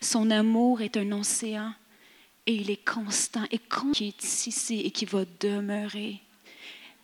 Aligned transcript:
Son 0.00 0.30
amour 0.30 0.80
est 0.82 0.96
un 0.96 1.12
océan 1.12 1.72
et 2.46 2.54
il 2.54 2.70
est 2.70 2.84
constant 2.84 3.44
et 3.50 3.58
qui 3.58 4.08
est 4.08 4.46
ici 4.46 4.80
et 4.80 4.90
qui 4.90 5.04
va 5.04 5.24
demeurer. 5.40 6.20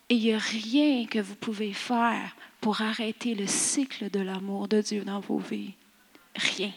Et 0.08 0.15
il 0.15 0.23
n'y 0.23 0.33
a 0.33 0.38
rien 0.38 1.07
que 1.07 1.18
vous 1.18 1.34
pouvez 1.34 1.73
faire 1.73 2.34
pour 2.60 2.81
arrêter 2.81 3.34
le 3.34 3.47
cycle 3.47 4.10
de 4.10 4.21
l'amour 4.21 4.68
de 4.68 4.81
Dieu 4.81 5.05
dans 5.05 5.21
vos 5.21 5.39
vies. 5.39 5.75
Rien. 6.34 6.73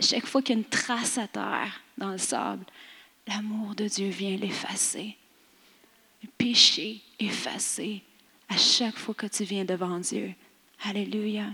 Chaque 0.00 0.26
fois 0.26 0.42
qu'il 0.42 0.56
y 0.56 0.58
a 0.58 0.60
une 0.60 0.68
trace 0.68 1.18
à 1.18 1.28
terre 1.28 1.80
dans 1.98 2.10
le 2.10 2.18
sable, 2.18 2.64
l'amour 3.28 3.74
de 3.74 3.86
Dieu 3.86 4.08
vient 4.08 4.36
l'effacer. 4.36 5.16
Le 6.22 6.28
péché 6.36 7.00
effacé 7.20 8.02
à 8.48 8.56
chaque 8.56 8.96
fois 8.96 9.14
que 9.14 9.26
tu 9.26 9.44
viens 9.44 9.64
devant 9.64 9.98
Dieu. 9.98 10.34
Alléluia. 10.84 11.46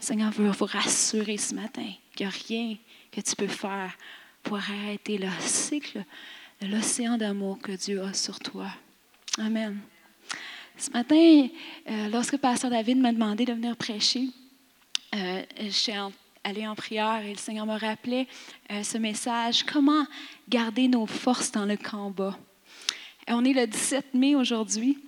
Seigneur 0.00 0.30
veut 0.30 0.50
vous 0.50 0.66
rassurer 0.66 1.36
ce 1.36 1.54
matin 1.54 1.90
qu'il 2.14 2.26
n'y 2.26 2.32
a 2.32 2.36
rien 2.48 2.76
que 3.10 3.20
tu 3.20 3.34
peux 3.34 3.46
faire 3.46 3.96
pour 4.42 4.58
arrêter 4.58 5.18
le 5.18 5.28
cycle 5.40 6.04
de 6.60 6.66
l'océan 6.68 7.16
d'amour 7.16 7.58
que 7.58 7.72
Dieu 7.72 8.02
a 8.02 8.12
sur 8.12 8.38
toi. 8.38 8.68
Amen. 9.38 9.78
Ce 10.76 10.90
matin, 10.90 11.48
euh, 11.88 12.08
lorsque 12.10 12.36
Pasteur 12.36 12.70
David 12.70 12.98
m'a 12.98 13.12
demandé 13.12 13.44
de 13.44 13.52
venir 13.52 13.76
prêcher, 13.76 14.28
euh, 15.14 15.42
je 15.60 15.70
suis 15.70 15.92
allée 16.44 16.66
en 16.66 16.74
prière 16.74 17.22
et 17.24 17.32
le 17.32 17.38
Seigneur 17.38 17.64
me 17.64 17.78
rappelait 17.78 18.26
euh, 18.70 18.82
ce 18.82 18.98
message, 18.98 19.64
comment 19.64 20.06
garder 20.48 20.88
nos 20.88 21.06
forces 21.06 21.50
dans 21.50 21.64
le 21.64 21.76
combat. 21.76 22.38
on 23.28 23.44
est 23.44 23.54
le 23.54 23.66
17 23.66 24.14
mai 24.14 24.36
aujourd'hui. 24.36 24.98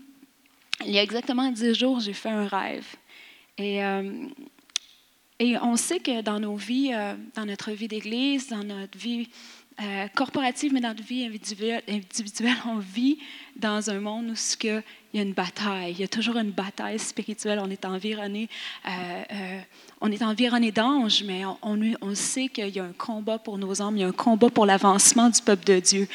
Il 0.84 0.92
y 0.92 0.98
a 0.98 1.02
exactement 1.02 1.50
dix 1.50 1.74
jours, 1.74 2.00
j'ai 2.00 2.14
fait 2.14 2.30
un 2.30 2.46
rêve. 2.46 2.86
Et 3.58 3.82
et 5.41 5.56
on 5.59 5.77
sait 5.77 6.01
que 6.01 6.20
dans 6.20 6.41
nos 6.41 6.56
vies, 6.56 6.92
euh, 6.92 7.15
dans 7.34 7.47
notre 7.47 7.70
vie 7.70 7.87
d'église, 7.87 8.48
dans 8.48 8.65
notre 8.65 8.98
vie 8.98 9.28
euh, 9.80 10.09
corporative, 10.12 10.73
mais 10.73 10.80
dans 10.80 10.88
notre 10.88 11.05
vie 11.05 11.24
individuelle, 11.24 11.83
individuelle, 11.89 12.56
on 12.66 12.78
vit 12.78 13.19
dans 13.55 13.91
un 13.91 14.00
monde 14.00 14.30
où 14.30 14.34
il 14.64 14.83
y 15.14 15.19
a 15.20 15.22
une 15.22 15.33
bataille. 15.33 15.92
Il 15.92 16.00
y 16.00 16.05
a 16.05 16.08
toujours 16.08 16.36
une 16.36 16.50
bataille 16.50 16.98
spirituelle. 16.98 17.61
On 17.62 17.70
est 17.70 17.84
environné, 17.84 18.48
euh, 18.89 19.61
on 20.00 20.11
est 20.11 20.22
environné 20.22 20.72
d'anges, 20.72 21.22
mais 21.25 21.44
on, 21.44 21.78
on, 22.00 22.14
sait 22.17 22.48
qu'il 22.48 22.70
y 22.70 22.80
a 22.80 22.84
un 22.84 22.92
combat 22.92 23.39
pour 23.39 23.56
nos 23.56 23.80
âmes, 23.80 23.97
il 23.97 24.00
y 24.00 24.05
a 24.05 24.08
un 24.08 24.12
combat 24.12 24.50
pour 24.50 24.67
l'avancement 24.67 25.30
du 25.30 25.41
peuple 25.42 25.64
de 25.64 25.78
Dieu 25.78 26.08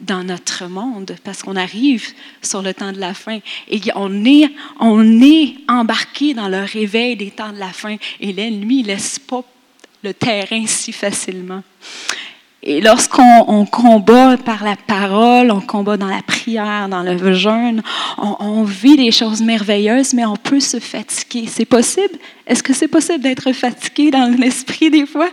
dans 0.00 0.24
notre 0.24 0.66
monde, 0.66 1.16
parce 1.22 1.42
qu'on 1.42 1.56
arrive 1.56 2.14
sur 2.40 2.62
le 2.62 2.72
temps 2.72 2.92
de 2.92 2.98
la 2.98 3.12
fin. 3.12 3.40
Et 3.68 3.80
on 3.94 4.24
est, 4.24 4.50
on 4.80 5.20
est 5.20 5.56
embarqué 5.68 6.32
dans 6.32 6.48
le 6.48 6.64
réveil 6.64 7.16
des 7.16 7.30
temps 7.30 7.52
de 7.52 7.58
la 7.58 7.72
fin. 7.74 7.96
Et 8.20 8.32
l'ennemi 8.32 8.82
ne 8.82 8.88
laisse 8.88 9.18
pas 9.18 9.44
le 10.04 10.14
terrain 10.14 10.66
si 10.66 10.92
facilement. 10.92 11.62
Et 12.66 12.80
lorsqu'on 12.80 13.66
combat 13.66 14.38
par 14.38 14.64
la 14.64 14.74
parole, 14.74 15.50
on 15.50 15.60
combat 15.60 15.98
dans 15.98 16.08
la 16.08 16.22
prière, 16.22 16.88
dans 16.88 17.02
le 17.02 17.34
jeûne, 17.34 17.82
on, 18.16 18.64
vit 18.64 18.96
des 18.96 19.10
choses 19.10 19.42
merveilleuses, 19.42 20.14
mais 20.14 20.24
on 20.24 20.36
peut 20.36 20.60
se 20.60 20.80
fatiguer. 20.80 21.46
C'est 21.46 21.66
possible? 21.66 22.14
Est-ce 22.46 22.62
que 22.62 22.72
c'est 22.72 22.88
possible 22.88 23.20
d'être 23.20 23.52
fatigué 23.52 24.10
dans 24.10 24.34
l'esprit 24.38 24.88
des 24.90 25.04
fois? 25.04 25.28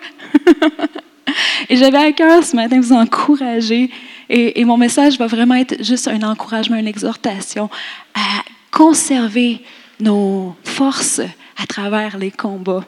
et 1.69 1.77
j'avais 1.77 1.99
à 1.99 2.11
cœur 2.11 2.43
ce 2.43 2.53
matin 2.53 2.79
de 2.79 2.81
vous 2.81 2.93
encourager. 2.93 3.89
Et, 4.29 4.65
mon 4.65 4.75
message 4.75 5.17
va 5.17 5.27
vraiment 5.27 5.55
être 5.55 5.81
juste 5.81 6.09
un 6.09 6.21
encouragement, 6.23 6.75
une 6.75 6.87
exhortation 6.87 7.69
à 8.13 8.43
conserver 8.71 9.61
nos 10.01 10.53
forces 10.65 11.21
à 11.55 11.65
travers 11.65 12.17
les 12.17 12.31
combats. 12.31 12.83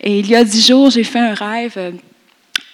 Et 0.00 0.18
il 0.18 0.28
y 0.28 0.34
a 0.34 0.42
dix 0.42 0.66
jours, 0.66 0.90
j'ai 0.90 1.04
fait 1.04 1.20
un 1.20 1.34
rêve 1.34 1.74
euh, 1.76 1.92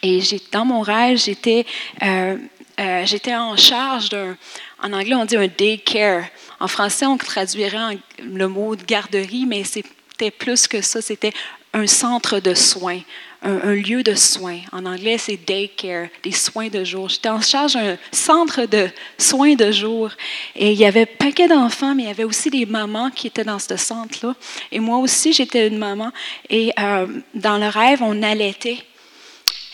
et 0.07 0.41
dans 0.53 0.65
mon 0.65 0.81
rêve, 0.81 1.19
j'étais, 1.19 1.67
euh, 2.03 2.37
euh, 2.79 3.03
j'étais 3.07 3.35
en 3.35 3.57
charge 3.57 4.09
d'un, 4.09 4.37
en 4.83 4.93
anglais 4.93 5.15
on 5.15 5.25
dit 5.25 5.37
un 5.37 5.49
daycare. 5.49 6.25
En 6.61 6.69
français, 6.69 7.07
on 7.07 7.17
traduirait 7.19 7.99
le 8.23 8.49
mot 8.49 8.77
de 8.77 8.83
garderie, 8.83 9.45
mais 9.47 9.65
c'était 9.65 10.31
plus 10.31 10.67
que 10.67 10.81
ça, 10.81 11.03
c'était 11.03 11.33
un 11.75 11.87
centre 11.87 12.41
de 12.41 12.55
soins, 12.55 13.01
un, 13.43 13.75
lieu 13.75 14.03
de 14.03 14.15
soins. 14.15 14.61
En 14.73 14.87
anglais, 14.87 15.19
c'est 15.19 15.37
daycare, 15.37 16.09
des 16.23 16.33
soins 16.33 16.69
de 16.69 16.83
jour. 16.85 17.11
J'étais 17.11 17.29
en 17.29 17.43
charge 17.43 17.75
d'un 17.75 17.99
centre 18.11 18.65
de 18.65 18.89
soins 19.19 19.55
de 19.55 19.71
jour. 19.71 20.11
Et 20.55 20.73
il 20.73 20.79
y 20.79 20.87
avait 20.87 21.03
un 21.03 21.17
paquet 21.19 21.49
d'enfants, 21.49 21.95
mais 21.95 22.05
il 22.05 22.07
y 22.07 22.11
avait 22.11 22.25
aussi 22.25 22.49
des 22.49 22.65
mamans 22.65 23.11
qui 23.11 23.27
étaient 23.27 23.45
dans 23.45 23.59
ce 23.59 23.77
centre-là. 23.77 24.35
Et 24.73 24.81
moi 24.81 24.97
aussi, 24.97 25.35
j'étais 25.35 25.69
une 25.69 25.79
maman. 25.79 26.11
Et 26.49 26.73
euh, 26.79 27.07
dans 27.35 27.59
le 27.59 27.69
rêve, 27.69 28.03
on 28.03 28.23
allaitait. 28.23 28.79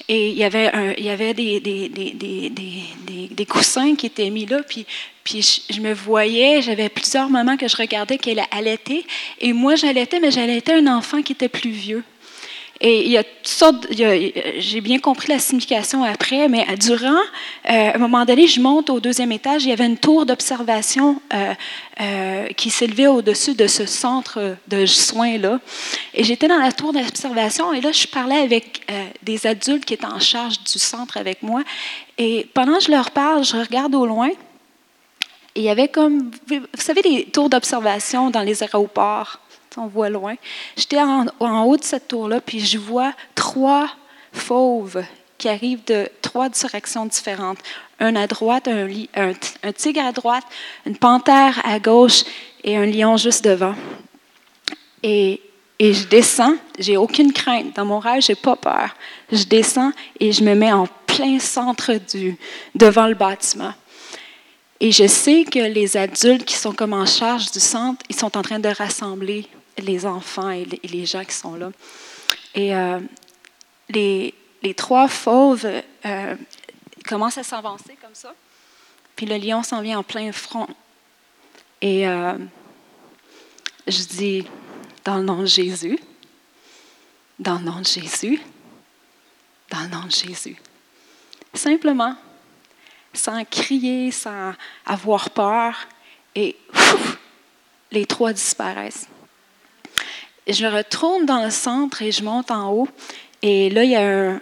Et 0.09 0.31
il 0.31 0.37
y 0.37 0.45
avait, 0.45 1.35
des, 3.35 3.47
coussins 3.47 3.95
qui 3.95 4.07
étaient 4.07 4.31
mis 4.31 4.47
là, 4.47 4.63
puis, 4.67 4.87
puis 5.23 5.63
je, 5.71 5.81
me 5.81 5.93
voyais, 5.93 6.61
j'avais 6.63 6.89
plusieurs 6.89 7.31
moments 7.31 7.57
que 7.57 7.69
je 7.69 7.77
regardais 7.77 8.19
qu'elle 8.19 8.43
allaitait, 8.51 9.05
et 9.41 9.53
moi 9.53 9.77
j'allaitais, 9.77 10.19
mais 10.21 10.31
j'allaitais 10.31 10.75
un 10.75 10.87
enfant 10.87 11.23
qui 11.23 11.33
était 11.33 11.49
plus 11.49 11.71
vieux. 11.71 12.03
Et 12.85 13.05
il 13.07 13.13
y 13.13 13.17
a 13.17 13.23
toutes 13.23 13.47
sortes, 13.47 13.87
j'ai 13.93 14.81
bien 14.81 14.99
compris 14.99 15.29
la 15.29 15.39
signification 15.39 16.03
après, 16.03 16.49
mais 16.49 16.67
durant, 16.77 17.13
euh, 17.13 17.21
à 17.65 17.95
un 17.95 17.99
moment 17.99 18.25
donné, 18.25 18.49
je 18.49 18.61
monte 18.61 18.91
au 18.91 18.99
deuxième 18.99 19.31
étage, 19.31 19.63
il 19.63 19.69
y 19.69 19.73
avait 19.73 19.87
une 19.87 19.97
tour 19.97 20.27
d'observation 20.27 21.23
euh, 21.33 21.55
euh, 22.01 22.49
qui 22.57 22.71
s'élevait 22.71 23.07
au-dessus 23.07 23.55
de 23.55 23.69
ce 23.69 23.87
centre 23.87 24.57
de 24.67 24.85
soins-là. 24.85 25.61
Et 26.13 26.25
j'étais 26.25 26.49
dans 26.49 26.59
la 26.59 26.73
tour 26.73 26.93
d'observation 26.93 27.73
et 27.73 27.81
là, 27.81 27.93
je 27.93 28.09
parlais 28.09 28.39
avec 28.39 28.85
des 29.23 29.47
adultes 29.47 29.85
qui 29.85 29.95
étaient 29.95 30.05
en 30.05 30.19
charge 30.19 30.59
du 30.65 30.79
centre 30.81 31.17
avec 31.19 31.45
moi. 31.45 31.63
Et 32.19 32.49
pendant 32.53 32.79
que 32.79 32.85
je 32.85 32.91
leur 32.91 33.13
parle, 33.13 33.45
je 33.45 33.57
regarde 33.59 33.95
au 33.95 34.07
loin. 34.07 34.31
Et 35.55 35.61
il 35.61 35.63
y 35.63 35.71
avait 35.71 35.89
comme, 35.89 36.33
vous 36.49 36.61
savez, 36.75 37.03
des 37.03 37.27
tours 37.27 37.49
d'observation 37.49 38.31
dans 38.31 38.43
les 38.43 38.65
aéroports? 38.65 39.39
On 39.77 39.87
voit 39.87 40.09
loin. 40.09 40.35
J'étais 40.77 41.01
en, 41.01 41.27
haut 41.65 41.77
de 41.77 41.85
cette 41.85 42.09
tour-là, 42.09 42.41
puis 42.41 42.61
je 42.61 42.79
vois 42.79 43.13
trois 43.35 43.89
fauves 44.33 45.03
qui 45.39 45.49
arrivent 45.49 45.85
de 45.85 46.09
trois 46.21 46.49
directions 46.49 47.07
différentes. 47.07 47.59
Un 47.99 48.17
à 48.17 48.27
droite, 48.27 48.69
un, 48.69 49.73
tigre 49.73 50.05
à 50.05 50.13
droite, 50.13 50.45
une 50.87 50.97
panthère 50.97 51.61
à 51.65 51.79
gauche 51.79 52.25
et 52.65 52.77
un 52.77 52.87
lion 52.87 53.17
juste 53.17 53.45
devant. 53.45 53.75
Et, 55.03 55.41
et 55.79 55.93
je 55.93 56.07
descends, 56.07 56.55
j'ai 56.79 56.97
aucune 56.97 57.33
crainte. 57.33 57.75
Dans 57.77 57.85
mon 57.85 57.99
rêve, 57.99 58.23
j'ai 58.23 58.35
pas 58.35 58.57
peur. 58.57 58.95
Je 59.31 59.45
descends 59.45 59.93
et 60.21 60.33
je 60.33 60.45
me 60.45 60.55
mets 60.55 60.73
en 60.73 60.87
plein 61.07 61.39
centre 61.39 61.93
du, 61.95 62.37
devant 62.75 63.07
le 63.07 63.15
bâtiment. 63.15 63.75
Et 64.81 64.91
je 64.91 65.07
sais 65.07 65.45
que 65.45 65.61
les 65.61 65.97
adultes 65.97 66.45
qui 66.45 66.57
sont 66.57 66.73
comme 66.73 66.93
en 66.93 67.07
charge 67.07 67.53
du 67.53 67.61
centre, 67.61 68.05
ils 68.09 68.17
sont 68.17 68.37
en 68.37 68.43
train 68.43 68.59
de 68.59 68.69
rassembler 68.69 69.47
les 69.79 70.07
enfants 70.07 70.51
et 70.51 70.65
les, 70.65 71.07
gens 71.07 71.25
qui 71.25 71.35
sont 71.35 71.55
là. 71.55 71.71
Et 72.55 72.75
euh, 72.75 73.01
les, 73.89 74.35
trois 74.77 75.09
fauves 75.09 75.67
euh, 76.05 76.37
commencent 77.07 77.39
à 77.39 77.43
s'avancer 77.43 77.97
comme 78.01 78.15
ça. 78.15 78.35
Puis 79.17 79.27
le 79.27 79.37
lion 79.37 79.63
s'en 79.63 79.83
vient 79.83 79.99
en 79.99 80.03
plein 80.03 80.33
front. 80.33 80.69
Et 81.81 82.09
euh, 82.09 82.39
je 83.87 84.03
dis, 84.05 84.47
dans 85.05 85.17
le 85.17 85.25
nom 85.25 85.41
de 85.41 85.47
Jésus, 85.47 85.99
dans 87.39 87.59
le 87.59 87.65
nom 87.65 87.81
de 87.81 87.87
Jésus, 87.87 88.41
dans 89.71 89.81
le 89.81 89.89
nom 89.89 90.05
de 90.05 90.11
Jésus. 90.11 90.57
Simplement, 91.55 92.17
sans 93.13 93.45
crier, 93.45 94.11
sans 94.11 94.53
avoir 94.87 95.31
peur, 95.31 95.75
et 96.35 96.57
les 97.91 98.07
trois 98.07 98.33
disparaissent 98.33 99.07
je 100.47 100.67
retourne 100.67 101.27
dans 101.27 101.45
le 101.45 101.51
centre 101.51 102.03
et 102.03 102.13
je 102.13 102.23
monte 102.23 102.51
en 102.51 102.73
haut. 102.73 102.89
Et 103.43 103.71
là, 103.71 103.85
il 103.85 103.91
y 103.91 103.97
a 103.97 104.39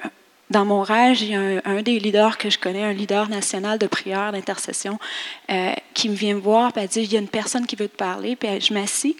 dans 0.50 0.64
mon 0.64 0.82
rêve, 0.82 1.22
il 1.22 1.28
y 1.28 1.34
a 1.34 1.62
un, 1.64 1.80
des 1.80 2.00
leaders 2.00 2.36
que 2.36 2.50
je 2.50 2.58
connais, 2.58 2.82
un 2.82 2.92
leader 2.92 3.28
national 3.28 3.78
de 3.78 3.86
prière, 3.86 4.32
d'intercession, 4.32 4.98
euh, 5.48 5.72
qui 5.94 6.08
me 6.08 6.14
vient 6.14 6.34
me 6.34 6.40
voir 6.40 6.76
et 6.76 6.88
dit, 6.88 7.02
il 7.02 7.12
y 7.12 7.16
a 7.16 7.20
une 7.20 7.28
personne 7.28 7.66
qui 7.66 7.76
veut 7.76 7.88
te 7.88 7.96
parler. 7.96 8.34
Puis 8.34 8.60
je 8.60 8.74
m'assis 8.74 9.16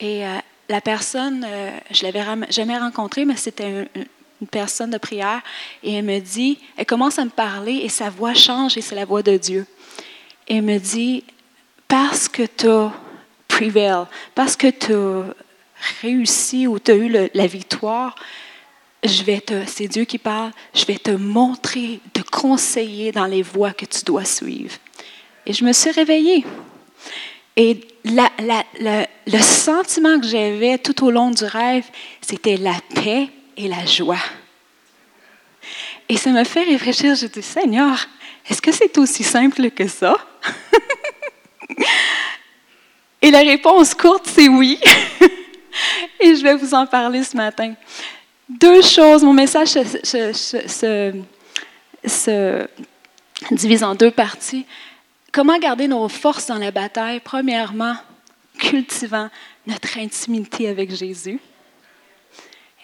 et 0.00 0.26
euh, 0.26 0.36
la 0.68 0.80
personne, 0.80 1.46
euh, 1.48 1.70
je 1.92 2.02
l'avais 2.02 2.24
jamais 2.50 2.76
rencontrée, 2.76 3.24
mais 3.24 3.36
c'était 3.36 3.88
une, 3.94 4.06
personne 4.50 4.90
de 4.90 4.98
prière. 4.98 5.40
Et 5.82 5.94
elle 5.94 6.04
me 6.04 6.18
dit, 6.18 6.58
elle 6.76 6.84
commence 6.84 7.18
à 7.18 7.24
me 7.24 7.30
parler 7.30 7.76
et 7.76 7.88
sa 7.88 8.10
voix 8.10 8.34
change 8.34 8.76
et 8.76 8.82
c'est 8.82 8.94
la 8.94 9.06
voix 9.06 9.22
de 9.22 9.36
Dieu. 9.36 9.66
Et 10.48 10.56
elle 10.56 10.64
me 10.64 10.78
dit, 10.78 11.24
parce 11.88 12.28
que 12.28 12.42
tu 12.42 12.66
prevail, 13.48 14.04
parce 14.34 14.56
que 14.56 14.66
tu 14.66 14.92
réussi 16.00 16.66
ou 16.66 16.78
tu 16.78 16.90
as 16.90 16.94
eu 16.94 17.28
la 17.32 17.46
victoire, 17.46 18.14
je 19.04 19.22
vais 19.22 19.40
te, 19.40 19.66
c'est 19.66 19.86
Dieu 19.86 20.04
qui 20.04 20.18
parle, 20.18 20.50
je 20.74 20.84
vais 20.84 20.96
te 20.96 21.10
montrer, 21.10 22.00
te 22.12 22.22
conseiller 22.22 23.12
dans 23.12 23.26
les 23.26 23.42
voies 23.42 23.72
que 23.72 23.84
tu 23.84 24.02
dois 24.04 24.24
suivre. 24.24 24.74
Et 25.46 25.52
je 25.52 25.64
me 25.64 25.72
suis 25.72 25.90
réveillée. 25.90 26.44
Et 27.56 27.80
le 28.04 29.40
sentiment 29.40 30.18
que 30.18 30.26
j'avais 30.26 30.78
tout 30.78 31.04
au 31.04 31.10
long 31.10 31.30
du 31.30 31.44
rêve, 31.44 31.84
c'était 32.20 32.56
la 32.56 32.76
paix 32.94 33.28
et 33.56 33.68
la 33.68 33.84
joie. 33.84 34.18
Et 36.08 36.16
ça 36.16 36.30
me 36.30 36.44
fait 36.44 36.64
réfléchir. 36.64 37.14
Je 37.14 37.26
dis, 37.26 37.42
Seigneur, 37.42 38.08
est-ce 38.48 38.60
que 38.60 38.72
c'est 38.72 38.98
aussi 38.98 39.22
simple 39.22 39.70
que 39.70 39.86
ça? 39.86 40.16
Et 43.22 43.30
la 43.30 43.40
réponse 43.40 43.94
courte, 43.94 44.26
c'est 44.26 44.48
oui. 44.48 44.78
Et 46.20 46.34
je 46.36 46.42
vais 46.42 46.54
vous 46.54 46.74
en 46.74 46.86
parler 46.86 47.22
ce 47.22 47.36
matin. 47.36 47.74
Deux 48.48 48.82
choses. 48.82 49.22
Mon 49.22 49.32
message 49.32 49.68
se, 49.68 51.12
se 52.06 52.66
divise 53.50 53.84
en 53.84 53.94
deux 53.94 54.10
parties. 54.10 54.66
Comment 55.32 55.58
garder 55.58 55.88
nos 55.88 56.08
forces 56.08 56.46
dans 56.46 56.58
la 56.58 56.70
bataille? 56.70 57.20
Premièrement, 57.20 57.96
cultivant 58.58 59.28
notre 59.66 59.98
intimité 59.98 60.68
avec 60.68 60.94
Jésus. 60.94 61.40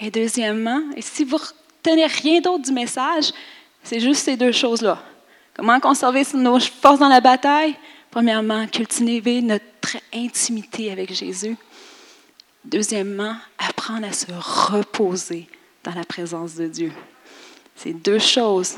Et 0.00 0.10
deuxièmement, 0.10 0.80
et 0.96 1.02
si 1.02 1.24
vous 1.24 1.36
retenez 1.36 2.06
rien 2.06 2.40
d'autre 2.40 2.64
du 2.64 2.72
message, 2.72 3.32
c'est 3.82 4.00
juste 4.00 4.24
ces 4.24 4.36
deux 4.36 4.52
choses-là. 4.52 5.02
Comment 5.54 5.78
conserver 5.78 6.24
nos 6.34 6.58
forces 6.58 7.00
dans 7.00 7.08
la 7.08 7.20
bataille? 7.20 7.76
Premièrement, 8.10 8.66
cultiver 8.66 9.42
notre 9.42 9.98
intimité 10.12 10.90
avec 10.90 11.14
Jésus. 11.14 11.56
Deuxièmement, 12.64 13.36
apprendre 13.58 14.06
à 14.06 14.12
se 14.12 14.26
reposer 14.30 15.48
dans 15.82 15.94
la 15.94 16.04
présence 16.04 16.54
de 16.56 16.66
Dieu. 16.66 16.92
Ces 17.74 17.94
deux 17.94 18.18
choses 18.18 18.76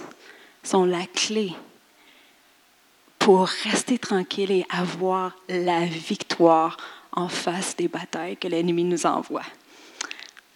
sont 0.62 0.84
la 0.84 1.04
clé 1.06 1.52
pour 3.18 3.48
rester 3.48 3.98
tranquille 3.98 4.50
et 4.50 4.66
avoir 4.70 5.36
la 5.48 5.84
victoire 5.84 6.76
en 7.12 7.28
face 7.28 7.76
des 7.76 7.88
batailles 7.88 8.36
que 8.36 8.48
l'ennemi 8.48 8.84
nous 8.84 9.06
envoie. 9.06 9.42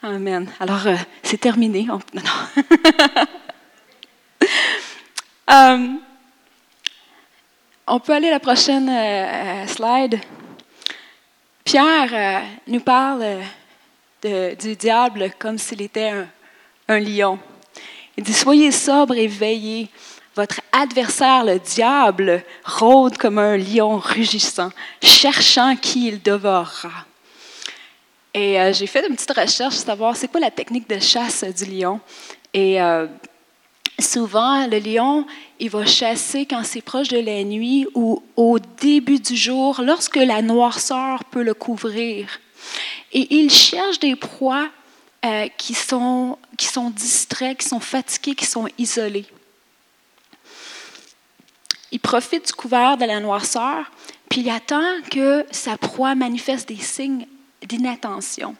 Amen. 0.02 0.48
Alors, 0.60 0.86
euh, 0.86 0.96
c'est 1.22 1.40
terminé. 1.40 1.86
On... 1.90 1.98
Euh, 5.48 5.86
on 7.86 8.00
peut 8.00 8.12
aller 8.12 8.26
à 8.28 8.32
la 8.32 8.40
prochaine 8.40 8.88
euh, 8.88 9.66
slide. 9.68 10.20
Pierre 11.66 12.44
nous 12.68 12.78
parle 12.78 13.40
du 14.22 14.76
diable 14.76 15.32
comme 15.36 15.58
s'il 15.58 15.82
était 15.82 16.12
un, 16.86 17.00
lion. 17.00 17.40
Il 18.16 18.22
dit, 18.22 18.32
soyez 18.32 18.70
sobre 18.70 19.16
et 19.16 19.26
veillez. 19.26 19.88
Votre 20.36 20.60
adversaire, 20.70 21.44
le 21.44 21.58
diable, 21.58 22.44
rôde 22.64 23.18
comme 23.18 23.38
un 23.38 23.56
lion 23.56 23.98
rugissant, 23.98 24.70
cherchant 25.02 25.74
qui 25.74 26.06
il 26.06 26.22
dévorera. 26.22 26.92
Et 28.32 28.60
euh, 28.60 28.72
j'ai 28.72 28.86
fait 28.86 29.04
une 29.08 29.16
petite 29.16 29.32
recherche 29.32 29.74
pour 29.74 29.84
savoir 29.86 30.16
c'est 30.16 30.28
quoi 30.28 30.38
la 30.38 30.52
technique 30.52 30.88
de 30.88 31.00
chasse 31.00 31.42
du 31.42 31.64
lion. 31.64 31.98
Et 32.54 32.80
euh, 32.80 33.08
souvent, 33.98 34.66
le 34.66 34.78
lion, 34.78 35.26
il 35.58 35.70
va 35.70 35.86
chasser 35.86 36.46
quand 36.46 36.62
c'est 36.64 36.82
proche 36.82 37.08
de 37.08 37.18
la 37.18 37.42
nuit 37.44 37.86
ou 37.94 38.22
au 38.36 38.58
début 38.58 39.18
du 39.18 39.36
jour, 39.36 39.80
lorsque 39.82 40.16
la 40.16 40.42
noirceur 40.42 41.24
peut 41.24 41.42
le 41.42 41.54
couvrir. 41.54 42.40
Et 43.12 43.34
il 43.34 43.50
cherche 43.50 43.98
des 44.00 44.16
proies 44.16 44.68
euh, 45.24 45.48
qui, 45.56 45.74
sont, 45.74 46.38
qui 46.58 46.66
sont 46.66 46.90
distraits, 46.90 47.58
qui 47.58 47.68
sont 47.68 47.80
fatigués, 47.80 48.34
qui 48.34 48.46
sont 48.46 48.68
isolés. 48.78 49.26
Il 51.90 52.00
profite 52.00 52.46
du 52.46 52.52
couvert 52.52 52.96
de 52.98 53.04
la 53.04 53.20
noirceur, 53.20 53.90
puis 54.28 54.42
il 54.42 54.50
attend 54.50 55.00
que 55.10 55.46
sa 55.50 55.78
proie 55.78 56.14
manifeste 56.14 56.68
des 56.68 56.76
signes 56.76 57.26
d'inattention. 57.62 58.54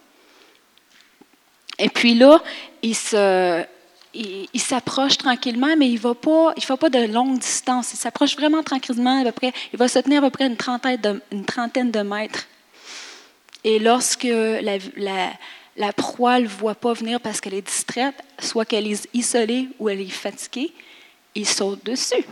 Et 1.79 1.91
puis 1.91 2.15
là, 2.15 2.43
il 2.83 2.95
se, 2.95 3.65
il, 4.53 4.61
s'approche 4.61 5.19
tranquillement, 5.19 5.77
mais 5.77 5.89
il 5.89 6.01
ne 6.03 6.13
pas, 6.13 6.55
fait 6.59 6.77
pas 6.77 6.91
de 6.91 7.13
longue 7.13 7.39
distance. 7.39 7.93
Il 7.93 7.97
s'approche 7.97 8.37
vraiment 8.37 8.63
tranquillement, 8.63 9.21
à 9.21 9.25
peu 9.25 9.33
près, 9.33 9.53
il 9.73 9.79
va 9.79 9.89
se 9.89 9.99
tenir 9.99 10.23
à 10.23 10.31
peu 10.31 10.31
près 10.31 10.47
une 10.47 10.57
trentaine 10.57 11.91
de, 11.91 12.03
mètres. 12.03 12.47
Et 13.65 13.79
lorsque 13.79 14.29
la 15.77 15.93
proie 15.93 16.39
ne 16.39 16.45
le 16.45 16.49
voit 16.49 16.75
pas 16.75 16.93
venir 16.93 17.21
parce 17.21 17.41
qu'elle 17.41 17.55
est 17.55 17.67
distraite, 17.67 18.17
soit 18.39 18.65
qu'elle 18.65 18.87
est 18.91 19.09
isolée 19.13 19.69
ou 19.79 19.89
elle 19.89 20.01
est 20.01 20.09
fatiguée, 20.09 20.73
il 21.35 21.47
saute 21.47 21.85
dessus. 21.85 22.25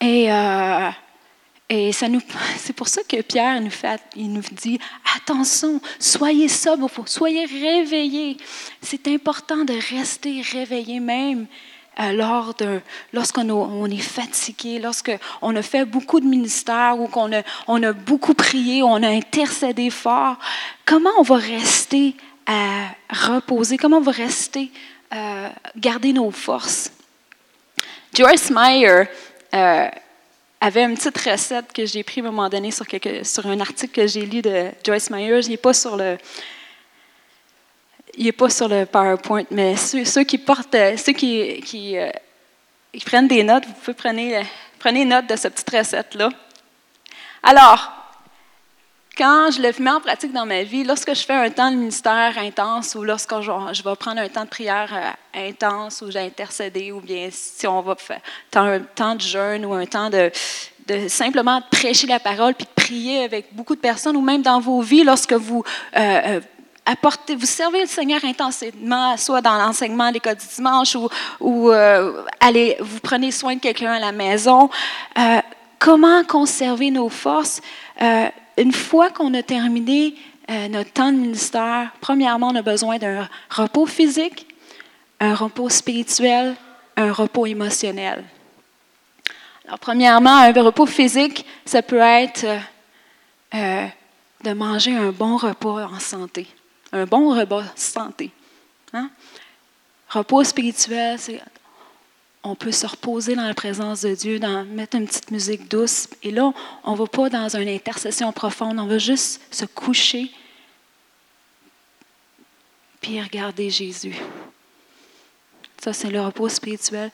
Et, 0.00 0.30
euh, 0.30 0.90
et 1.68 1.92
ça 1.92 2.08
nous, 2.08 2.20
c'est 2.58 2.72
pour 2.72 2.88
ça 2.88 3.02
que 3.08 3.20
Pierre 3.22 3.60
nous, 3.60 3.70
fait, 3.70 4.00
il 4.14 4.32
nous 4.32 4.42
dit 4.52 4.78
attention, 5.16 5.80
soyez 5.98 6.48
sobre, 6.48 6.88
soyez 7.06 7.44
réveillés. 7.46 8.36
C'est 8.82 9.08
important 9.08 9.64
de 9.64 9.74
rester 9.94 10.42
réveillé 10.42 11.00
même 11.00 11.46
euh, 11.98 12.12
lors 12.12 12.54
lorsqu'on 13.12 13.50
on 13.50 13.86
est 13.86 13.96
fatigué, 13.96 14.78
lorsqu'on 14.78 15.56
a 15.56 15.62
fait 15.62 15.84
beaucoup 15.84 16.20
de 16.20 16.26
ministères 16.26 17.00
ou 17.00 17.08
qu'on 17.08 17.32
a, 17.32 17.42
on 17.66 17.82
a 17.82 17.92
beaucoup 17.92 18.34
prié, 18.34 18.82
on 18.82 19.02
a 19.02 19.08
intercédé 19.08 19.90
fort. 19.90 20.36
Comment 20.84 21.10
on 21.18 21.22
va 21.22 21.36
rester 21.36 22.14
à 22.46 22.88
reposer? 23.08 23.76
Comment 23.76 23.96
on 23.96 24.02
va 24.02 24.12
rester, 24.12 24.70
euh, 25.14 25.48
garder 25.76 26.12
nos 26.12 26.30
forces? 26.30 26.92
Joyce 28.14 28.50
Meyer, 28.50 29.04
euh, 29.54 29.88
avait 30.60 30.84
une 30.84 30.94
petite 30.94 31.18
recette 31.18 31.72
que 31.72 31.84
j'ai 31.86 32.02
pris 32.02 32.20
à 32.20 32.24
un 32.24 32.30
moment 32.30 32.48
donné 32.48 32.70
sur, 32.70 32.86
sur 33.22 33.46
un 33.46 33.60
article 33.60 33.92
que 33.92 34.06
j'ai 34.06 34.26
lu 34.26 34.42
de 34.42 34.70
Joyce 34.84 35.10
Meyer. 35.10 35.40
Il 35.42 35.50
n'est 35.50 35.56
pas 35.56 35.74
sur 35.74 35.96
le. 35.96 36.18
Il 38.18 38.32
pas 38.32 38.48
sur 38.48 38.68
le 38.68 38.86
PowerPoint, 38.86 39.44
mais 39.50 39.76
ceux, 39.76 40.24
qui 40.24 40.38
portent, 40.38 40.76
ceux 40.96 41.12
qui, 41.12 41.60
qui, 41.60 41.98
euh, 41.98 42.10
prennent 43.04 43.28
des 43.28 43.42
notes, 43.42 43.66
vous 43.66 43.74
pouvez 43.74 43.92
prendre, 43.92 44.42
prenez 44.78 45.04
note 45.04 45.26
de 45.26 45.36
cette 45.36 45.52
petite 45.52 45.70
recette-là. 45.70 46.30
Alors, 47.42 47.95
quand 49.16 49.50
je 49.50 49.62
le 49.62 49.72
mets 49.82 49.90
en 49.90 50.00
pratique 50.00 50.32
dans 50.32 50.44
ma 50.44 50.62
vie, 50.62 50.84
lorsque 50.84 51.14
je 51.14 51.24
fais 51.24 51.32
un 51.32 51.50
temps 51.50 51.70
de 51.70 51.76
ministère 51.76 52.34
intense 52.36 52.94
ou 52.94 53.02
lorsque 53.02 53.40
je, 53.40 53.82
vais 53.82 53.96
prendre 53.96 54.20
un 54.20 54.28
temps 54.28 54.44
de 54.44 54.48
prière 54.48 54.92
euh, 54.92 55.48
intense 55.48 56.02
ou 56.02 56.10
j'ai 56.10 56.20
intercédé 56.20 56.92
ou 56.92 57.00
bien 57.00 57.28
si 57.30 57.66
on 57.66 57.80
va 57.80 57.96
faire 57.96 58.20
un 58.54 58.80
temps 58.80 59.14
de 59.14 59.20
jeûne 59.20 59.64
ou 59.64 59.72
un 59.72 59.86
temps 59.86 60.10
de, 60.10 60.30
simplement 61.08 61.62
prêcher 61.70 62.06
la 62.06 62.20
parole 62.20 62.54
puis 62.54 62.66
de 62.66 62.82
prier 62.82 63.24
avec 63.24 63.46
beaucoup 63.52 63.74
de 63.74 63.80
personnes 63.80 64.16
ou 64.16 64.20
même 64.20 64.42
dans 64.42 64.60
vos 64.60 64.82
vies 64.82 65.02
lorsque 65.02 65.32
vous 65.32 65.64
euh, 65.96 66.00
euh, 66.00 66.40
apportez, 66.84 67.34
vous 67.34 67.46
servez 67.46 67.80
le 67.80 67.86
Seigneur 67.86 68.22
intensément, 68.22 69.16
soit 69.16 69.40
dans 69.40 69.56
l'enseignement 69.56 70.04
à 70.04 70.12
l'école 70.12 70.36
du 70.36 70.46
dimanche 70.54 70.94
ou, 70.94 71.08
ou 71.40 71.70
allez, 72.38 72.76
vous 72.80 73.00
prenez 73.00 73.32
soin 73.32 73.54
de 73.54 73.60
quelqu'un 73.60 73.92
à 73.92 73.98
la 73.98 74.12
maison. 74.12 74.70
comment 75.80 76.22
conserver 76.22 76.92
nos 76.92 77.08
forces? 77.08 77.60
Une 78.56 78.72
fois 78.72 79.10
qu'on 79.10 79.34
a 79.34 79.42
terminé 79.42 80.14
euh, 80.50 80.68
notre 80.68 80.92
temps 80.92 81.12
de 81.12 81.18
ministère, 81.18 81.90
premièrement, 82.00 82.48
on 82.48 82.54
a 82.54 82.62
besoin 82.62 82.98
d'un 82.98 83.28
repos 83.50 83.86
physique, 83.86 84.46
un 85.20 85.34
repos 85.34 85.68
spirituel, 85.68 86.54
un 86.96 87.12
repos 87.12 87.46
émotionnel. 87.46 88.24
Alors, 89.66 89.78
premièrement, 89.78 90.36
un 90.36 90.52
repos 90.52 90.86
physique, 90.86 91.44
ça 91.64 91.82
peut 91.82 91.98
être 91.98 92.44
euh, 92.44 92.58
euh, 93.54 93.86
de 94.44 94.52
manger 94.52 94.94
un 94.94 95.10
bon 95.10 95.36
repas 95.36 95.86
en 95.86 95.98
santé, 95.98 96.46
un 96.92 97.04
bon 97.04 97.34
repas 97.34 97.64
santé. 97.74 98.30
Hein? 98.92 99.10
Repos 100.08 100.44
spirituel, 100.44 101.18
c'est 101.18 101.40
on 102.46 102.54
peut 102.54 102.72
se 102.72 102.86
reposer 102.86 103.34
dans 103.34 103.46
la 103.46 103.54
présence 103.54 104.02
de 104.02 104.14
Dieu, 104.14 104.38
dans, 104.38 104.64
mettre 104.64 104.96
une 104.96 105.06
petite 105.06 105.30
musique 105.30 105.68
douce. 105.68 106.08
Et 106.22 106.30
là, 106.30 106.52
on 106.84 106.92
ne 106.92 106.96
va 106.96 107.06
pas 107.06 107.28
dans 107.28 107.56
une 107.56 107.68
intercession 107.68 108.32
profonde, 108.32 108.78
on 108.78 108.86
va 108.86 108.98
juste 108.98 109.40
se 109.50 109.64
coucher 109.64 110.30
puis 113.00 113.20
regarder 113.20 113.70
Jésus. 113.70 114.16
Ça, 115.82 115.92
c'est 115.92 116.10
le 116.10 116.20
repos 116.20 116.48
spirituel. 116.48 117.10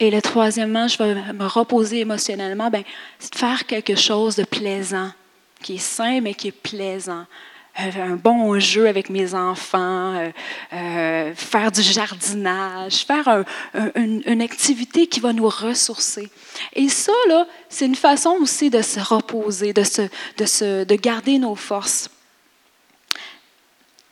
Et 0.00 0.10
le 0.10 0.22
troisièmement, 0.22 0.86
je 0.86 0.96
vais 0.96 1.32
me 1.32 1.46
reposer 1.46 2.00
émotionnellement, 2.00 2.70
ben, 2.70 2.84
c'est 3.18 3.32
de 3.32 3.38
faire 3.38 3.66
quelque 3.66 3.96
chose 3.96 4.36
de 4.36 4.44
plaisant, 4.44 5.10
qui 5.60 5.74
est 5.74 5.78
sain, 5.78 6.20
mais 6.20 6.34
qui 6.34 6.48
est 6.48 6.52
plaisant. 6.52 7.26
Euh, 7.80 8.12
un 8.12 8.16
bon 8.16 8.58
jeu 8.58 8.88
avec 8.88 9.08
mes 9.08 9.34
enfants, 9.34 10.14
euh, 10.16 10.30
euh, 10.72 11.34
faire 11.34 11.70
du 11.70 11.82
jardinage, 11.82 13.04
faire 13.04 13.44
une, 13.94 14.42
activité 14.42 15.06
qui 15.06 15.20
va 15.20 15.32
nous 15.32 15.48
ressourcer. 15.48 16.28
Et 16.74 16.88
ça, 16.88 17.12
là, 17.28 17.46
c'est 17.68 17.86
une 17.86 17.94
façon 17.94 18.30
aussi 18.40 18.70
de 18.70 18.82
se 18.82 18.98
reposer, 18.98 19.72
de, 19.72 19.84
se, 19.84 20.02
de, 20.36 20.44
se, 20.44 20.84
de 20.84 20.94
garder 20.96 21.38
nos 21.38 21.54
forces. 21.54 22.10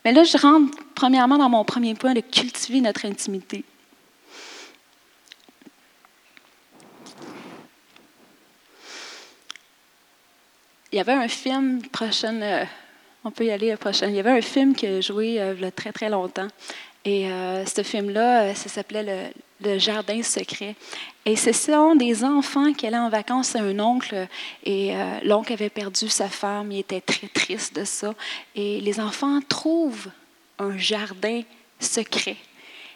Mais 0.04 0.12
là, 0.12 0.22
je 0.22 0.38
rentre 0.38 0.78
premièrement 0.94 1.38
dans 1.38 1.48
mon 1.48 1.64
premier 1.64 1.94
point 1.94 2.14
de 2.14 2.20
cultiver 2.20 2.80
notre 2.80 3.04
intimité. 3.06 3.64
Il 10.92 10.96
y 10.96 11.00
avait 11.00 11.12
un 11.12 11.28
film, 11.28 11.82
prochaine 11.88 12.68
on 13.26 13.32
peut 13.32 13.44
y 13.44 13.50
aller 13.50 13.70
la 13.70 13.76
prochaine. 13.76 14.10
Il 14.10 14.16
y 14.16 14.20
avait 14.20 14.30
un 14.30 14.40
film 14.40 14.72
qui 14.72 14.86
a 14.86 15.00
joué 15.00 15.40
euh, 15.40 15.54
il 15.56 15.62
y 15.62 15.66
a 15.66 15.72
très, 15.72 15.90
très 15.90 16.08
longtemps. 16.08 16.46
Et 17.04 17.28
euh, 17.28 17.66
ce 17.66 17.82
film-là, 17.82 18.42
euh, 18.42 18.54
ça 18.54 18.68
s'appelait 18.68 19.32
le 19.60 19.78
jardin 19.78 20.22
secret. 20.22 20.76
Et 21.24 21.34
ce 21.34 21.50
sont 21.50 21.96
des 21.96 22.22
enfants 22.22 22.72
qui 22.72 22.86
allaient 22.86 22.96
en 22.98 23.08
vacances 23.08 23.56
à 23.56 23.62
un 23.62 23.80
oncle 23.80 24.28
et 24.64 24.92
l'oncle 25.24 25.52
avait 25.52 25.70
perdu 25.70 26.08
sa 26.08 26.28
femme, 26.28 26.70
il 26.70 26.80
était 26.80 27.00
très 27.00 27.26
triste 27.26 27.74
de 27.74 27.84
ça. 27.84 28.14
Et 28.54 28.80
les 28.80 29.00
enfants 29.00 29.40
trouvent 29.48 30.08
un 30.60 30.76
jardin 30.78 31.42
secret. 31.80 32.36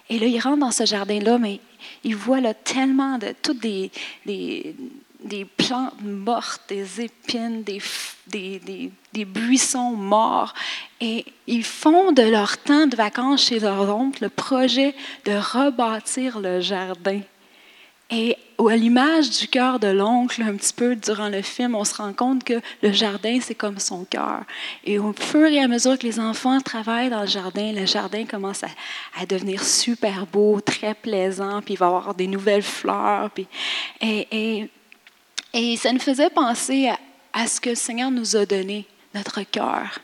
Et 0.08 0.18
là, 0.18 0.26
ils 0.26 0.38
rentrent 0.38 0.58
dans 0.60 0.70
ce 0.70 0.84
jardin-là, 0.84 1.38
mais 1.38 1.58
ils 2.04 2.14
voient 2.14 2.40
là, 2.40 2.54
tellement 2.54 3.18
de 3.18 3.34
toutes 3.42 3.60
des, 3.60 3.90
des, 4.26 4.76
des 5.24 5.44
plantes 5.44 6.00
mortes, 6.02 6.62
des 6.68 7.02
épines, 7.02 7.62
des, 7.62 7.80
des, 8.26 8.90
des, 9.12 9.24
buissons 9.24 9.90
morts. 9.90 10.54
Et 11.00 11.24
ils 11.46 11.64
font 11.64 12.12
de 12.12 12.22
leur 12.22 12.58
temps 12.58 12.86
de 12.86 12.96
vacances 12.96 13.46
chez 13.46 13.60
leur 13.60 13.94
oncle 13.94 14.24
le 14.24 14.30
projet 14.30 14.94
de 15.24 15.32
rebâtir 15.32 16.40
le 16.40 16.60
jardin. 16.60 17.20
Et 18.12 18.36
à 18.58 18.76
l'image 18.76 19.30
du 19.38 19.46
cœur 19.46 19.78
de 19.78 19.86
l'oncle, 19.86 20.42
un 20.42 20.56
petit 20.56 20.72
peu 20.72 20.96
durant 20.96 21.28
le 21.28 21.42
film, 21.42 21.76
on 21.76 21.84
se 21.84 21.94
rend 21.94 22.12
compte 22.12 22.42
que 22.42 22.60
le 22.82 22.92
jardin, 22.92 23.38
c'est 23.40 23.54
comme 23.54 23.78
son 23.78 24.04
cœur. 24.04 24.42
Et 24.84 24.98
au 24.98 25.12
fur 25.12 25.46
et 25.46 25.60
à 25.60 25.68
mesure 25.68 25.96
que 25.96 26.06
les 26.06 26.18
enfants 26.18 26.60
travaillent 26.60 27.08
dans 27.08 27.20
le 27.20 27.28
jardin, 27.28 27.72
le 27.72 27.86
jardin 27.86 28.24
commence 28.24 28.62
à, 28.64 29.26
devenir 29.26 29.62
super 29.62 30.26
beau, 30.26 30.60
très 30.60 30.94
plaisant, 30.94 31.62
puis 31.62 31.74
il 31.74 31.78
va 31.78 31.86
y 31.86 31.88
avoir 31.88 32.14
des 32.14 32.26
nouvelles 32.26 32.62
fleurs. 32.62 33.30
Puis, 33.30 33.46
et, 34.00 34.68
et, 35.52 35.76
ça 35.76 35.92
nous 35.92 36.00
faisait 36.00 36.30
penser 36.30 36.90
à, 37.32 37.46
ce 37.46 37.60
que 37.60 37.70
le 37.70 37.74
Seigneur 37.76 38.10
nous 38.10 38.36
a 38.36 38.46
donné, 38.46 38.86
notre 39.14 39.42
cœur. 39.42 39.98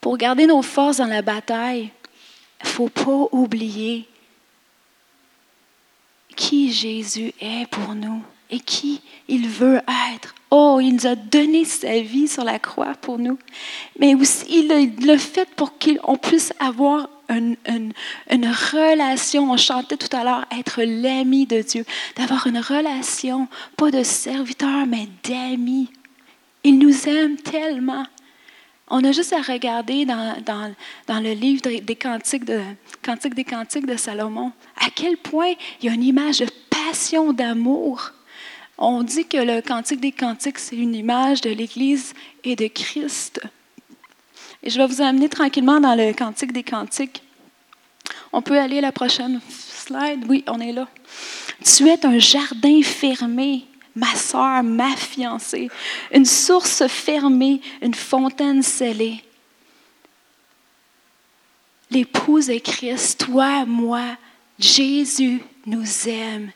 Pour 0.00 0.16
garder 0.16 0.46
nos 0.46 0.62
forces 0.62 0.98
dans 0.98 1.06
la 1.06 1.22
bataille, 1.22 1.90
il 2.62 2.66
ne 2.66 2.68
faut 2.68 2.88
pas 2.88 3.28
oublier 3.32 4.06
qui 6.36 6.72
Jésus 6.72 7.32
est 7.40 7.66
pour 7.70 7.94
nous 7.94 8.22
et 8.50 8.60
qui 8.60 9.00
il 9.26 9.48
veut 9.48 9.80
être. 10.14 10.34
Oh, 10.50 10.78
il 10.80 10.94
nous 10.94 11.06
a 11.06 11.16
donné 11.16 11.64
sa 11.64 12.00
vie 12.00 12.28
sur 12.28 12.44
la 12.44 12.58
croix 12.58 12.94
pour 12.94 13.18
nous, 13.18 13.38
mais 13.98 14.14
aussi 14.14 14.44
il 14.48 15.04
l'a 15.04 15.18
fait 15.18 15.48
pour 15.56 15.72
qu'on 15.78 16.16
puisse 16.16 16.52
avoir 16.60 17.08
une, 17.28 17.92
relation. 18.72 19.50
On 19.50 19.56
chantait 19.56 19.96
tout 19.96 20.14
à 20.14 20.24
l'heure 20.24 20.44
être 20.56 20.82
l'ami 20.82 21.46
de 21.46 21.62
Dieu, 21.62 21.84
d'avoir 22.16 22.46
une 22.46 22.58
relation, 22.58 23.48
pas 23.76 23.90
de 23.90 24.02
serviteur, 24.02 24.86
mais 24.86 25.08
d'ami. 25.24 25.90
Il 26.64 26.78
nous 26.78 27.08
aime 27.08 27.36
tellement. 27.36 28.06
On 28.88 29.02
a 29.02 29.10
juste 29.10 29.32
à 29.32 29.42
regarder 29.42 30.04
dans, 30.04 30.36
dans, 30.44 30.72
dans 31.08 31.20
le 31.20 31.32
livre 31.32 31.62
des 31.62 31.96
cantiques, 31.96 32.44
de, 32.44 32.60
Cantiques 33.02 33.34
des 33.34 33.44
Cantiques 33.44 33.86
de 33.86 33.96
Salomon, 33.96 34.52
à 34.76 34.90
quel 34.94 35.16
point 35.16 35.54
il 35.80 35.86
y 35.86 35.88
a 35.88 35.94
une 35.94 36.04
image 36.04 36.38
de 36.38 36.48
passion, 36.70 37.32
d'amour. 37.32 38.12
On 38.78 39.02
dit 39.02 39.26
que 39.26 39.38
le 39.38 39.60
Cantique 39.60 40.00
des 40.00 40.12
Cantiques, 40.12 40.58
c'est 40.58 40.76
une 40.76 40.94
image 40.94 41.40
de 41.40 41.50
l'Église 41.50 42.14
et 42.44 42.54
de 42.54 42.66
Christ. 42.68 43.40
Et 44.62 44.70
je 44.70 44.78
vais 44.78 44.86
vous 44.86 45.00
amener 45.00 45.28
tranquillement 45.28 45.80
dans 45.80 45.94
le 45.94 46.12
Cantique 46.12 46.52
des 46.52 46.62
Cantiques. 46.62 47.22
On 48.32 48.42
peut 48.42 48.58
aller 48.58 48.78
à 48.78 48.82
la 48.82 48.92
prochaine 48.92 49.40
slide. 49.48 50.24
Oui, 50.28 50.44
on 50.46 50.60
est 50.60 50.72
là. 50.72 50.88
Tu 51.64 51.88
es 51.88 52.04
un 52.04 52.18
jardin 52.18 52.82
fermé 52.82 53.66
ma 53.96 54.14
sœur, 54.14 54.62
ma 54.62 54.94
fiancée, 54.94 55.68
une 56.12 56.26
source 56.26 56.86
fermée, 56.86 57.60
une 57.80 57.94
fontaine 57.94 58.62
scellée. 58.62 59.24
L'épouse 61.90 62.50
est 62.50 62.60
Christ, 62.60 63.24
toi, 63.24 63.64
moi, 63.64 64.02
Jésus 64.58 65.40
nous 65.64 66.08
aime. 66.08 66.50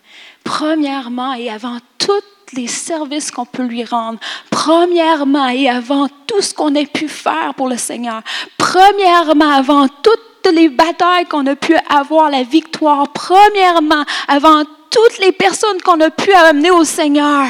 Premièrement 0.44 1.32
et 1.34 1.48
avant 1.50 1.78
tous 1.98 2.22
les 2.52 2.66
services 2.66 3.30
qu'on 3.30 3.46
peut 3.46 3.62
lui 3.62 3.84
rendre, 3.84 4.18
premièrement 4.50 5.48
et 5.48 5.68
avant 5.68 6.08
tout 6.26 6.40
ce 6.40 6.54
qu'on 6.54 6.74
a 6.74 6.84
pu 6.84 7.08
faire 7.08 7.54
pour 7.54 7.68
le 7.68 7.76
Seigneur, 7.76 8.22
premièrement 8.58 9.50
avant 9.50 9.88
toutes 9.88 10.52
les 10.52 10.68
batailles 10.68 11.26
qu'on 11.26 11.46
a 11.46 11.56
pu 11.56 11.76
avoir, 11.88 12.30
la 12.30 12.42
victoire, 12.42 13.12
premièrement 13.12 14.04
avant 14.28 14.64
toutes 14.90 15.18
les 15.18 15.32
personnes 15.32 15.80
qu'on 15.82 16.00
a 16.00 16.10
pu 16.10 16.32
amener 16.32 16.70
au 16.70 16.84
Seigneur. 16.84 17.46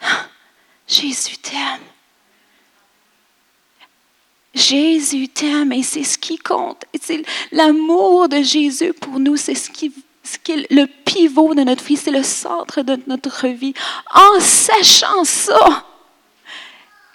Jésus 0.86 1.36
t'aime. 1.38 1.80
Jésus 4.52 5.28
t'aime 5.28 5.72
et 5.72 5.82
c'est 5.82 6.02
ce 6.02 6.18
qui 6.18 6.36
compte. 6.36 6.84
L'amour 7.52 8.28
de 8.28 8.42
Jésus 8.42 8.92
pour 8.92 9.20
nous, 9.20 9.36
c'est 9.36 9.54
ce 9.54 9.70
qui, 9.70 9.92
ce 10.22 10.38
qui 10.38 10.52
est 10.52 10.70
le 10.70 10.86
pivot 10.86 11.54
de 11.54 11.62
notre 11.62 11.84
vie, 11.84 11.96
c'est 11.96 12.10
le 12.10 12.22
centre 12.22 12.82
de 12.82 12.98
notre 13.06 13.48
vie. 13.48 13.74
En 14.14 14.40
sachant 14.40 15.24
ça, 15.24 15.84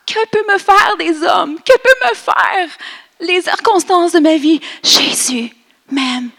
que 0.05 0.27
peut 0.29 0.51
me 0.51 0.57
faire 0.57 0.95
des 0.97 1.23
hommes? 1.23 1.57
Que 1.63 1.77
peut 1.77 2.09
me 2.09 2.15
faire 2.15 2.69
les 3.19 3.41
circonstances 3.41 4.13
de 4.13 4.19
ma 4.19 4.37
vie? 4.37 4.59
Jésus 4.83 5.51
m'aime 5.91 6.29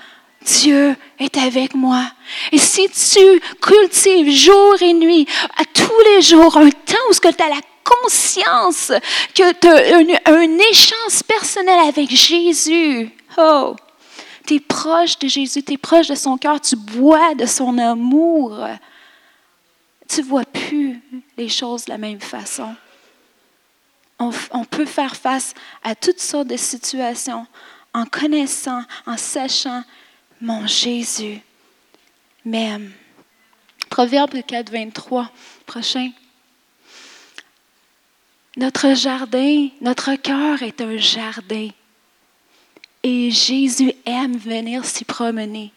Dieu 0.46 0.96
est 1.18 1.36
avec 1.36 1.74
moi. 1.74 2.04
Et 2.52 2.58
si 2.58 2.88
tu 2.88 3.40
cultives 3.60 4.30
jour 4.30 4.76
et 4.80 4.92
nuit, 4.92 5.26
à 5.58 5.64
tous 5.64 6.00
les 6.06 6.22
jours, 6.22 6.56
un 6.56 6.70
temps 6.70 6.94
où 7.10 7.14
tu 7.14 7.26
as 7.26 7.48
la 7.48 7.60
conscience 7.84 8.92
que 9.34 9.52
tu 9.52 9.68
as 9.68 10.32
un, 10.32 10.58
échange 10.70 11.22
personnel 11.26 11.80
avec 11.88 12.10
Jésus, 12.10 13.10
oh, 13.38 13.74
tu 14.46 14.54
es 14.54 14.60
proche 14.60 15.18
de 15.18 15.28
Jésus, 15.28 15.62
tu 15.62 15.72
es 15.72 15.76
proche 15.76 16.08
de 16.08 16.14
son 16.14 16.38
cœur, 16.38 16.60
tu 16.60 16.76
bois 16.76 17.34
de 17.34 17.46
son 17.46 17.76
amour, 17.78 18.66
tu 20.08 20.20
ne 20.20 20.26
vois 20.26 20.44
plus 20.44 21.02
les 21.36 21.48
choses 21.48 21.84
de 21.86 21.90
la 21.90 21.98
même 21.98 22.20
façon. 22.20 22.74
On, 24.18 24.64
peut 24.64 24.86
faire 24.86 25.14
face 25.14 25.52
à 25.84 25.94
toutes 25.94 26.20
sortes 26.20 26.48
de 26.48 26.56
situations 26.56 27.46
en 27.92 28.06
connaissant, 28.06 28.82
en 29.04 29.18
sachant 29.18 29.82
mon 30.40 30.66
Jésus 30.66 31.40
m'aime. 32.44 32.92
Proverbe 33.90 34.42
4, 34.46 34.70
23, 34.70 35.30
prochain. 35.66 36.10
Notre 38.56 38.94
jardin, 38.94 39.68
notre 39.82 40.14
cœur 40.14 40.62
est 40.62 40.80
un 40.80 40.96
jardin. 40.96 41.68
Et 43.08 43.30
Jésus 43.30 43.92
aime 44.04 44.36
venir 44.36 44.84
s'y 44.84 45.04
promener. 45.04 45.72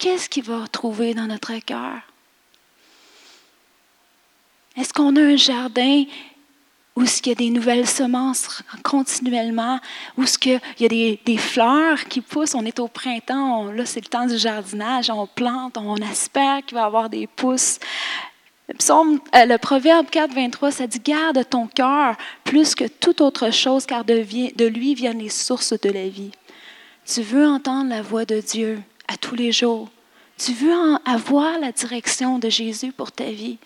Qu'est-ce 0.00 0.28
qu'il 0.28 0.42
va 0.42 0.66
trouver 0.66 1.14
dans 1.14 1.28
notre 1.28 1.56
cœur? 1.60 2.00
Est-ce 4.76 4.92
qu'on 4.92 5.14
a 5.14 5.20
un 5.20 5.36
jardin 5.36 6.02
où 6.96 7.04
il 7.04 7.26
y 7.28 7.30
a 7.30 7.34
des 7.36 7.50
nouvelles 7.50 7.86
semences 7.86 8.64
continuellement, 8.82 9.78
où 10.18 10.24
il 10.44 10.60
y 10.80 10.84
a 10.86 10.88
des, 10.88 11.36
fleurs 11.38 12.02
qui 12.06 12.20
poussent? 12.20 12.56
On 12.56 12.66
est 12.66 12.80
au 12.80 12.88
printemps, 12.88 13.70
là 13.70 13.86
c'est 13.86 14.00
le 14.00 14.08
temps 14.08 14.26
du 14.26 14.36
jardinage, 14.36 15.08
on 15.08 15.28
plante, 15.28 15.78
on 15.78 15.98
espère 15.98 16.64
qu'il 16.66 16.74
va 16.74 16.82
y 16.82 16.84
avoir 16.84 17.08
des 17.08 17.28
pousses. 17.28 17.78
Euh, 18.70 19.46
le 19.46 19.56
proverbe 19.56 20.10
4, 20.10 20.32
23, 20.32 20.70
ça 20.72 20.86
dit 20.88 20.98
Garde 20.98 21.44
ton 21.48 21.68
cœur 21.68 22.16
plus 22.42 22.74
que 22.74 22.88
toute 22.88 23.20
autre 23.20 23.52
chose, 23.52 23.86
car 23.86 24.04
de 24.04 24.66
lui 24.66 24.94
viennent 24.94 25.20
les 25.20 25.28
sources 25.28 25.78
de 25.80 25.90
la 25.90 26.08
vie. 26.08 26.32
Tu 27.06 27.22
veux 27.22 27.46
entendre 27.46 27.90
la 27.90 28.02
voix 28.02 28.24
de 28.24 28.40
Dieu 28.40 28.82
à 29.08 29.16
tous 29.16 29.34
les 29.34 29.52
jours. 29.52 29.90
Tu 30.38 30.52
veux 30.52 30.72
avoir 31.04 31.58
la 31.58 31.72
direction 31.72 32.38
de 32.38 32.48
Jésus 32.48 32.92
pour 32.92 33.12
ta 33.12 33.30
vie 33.30 33.58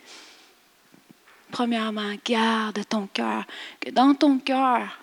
premièrement, 1.54 2.14
garde 2.24 2.80
ton 2.88 3.06
cœur. 3.06 3.44
Que 3.78 3.90
dans 3.90 4.12
ton 4.14 4.38
cœur, 4.38 4.98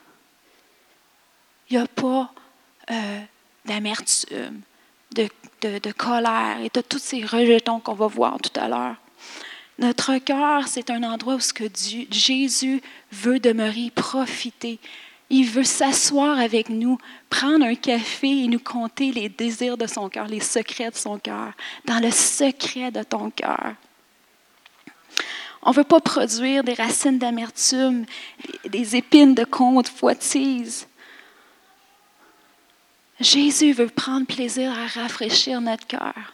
il 1.69 1.77
n'y 1.77 1.81
a 1.81 1.87
pas 1.87 2.33
euh, 2.91 3.21
d'amertume, 3.63 4.59
de, 5.15 5.29
de, 5.61 5.91
colère 5.93 6.59
et 6.61 6.69
de 6.73 6.81
tous 6.81 6.99
ces 6.99 7.23
rejetons 7.23 7.79
qu'on 7.79 7.93
va 7.93 8.07
voir 8.07 8.37
tout 8.41 8.59
à 8.59 8.67
l'heure. 8.67 8.97
Notre 9.79 10.17
cœur, 10.17 10.67
c'est 10.67 10.89
un 10.89 11.03
endroit 11.03 11.35
où 11.35 11.39
ce 11.39 11.53
que 11.53 11.63
Dieu, 11.63 12.05
Jésus 12.11 12.81
veut 13.13 13.39
demeurer, 13.39 13.89
profiter. 13.95 14.77
Il 15.33 15.45
veut 15.45 15.63
s'asseoir 15.63 16.37
avec 16.37 16.67
nous, 16.67 16.97
prendre 17.29 17.65
un 17.65 17.75
café 17.75 18.43
et 18.43 18.47
nous 18.47 18.59
conter 18.59 19.13
les 19.13 19.29
désirs 19.29 19.77
de 19.77 19.87
son 19.87 20.09
cœur, 20.09 20.27
les 20.27 20.41
secrets 20.41 20.91
de 20.91 20.95
son 20.97 21.17
cœur, 21.17 21.53
dans 21.85 21.99
le 21.99 22.11
secret 22.11 22.91
de 22.91 23.01
ton 23.01 23.29
cœur. 23.29 23.75
On 25.63 25.69
ne 25.69 25.75
veut 25.75 25.85
pas 25.85 26.01
produire 26.01 26.65
des 26.65 26.73
racines 26.73 27.17
d'amertume, 27.17 28.05
des 28.65 28.97
épines 28.97 29.33
de 29.33 29.45
compte 29.45 29.87
foitise. 29.87 30.85
Jésus 33.21 33.71
veut 33.71 33.87
prendre 33.87 34.27
plaisir 34.27 34.69
à 34.71 34.99
rafraîchir 34.99 35.61
notre 35.61 35.87
cœur. 35.87 36.33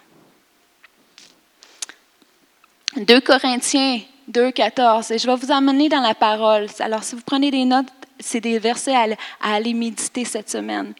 2 2.96 3.22
Corinthiens 3.22 4.02
2, 4.28 4.52
14. 4.52 5.12
Et 5.12 5.20
je 5.20 5.28
vais 5.28 5.36
vous 5.36 5.52
emmener 5.52 5.88
dans 5.88 6.02
la 6.02 6.16
parole. 6.16 6.68
Alors, 6.80 7.04
si 7.04 7.16
vous 7.16 7.22
prenez 7.24 7.52
des 7.52 7.64
notes, 7.64 7.88
c'est 8.20 8.42
des 8.42 8.60
versets 8.60 8.96
à, 8.96 9.16
aller 9.42 9.74
méditer 9.74 10.26
cette 10.26 10.50
semaine. 10.50 10.94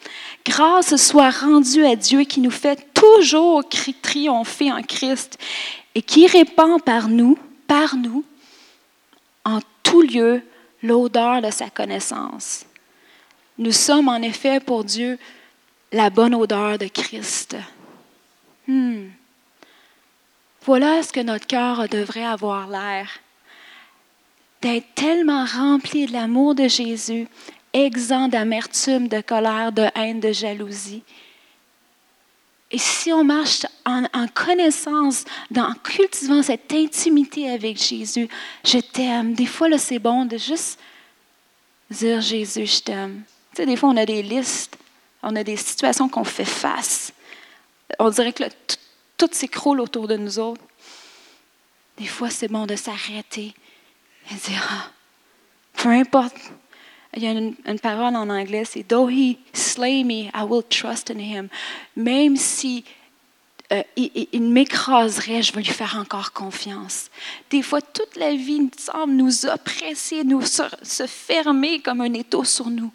Grâce 0.46 0.96
soit 0.96 1.30
rendue 1.30 1.86
à 1.86 1.96
Dieu 1.96 2.22
qui 2.22 2.40
nous 2.40 2.52
fait 2.52 2.94
toujours 2.94 3.64
triompher 4.02 4.72
en 4.72 4.82
Christ 4.82 5.38
et 5.96 6.02
qui 6.02 6.28
répand 6.28 6.82
par 6.82 7.10
nous, 7.10 7.38
par 7.68 7.96
nous, 7.96 8.24
en 9.46 9.60
tout 9.84 10.02
lieu, 10.02 10.42
l'odeur 10.84 11.42
de 11.42 11.52
sa 11.52 11.70
connaissance. 11.70 12.66
Nous 13.58 13.72
sommes 13.72 14.10
en 14.10 14.18
effet 14.18 14.60
pour 14.60 14.84
Dieu 14.84 15.18
la 15.92 16.10
bonne 16.10 16.36
odeur 16.36 16.78
de 16.78 16.88
Christ. 16.88 17.56
Hmm. 18.68 19.08
Voilà 20.66 21.02
ce 21.02 21.14
que 21.14 21.22
notre 21.22 21.48
cœur 21.48 21.88
devrait 21.88 22.26
avoir 22.26 22.68
l'air. 22.68 23.10
D'être 24.62 24.94
tellement 24.96 25.46
rempli 25.46 26.08
de 26.08 26.14
l'amour 26.14 26.56
de 26.56 26.68
Jésus, 26.68 27.28
exempt 27.74 28.30
d'amertume, 28.30 29.08
de 29.08 29.22
colère, 29.22 29.72
de 29.72 29.86
haine, 29.96 30.20
de 30.20 30.32
jalousie. 30.32 31.04
Et 32.70 32.78
si 32.78 33.14
on 33.14 33.24
marche 33.24 33.66
en, 33.86 34.28
connaissance, 34.34 35.24
en 35.56 35.74
cultivant 35.76 36.44
cette 36.44 36.74
intimité 36.74 37.50
avec 37.50 37.82
Jésus, 37.82 38.28
je 38.66 38.80
t'aime. 38.80 39.34
Des 39.34 39.46
fois, 39.46 39.78
c'est 39.78 40.00
bon 40.00 40.26
de 40.26 40.38
juste 40.38 40.78
dire 41.90 42.20
Jésus, 42.20 42.66
je 42.66 42.82
t'aime. 42.82 43.24
Tu 43.52 43.58
sais, 43.58 43.66
des 43.66 43.78
fois, 43.78 43.90
on 43.90 43.98
a 43.98 44.06
des 44.06 44.22
listes, 44.22 44.78
on 45.24 45.36
a 45.38 45.44
des 45.44 45.56
situations 45.56 46.10
qu'on 46.10 46.26
fait 46.26 46.44
face. 46.44 47.14
On 48.00 48.10
dirait 48.10 48.34
que 48.34 48.44
tout 49.18 49.30
s'écroule 49.32 49.80
autour 49.80 50.08
de 50.10 50.18
nous 50.18 50.38
autres. 50.38 50.62
Des 51.98 52.06
fois, 52.06 52.30
c'est 52.30 52.50
bon 52.50 52.66
de 52.66 52.76
s'arrêter 52.76 53.54
et 54.30 54.36
dire, 54.36 54.68
ah, 54.70 54.92
peu 55.74 55.90
importe. 55.90 56.36
Il 57.16 57.24
y 57.24 57.28
a 57.28 57.32
une, 57.32 57.56
parole 57.82 58.16
en 58.16 58.30
anglais, 58.30 58.64
c'est 58.66 58.84
Though 58.84 59.10
he 59.10 59.38
slay 59.54 60.04
me, 60.04 60.30
I 60.36 60.44
will 60.48 60.64
trust 60.64 61.10
in 61.10 61.20
him. 61.20 61.50
Même 61.96 62.36
si 62.36 62.84
euh, 63.72 63.82
il, 63.96 64.44
m'écraserait, 64.44 65.42
je 65.42 65.52
vais 65.52 65.62
lui 65.62 65.72
faire 65.72 65.98
encore 65.98 66.32
confiance. 66.32 67.10
Des 67.50 67.62
fois, 67.62 67.82
toute 67.82 68.16
la 68.16 68.36
vie 68.36 68.70
semble 68.78 69.14
nous 69.14 69.46
oppresser, 69.46 70.24
nous 70.24 70.42
se, 70.42 71.08
fermer 71.08 71.82
comme 71.82 72.02
un 72.02 72.14
étau 72.14 72.44
sur 72.44 72.70
nous. 72.70 72.92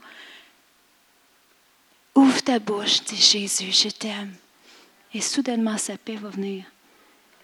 Ouvre 2.14 2.42
ta 2.42 2.58
bouche, 2.58 3.02
dis 3.04 3.16
Jésus, 3.16 3.72
je 3.72 3.88
t'aime. 3.88 4.34
Et 5.14 5.20
soudainement, 5.20 5.78
sa 5.78 5.96
paix 5.96 6.16
va 6.16 6.28
venir. 6.28 6.64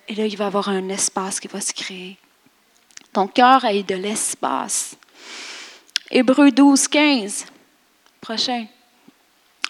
Et 0.06 0.14
là, 0.14 0.26
il 0.26 0.36
va 0.36 0.44
y 0.44 0.46
avoir 0.46 0.68
un 0.68 0.88
espace 0.90 1.40
qui 1.40 1.48
va 1.48 1.60
se 1.60 1.72
créer. 1.72 2.16
Ton 3.12 3.26
cœur 3.26 3.64
a 3.64 3.74
eu 3.74 3.82
de 3.82 3.94
l'espace. 3.94 4.96
Hébreu 6.10 6.50
12, 6.50 6.88
15. 6.88 7.46
Prochain. 8.20 8.66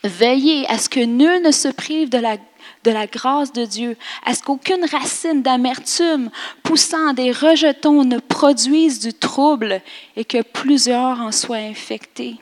Veillez 0.04 0.66
à 0.68 0.78
ce 0.78 0.88
que 0.88 1.00
nul 1.00 1.42
ne 1.42 1.50
se 1.50 1.68
prive 1.68 2.09
de 2.09 2.18
la, 2.18 2.37
de 2.85 2.90
la 2.90 3.07
grâce 3.07 3.52
de 3.52 3.64
Dieu, 3.64 3.97
à 4.25 4.35
ce 4.35 4.42
qu'aucune 4.42 4.85
racine 4.85 5.42
d'amertume 5.42 6.30
poussant 6.62 7.12
des 7.14 7.33
rejetons 7.33 8.04
ne 8.04 8.18
produise 8.18 9.00
du 9.00 9.12
trouble 9.12 9.83
et 10.14 10.25
que 10.25 10.42
plusieurs 10.42 11.21
en 11.21 11.33
soient 11.33 11.57
infectés. 11.57 12.37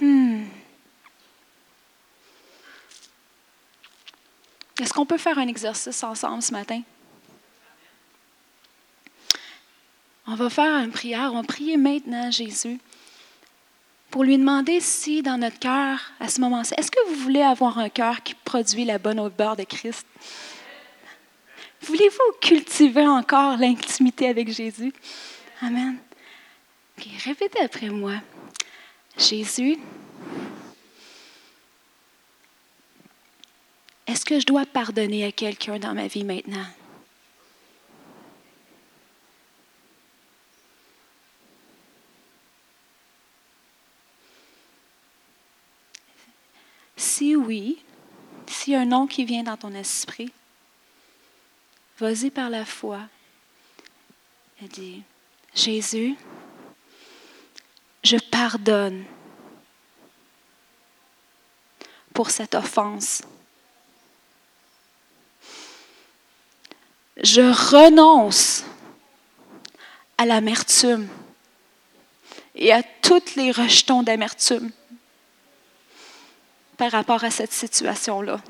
Hmm. 0.00 0.44
Est-ce 4.80 4.92
qu'on 4.92 5.06
peut 5.06 5.18
faire 5.18 5.38
un 5.38 5.48
exercice 5.48 6.04
ensemble 6.04 6.42
ce 6.42 6.52
matin? 6.52 6.82
On 10.26 10.34
va 10.34 10.50
faire 10.50 10.78
une 10.82 10.90
prière, 10.90 11.30
on 11.32 11.40
va 11.40 11.42
prier 11.42 11.76
maintenant 11.76 12.30
Jésus 12.30 12.78
pour 14.10 14.24
lui 14.24 14.38
demander 14.38 14.80
si 14.80 15.22
dans 15.22 15.36
notre 15.36 15.58
cœur, 15.58 16.00
à 16.20 16.28
ce 16.28 16.40
moment-ci, 16.40 16.72
est-ce 16.78 16.90
que 16.90 17.06
vous 17.08 17.16
voulez 17.16 17.42
avoir 17.42 17.78
un 17.78 17.88
cœur 17.88 18.22
qui 18.22 18.34
produit 18.34 18.84
la 18.84 18.98
bonne 18.98 19.20
odeur 19.20 19.56
de 19.56 19.64
Christ? 19.64 20.06
Voulez-vous 21.82 22.38
cultiver 22.40 23.06
encore 23.06 23.58
l'intimité 23.58 24.28
avec 24.28 24.50
Jésus? 24.50 24.92
Amen. 25.60 25.98
répétez 27.24 27.60
après 27.60 27.90
moi. 27.90 28.14
Jésus, 29.18 29.76
est-ce 34.06 34.24
que 34.24 34.40
je 34.40 34.46
dois 34.46 34.64
pardonner 34.64 35.24
à 35.24 35.32
quelqu'un 35.32 35.78
dans 35.78 35.92
ma 35.92 36.06
vie 36.06 36.24
maintenant? 36.24 36.64
Si 46.96 47.34
oui, 47.34 47.78
s'il 48.46 48.74
y 48.74 48.75
a 48.75 48.75
un 48.75 48.75
nom 48.86 49.06
qui 49.06 49.24
vient 49.24 49.42
dans 49.42 49.56
ton 49.56 49.74
esprit, 49.74 50.32
vas-y 51.98 52.30
par 52.30 52.50
la 52.50 52.64
foi 52.64 53.00
et 54.62 54.68
dis, 54.68 55.02
Jésus, 55.54 56.16
je 58.02 58.16
pardonne 58.16 59.04
pour 62.14 62.30
cette 62.30 62.54
offense. 62.54 63.22
Je 67.22 67.42
renonce 67.42 68.64
à 70.18 70.24
l'amertume 70.24 71.08
et 72.54 72.72
à 72.72 72.82
toutes 73.02 73.34
les 73.34 73.50
rejetons 73.50 74.02
d'amertume 74.02 74.70
par 76.76 76.92
rapport 76.92 77.24
à 77.24 77.30
cette 77.30 77.52
situation-là. 77.52 78.40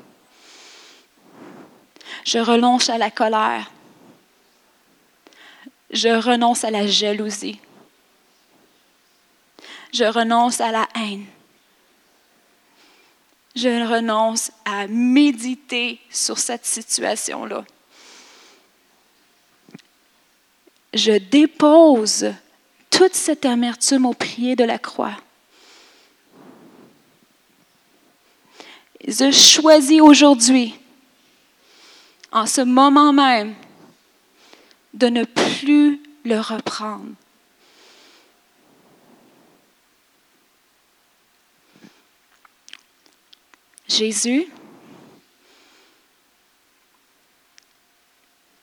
Je 2.25 2.39
renonce 2.39 2.89
à 2.89 2.97
la 2.97 3.11
colère. 3.11 3.71
Je 5.91 6.09
renonce 6.09 6.63
à 6.63 6.71
la 6.71 6.85
jalousie. 6.85 7.59
Je 9.93 10.03
renonce 10.03 10.59
à 10.59 10.71
la 10.71 10.87
haine. 10.95 11.25
Je 13.55 13.87
renonce 13.89 14.51
à 14.65 14.85
méditer 14.87 15.99
sur 16.11 16.37
cette 16.37 16.65
situation-là. 16.65 17.65
Je 20.93 21.17
dépose 21.17 22.33
toute 22.89 23.15
cette 23.15 23.45
amertume 23.45 24.05
au 24.05 24.13
pied 24.13 24.55
de 24.55 24.63
la 24.63 24.77
croix. 24.77 25.17
Je 29.07 29.31
choisis 29.31 30.01
aujourd'hui, 30.01 30.75
en 32.31 32.45
ce 32.45 32.61
moment 32.61 33.13
même, 33.13 33.55
de 34.93 35.07
ne 35.07 35.23
plus 35.23 36.01
le 36.25 36.39
reprendre. 36.39 37.13
Jésus, 43.87 44.47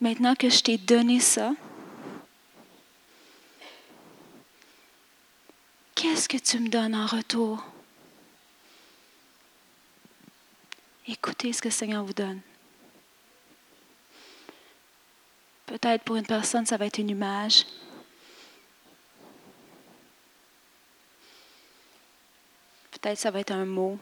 maintenant 0.00 0.34
que 0.34 0.50
je 0.50 0.60
t'ai 0.60 0.76
donné 0.76 1.18
ça, 1.18 1.52
qu'est-ce 5.94 6.28
que 6.28 6.36
tu 6.36 6.60
me 6.60 6.68
donnes 6.68 6.94
en 6.94 7.06
retour? 7.06 7.64
Écoutez 11.08 11.52
ce 11.52 11.62
que 11.62 11.68
le 11.68 11.72
Seigneur 11.72 12.04
vous 12.04 12.12
donne. 12.12 12.40
Peut-être 15.66 16.04
pour 16.04 16.16
une 16.16 16.26
personne, 16.26 16.66
ça 16.66 16.76
va 16.76 16.86
être 16.86 16.98
une 16.98 17.10
image. 17.10 17.66
Peut-être 22.92 23.18
ça 23.18 23.30
va 23.30 23.40
être 23.40 23.52
un 23.52 23.64
mot. 23.64 23.98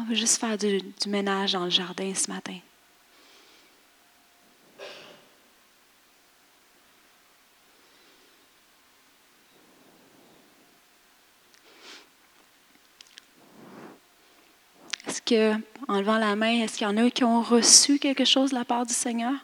On 0.00 0.04
veut 0.04 0.14
juste 0.14 0.38
faire 0.38 0.56
du, 0.56 0.80
ménage 1.08 1.52
dans 1.52 1.64
le 1.64 1.70
jardin 1.70 2.14
ce 2.14 2.30
matin. 2.30 2.56
Est-ce 15.06 15.17
que, 15.28 15.52
en 15.88 16.00
levant 16.00 16.18
la 16.18 16.36
main, 16.36 16.62
est-ce 16.62 16.78
qu'il 16.78 16.86
y 16.86 16.90
en 16.90 16.96
a 16.96 17.10
qui 17.10 17.24
ont 17.24 17.42
reçu 17.42 17.98
quelque 17.98 18.24
chose 18.24 18.50
de 18.50 18.54
la 18.54 18.64
part 18.64 18.86
du 18.86 18.94
Seigneur? 18.94 19.34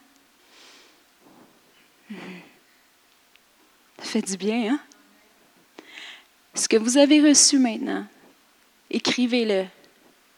Ça 3.99 4.05
fait 4.05 4.23
du 4.23 4.37
bien, 4.37 4.73
hein? 4.73 4.81
Ce 6.55 6.69
que 6.69 6.77
vous 6.77 6.97
avez 6.99 7.21
reçu 7.21 7.59
maintenant, 7.59 8.07
écrivez-le 8.91 9.65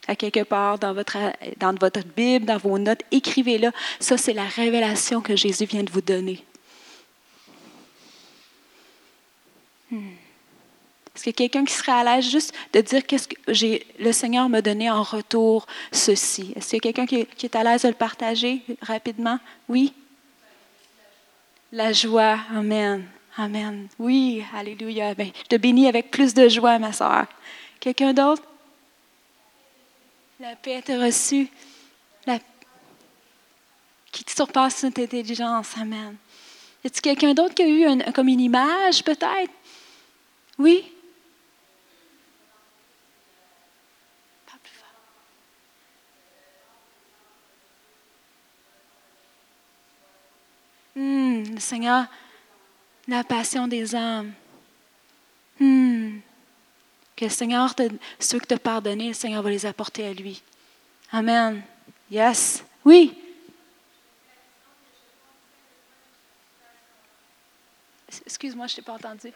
à 0.08 0.16
quelque 0.16 0.44
part 0.44 0.78
dans 0.78 0.94
votre, 0.94 1.16
dans 1.58 1.74
votre 1.74 2.04
Bible, 2.04 2.46
dans 2.46 2.58
vos 2.58 2.78
notes, 2.78 3.02
écrivez-le. 3.10 3.70
Ça, 4.00 4.16
c'est 4.16 4.32
la 4.32 4.46
révélation 4.46 5.20
que 5.20 5.36
Jésus 5.36 5.66
vient 5.66 5.82
de 5.82 5.90
vous 5.90 6.00
donner. 6.00 6.44
Est-ce 11.16 11.30
a 11.30 11.32
quelqu'un 11.32 11.64
qui 11.64 11.72
serait 11.72 11.92
à 11.92 12.04
l'aise 12.04 12.30
juste 12.30 12.54
de 12.74 12.80
dire 12.82 13.06
qu'est-ce 13.06 13.26
que 13.26 13.36
j'ai, 13.48 13.86
le 13.98 14.12
Seigneur 14.12 14.50
m'a 14.50 14.60
donné 14.60 14.90
en 14.90 15.02
retour 15.02 15.66
ceci? 15.90 16.52
Est-ce 16.54 16.68
qu'il 16.68 16.76
y 16.76 16.88
a 16.88 16.92
quelqu'un 16.92 17.06
qui, 17.06 17.46
est 17.46 17.56
à 17.56 17.64
l'aise 17.64 17.82
de 17.82 17.88
le 17.88 17.94
partager 17.94 18.62
rapidement? 18.82 19.38
Oui? 19.68 19.94
La 21.72 21.92
joie. 21.94 22.38
Amen. 22.54 23.06
Amen. 23.38 23.88
Oui, 23.98 24.44
Alléluia. 24.54 25.14
Ben, 25.14 25.30
je 25.44 25.48
te 25.48 25.56
bénis 25.56 25.88
avec 25.88 26.10
plus 26.10 26.34
de 26.34 26.48
joie, 26.48 26.78
ma 26.78 26.92
soeur. 26.92 27.26
Quelqu'un 27.80 28.12
d'autre? 28.12 28.42
La 30.38 30.54
paix 30.54 30.82
est 30.86 30.96
reçue. 30.96 31.48
La... 32.26 32.38
Qui 34.12 34.24
surpasse 34.28 34.82
toute 34.82 34.98
intelligence. 34.98 35.76
Amen. 35.80 36.16
Y 36.84 36.88
a-t-il 36.88 37.00
quelqu'un 37.00 37.32
d'autre 37.32 37.54
qui 37.54 37.62
a 37.62 37.68
eu 37.68 38.12
comme 38.12 38.28
une 38.28 38.40
image, 38.40 39.02
peut-être? 39.02 39.52
Oui? 40.58 40.84
Pas 44.46 44.58
plus 44.62 44.72
fort. 44.72 44.86
Hmm, 50.96 51.42
le 51.54 51.60
Seigneur, 51.60 52.06
la 53.06 53.22
passion 53.22 53.68
des 53.68 53.94
âmes. 53.94 54.32
Hmm. 55.60 56.20
Que 57.14 57.26
le 57.26 57.30
Seigneur, 57.30 57.74
te, 57.74 57.82
ceux 58.18 58.38
que 58.38 58.46
tu 58.46 58.54
as 58.54 58.58
pardonnés, 58.58 59.08
le 59.08 59.14
Seigneur 59.14 59.42
va 59.42 59.50
les 59.50 59.66
apporter 59.66 60.06
à 60.06 60.14
lui. 60.14 60.42
Amen. 61.12 61.62
Yes. 62.10 62.64
Oui. 62.82 63.14
Excuse-moi, 68.24 68.66
je 68.66 68.72
ne 68.72 68.76
t'ai 68.76 68.82
pas 68.82 68.94
entendu. 68.94 69.32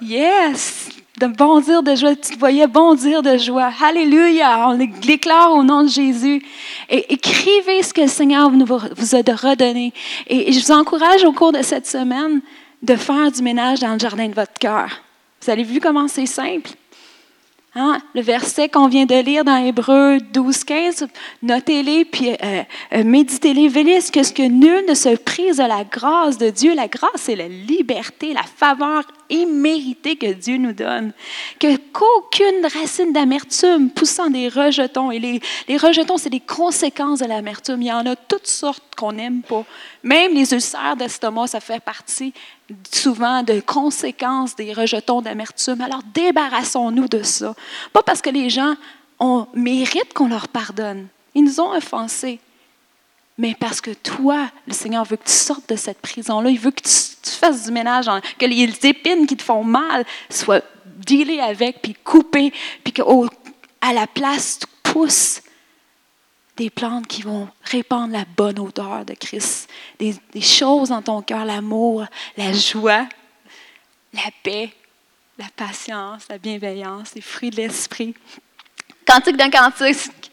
Yes! 0.00 0.88
De 1.18 1.28
bondir 1.28 1.82
de 1.82 1.94
joie. 1.94 2.14
Tu 2.14 2.34
te 2.34 2.38
voyais 2.38 2.66
bondir 2.66 3.22
de 3.22 3.38
joie. 3.38 3.70
Alléluia! 3.82 4.68
On 4.68 4.72
l'éclaire 4.72 5.50
au 5.52 5.62
nom 5.62 5.82
de 5.82 5.88
Jésus. 5.88 6.44
Et 6.90 7.12
écrivez 7.12 7.82
ce 7.82 7.94
que 7.94 8.02
le 8.02 8.08
Seigneur 8.08 8.50
vous 8.50 9.14
a 9.14 9.18
redonné. 9.18 9.94
Et 10.26 10.52
je 10.52 10.60
vous 10.60 10.72
encourage 10.72 11.24
au 11.24 11.32
cours 11.32 11.52
de 11.52 11.62
cette 11.62 11.86
semaine 11.86 12.42
de 12.82 12.96
faire 12.96 13.32
du 13.32 13.42
ménage 13.42 13.80
dans 13.80 13.94
le 13.94 13.98
jardin 13.98 14.28
de 14.28 14.34
votre 14.34 14.52
cœur. 14.60 14.90
Vous 15.40 15.50
avez 15.50 15.62
vu 15.62 15.80
comment 15.80 16.06
c'est 16.06 16.26
simple? 16.26 16.70
Hein? 17.74 17.98
Le 18.14 18.22
verset 18.22 18.68
qu'on 18.68 18.88
vient 18.88 19.04
de 19.04 19.14
lire 19.14 19.44
dans 19.44 19.56
Hébreu 19.56 20.18
12, 20.32 20.64
15, 20.64 21.08
notez-les, 21.42 22.06
puis 22.06 22.30
euh, 22.30 22.62
euh, 22.94 23.04
méditez-les, 23.04 23.68
veillez 23.68 24.00
ce 24.00 24.10
que, 24.10 24.22
ce 24.22 24.32
que 24.32 24.42
nul 24.42 24.84
ne 24.88 24.94
se 24.94 25.14
prise 25.16 25.58
de 25.58 25.62
la 25.62 25.84
grâce 25.84 26.38
de 26.38 26.48
Dieu. 26.48 26.74
La 26.74 26.88
grâce, 26.88 27.10
c'est 27.16 27.36
la 27.36 27.48
liberté, 27.48 28.32
la 28.32 28.44
faveur 28.44 29.02
imméritée 29.30 30.16
que 30.16 30.32
Dieu 30.32 30.56
nous 30.56 30.72
donne. 30.72 31.12
Que 31.58 31.76
qu'aucune 31.76 32.66
racine 32.80 33.12
d'amertume 33.12 33.90
poussant 33.90 34.30
des 34.30 34.48
rejetons, 34.48 35.10
et 35.10 35.18
les, 35.18 35.40
les 35.68 35.76
rejetons, 35.76 36.16
c'est 36.16 36.30
des 36.30 36.40
conséquences 36.40 37.20
de 37.20 37.26
l'amertume. 37.26 37.82
Il 37.82 37.88
y 37.88 37.92
en 37.92 38.06
a 38.06 38.16
toutes 38.16 38.46
sortes 38.46 38.82
qu'on 38.96 39.12
n'aime 39.12 39.42
pas. 39.42 39.64
Même 40.02 40.34
les 40.34 40.52
ulcères 40.52 40.96
d'estomac, 40.96 41.48
ça 41.48 41.60
fait 41.60 41.80
partie 41.80 42.32
souvent 42.90 43.42
de 43.42 43.60
conséquences 43.60 44.56
des 44.56 44.72
rejetons 44.72 45.22
d'amertume. 45.22 45.80
Alors 45.80 46.02
débarrassons-nous 46.14 47.08
de 47.08 47.22
ça. 47.22 47.54
Pas 47.92 48.02
parce 48.02 48.22
que 48.22 48.30
les 48.30 48.50
gens 48.50 48.74
ont, 49.20 49.46
méritent 49.54 50.14
qu'on 50.14 50.28
leur 50.28 50.48
pardonne. 50.48 51.08
Ils 51.34 51.44
nous 51.44 51.60
ont 51.60 51.72
offensés. 51.72 52.40
Mais 53.38 53.54
parce 53.58 53.80
que 53.80 53.90
toi, 53.90 54.50
le 54.66 54.72
Seigneur 54.72 55.04
veut 55.04 55.16
que 55.16 55.26
tu 55.26 55.32
sortes 55.32 55.68
de 55.68 55.76
cette 55.76 56.00
prison-là. 56.00 56.48
Il 56.48 56.58
veut 56.58 56.70
que 56.70 56.82
tu, 56.82 57.30
fasses 57.30 57.64
du 57.64 57.72
ménage, 57.72 58.06
que 58.38 58.46
les 58.46 58.64
épines 58.86 59.26
qui 59.26 59.36
te 59.36 59.42
font 59.42 59.62
mal 59.62 60.06
soient 60.30 60.62
dealées 61.06 61.40
avec, 61.40 61.82
puis 61.82 61.94
coupées, 61.94 62.52
puis 62.82 62.92
qu'à 62.92 63.92
la 63.92 64.06
place, 64.06 64.60
tu 64.60 64.66
pousses 64.82 65.42
des 66.56 66.70
plantes 66.70 67.06
qui 67.06 67.22
vont 67.22 67.48
répandre 67.64 68.12
la 68.12 68.24
bonne 68.24 68.58
odeur 68.58 69.04
de 69.04 69.12
Christ, 69.12 69.68
des, 69.98 70.14
choses 70.40 70.88
dans 70.88 71.02
ton 71.02 71.20
cœur, 71.20 71.44
l'amour, 71.44 72.06
la 72.36 72.52
joie, 72.54 73.06
la 74.14 74.30
paix, 74.42 74.72
la 75.38 75.46
patience, 75.54 76.26
la 76.30 76.38
bienveillance, 76.38 77.14
les 77.14 77.20
fruits 77.20 77.50
de 77.50 77.56
l'esprit. 77.56 78.14
Cantique 79.06 79.36
d'un 79.36 79.50
cantique, 79.50 80.30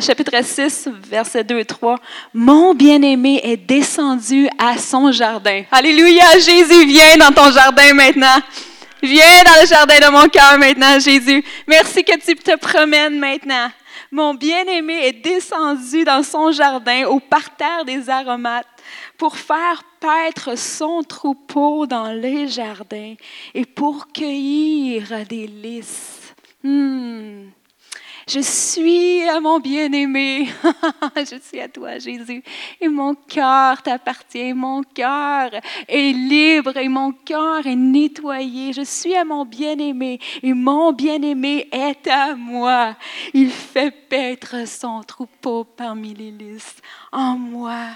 chapitre 0.00 0.42
6, 0.42 0.88
versets 1.08 1.44
2 1.44 1.58
et 1.58 1.64
3. 1.64 1.96
Mon 2.34 2.74
bien-aimé 2.74 3.40
est 3.44 3.56
descendu 3.56 4.48
à 4.58 4.76
son 4.76 5.12
jardin. 5.12 5.62
Alléluia, 5.70 6.38
Jésus, 6.38 6.86
viens 6.86 7.16
dans 7.16 7.32
ton 7.32 7.50
jardin 7.52 7.94
maintenant. 7.94 8.40
Viens 9.02 9.44
dans 9.44 9.60
le 9.60 9.66
jardin 9.66 9.98
de 10.00 10.10
mon 10.10 10.28
cœur 10.28 10.58
maintenant, 10.58 10.98
Jésus. 10.98 11.44
Merci 11.66 12.02
que 12.02 12.18
tu 12.18 12.34
te 12.34 12.56
promènes 12.56 13.18
maintenant. 13.18 13.70
Mon 14.10 14.34
bien-aimé 14.34 15.06
est 15.06 15.12
descendu 15.12 16.04
dans 16.04 16.22
son 16.22 16.50
jardin 16.50 17.06
au 17.06 17.20
parterre 17.20 17.84
des 17.84 18.08
aromates 18.08 18.66
pour 19.18 19.36
faire 19.36 19.82
paître 20.00 20.56
son 20.56 21.02
troupeau 21.02 21.86
dans 21.86 22.12
les 22.12 22.48
jardins 22.48 23.14
et 23.54 23.64
pour 23.64 24.08
cueillir 24.12 25.24
des 25.28 25.46
lys. 25.46 26.34
Hmm. 26.62 27.35
Je 28.36 28.42
suis 28.42 29.22
à 29.22 29.40
mon 29.40 29.60
bien-aimé. 29.60 30.48
je 31.16 31.38
suis 31.40 31.58
à 31.58 31.68
toi, 31.68 31.98
Jésus. 31.98 32.42
Et 32.78 32.86
mon 32.86 33.14
cœur 33.14 33.80
t'appartient. 33.80 34.52
Mon 34.52 34.82
cœur 34.82 35.52
est 35.88 36.12
libre 36.12 36.76
et 36.76 36.88
mon 36.88 37.12
cœur 37.12 37.66
est 37.66 37.74
nettoyé. 37.74 38.74
Je 38.74 38.82
suis 38.82 39.16
à 39.16 39.24
mon 39.24 39.46
bien-aimé 39.46 40.20
et 40.42 40.52
mon 40.52 40.92
bien-aimé 40.92 41.66
est 41.72 42.06
à 42.08 42.34
moi. 42.34 42.94
Il 43.32 43.48
fait 43.48 43.90
paître 43.90 44.68
son 44.68 45.00
troupeau 45.02 45.64
parmi 45.64 46.12
les 46.12 46.30
lys. 46.30 46.76
En 47.12 47.38
moi, 47.38 47.86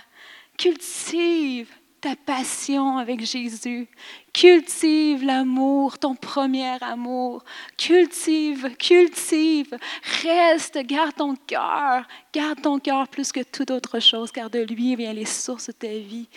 cultive 0.56 1.68
ta 2.00 2.16
passion 2.16 2.98
avec 2.98 3.24
Jésus. 3.24 3.88
Cultive 4.32 5.24
l'amour, 5.24 5.98
ton 5.98 6.14
premier 6.14 6.76
amour. 6.80 7.44
Cultive, 7.76 8.76
cultive. 8.76 9.76
Reste, 10.22 10.78
garde 10.86 11.14
ton 11.14 11.34
cœur. 11.34 12.06
Garde 12.32 12.62
ton 12.62 12.78
cœur 12.78 13.08
plus 13.08 13.32
que 13.32 13.42
toute 13.42 13.70
autre 13.70 14.00
chose, 14.00 14.32
car 14.32 14.48
de 14.48 14.60
lui 14.60 14.96
viennent 14.96 15.16
les 15.16 15.24
sources 15.26 15.66
de 15.66 15.72
ta 15.72 15.88
vie. 15.88 16.28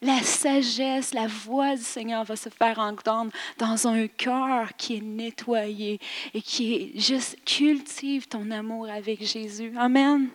La 0.00 0.20
sagesse, 0.20 1.14
la 1.14 1.28
voix 1.28 1.76
du 1.76 1.82
Seigneur 1.82 2.24
va 2.24 2.34
se 2.34 2.48
faire 2.48 2.78
entendre 2.80 3.30
dans 3.56 3.86
un 3.86 4.08
cœur 4.08 4.74
qui 4.76 4.96
est 4.96 5.00
nettoyé 5.00 6.00
et 6.34 6.42
qui 6.42 6.74
est 6.74 7.00
juste 7.00 7.38
cultive 7.44 8.26
ton 8.26 8.50
amour 8.50 8.88
avec 8.90 9.24
Jésus. 9.24 9.72
Amen. 9.76 10.28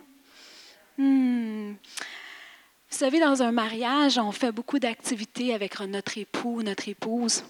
Hmm. 0.96 1.74
Vous 2.90 2.96
savez, 2.96 3.20
dans 3.20 3.42
un 3.42 3.52
mariage, 3.52 4.18
on 4.18 4.32
fait 4.32 4.50
beaucoup 4.50 4.78
d'activités 4.78 5.52
avec 5.52 5.78
notre 5.80 6.16
époux, 6.16 6.62
notre 6.62 6.88
épouse. 6.88 7.44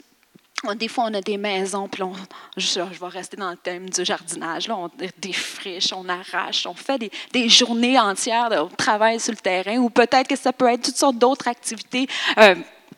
Des 0.74 0.88
fois, 0.88 1.04
on 1.04 1.14
a 1.14 1.20
des 1.20 1.36
maisons, 1.36 1.86
puis 1.86 2.02
on, 2.02 2.12
je, 2.56 2.80
vais 2.80 3.06
rester 3.06 3.36
dans 3.36 3.52
le 3.52 3.56
thème 3.56 3.88
du 3.88 4.04
jardinage. 4.04 4.66
Là, 4.66 4.76
on 4.76 4.90
défriche, 5.18 5.92
on 5.92 6.08
arrache, 6.08 6.66
on 6.66 6.74
fait 6.74 7.12
des, 7.32 7.48
journées 7.48 7.96
entières 7.96 8.50
de 8.50 8.74
travail 8.74 9.20
sur 9.20 9.32
le 9.32 9.38
terrain, 9.38 9.76
ou 9.76 9.88
peut-être 9.88 10.26
que 10.26 10.34
ça 10.34 10.52
peut 10.52 10.66
être 10.66 10.82
toutes 10.82 10.96
sortes 10.96 11.18
d'autres 11.18 11.46
activités. 11.46 12.08
Euh, 12.38 12.56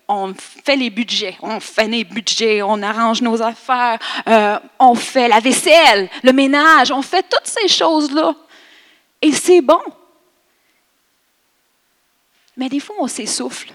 on 0.08 0.32
fait 0.34 0.76
les 0.76 0.88
budgets, 0.88 1.36
on 1.42 1.60
fait 1.60 1.88
les 1.88 2.04
budgets, 2.04 2.62
on 2.62 2.82
arrange 2.82 3.20
nos 3.20 3.42
affaires, 3.42 3.98
euh, 4.26 4.58
on 4.78 4.94
fait 4.94 5.28
la 5.28 5.40
vaisselle, 5.40 6.08
le 6.22 6.32
ménage, 6.32 6.90
on 6.90 7.02
fait 7.02 7.26
toutes 7.28 7.46
ces 7.46 7.68
choses-là. 7.68 8.34
Et 9.20 9.32
c'est 9.32 9.60
bon. 9.60 9.80
Mais 12.60 12.68
des 12.68 12.78
fois, 12.78 12.96
on 12.98 13.08
s'essouffle. 13.08 13.72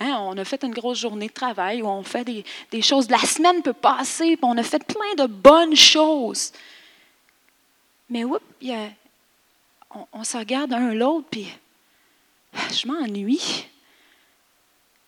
Hein, 0.00 0.18
on 0.22 0.36
a 0.38 0.44
fait 0.44 0.64
une 0.64 0.74
grosse 0.74 0.98
journée 0.98 1.28
de 1.28 1.32
travail 1.32 1.82
où 1.82 1.86
on 1.86 2.02
fait 2.02 2.24
des, 2.24 2.82
choses. 2.82 3.08
La 3.08 3.18
semaine 3.18 3.62
peut 3.62 3.72
passer, 3.72 4.36
puis 4.36 4.44
on 4.44 4.58
a 4.58 4.64
fait 4.64 4.84
plein 4.84 5.14
de 5.24 5.26
bonnes 5.26 5.76
choses. 5.76 6.52
Mais 8.10 8.24
oups, 8.24 8.42
on, 10.12 10.24
se 10.24 10.36
regarde 10.36 10.72
un 10.72 10.94
l'autre, 10.94 11.28
puis 11.30 11.46
je 12.52 12.88
m'ennuie. 12.88 13.68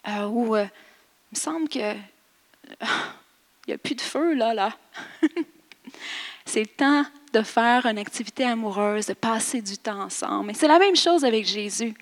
Euh, 0.07 0.27
ou 0.27 0.55
euh, 0.55 0.67
il 1.33 1.35
me 1.35 1.41
semble 1.41 1.69
que 1.69 1.95
il 2.81 3.69
n'y 3.69 3.75
a 3.75 3.79
plus 3.79 3.97
de 3.97 4.01
feu 4.01 4.35
là, 4.35 4.55
là. 4.55 4.77
C'est 6.45 6.61
le 6.61 6.67
temps 6.69 7.05
de 7.33 7.43
faire 7.43 7.87
une 7.87 7.99
activité 7.99 8.45
amoureuse, 8.45 9.07
de 9.07 9.15
passer 9.15 9.63
du 9.63 9.79
temps 9.79 10.03
ensemble. 10.03 10.51
Et 10.51 10.55
c'est 10.55 10.69
la 10.69 10.79
même 10.79 10.97
chose 10.97 11.25
avec 11.25 11.47
Jésus. 11.47 11.95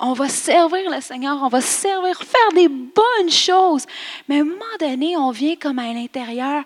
On 0.00 0.12
va 0.12 0.28
servir 0.28 0.90
le 0.90 1.00
Seigneur, 1.00 1.38
on 1.42 1.48
va 1.48 1.60
servir, 1.60 2.18
faire 2.18 2.52
des 2.54 2.68
bonnes 2.68 3.30
choses. 3.30 3.86
Mais 4.28 4.38
à 4.38 4.40
un 4.40 4.44
moment 4.44 4.64
donné, 4.80 5.16
on 5.16 5.30
vient 5.30 5.56
comme 5.56 5.78
à 5.78 5.92
l'intérieur. 5.92 6.64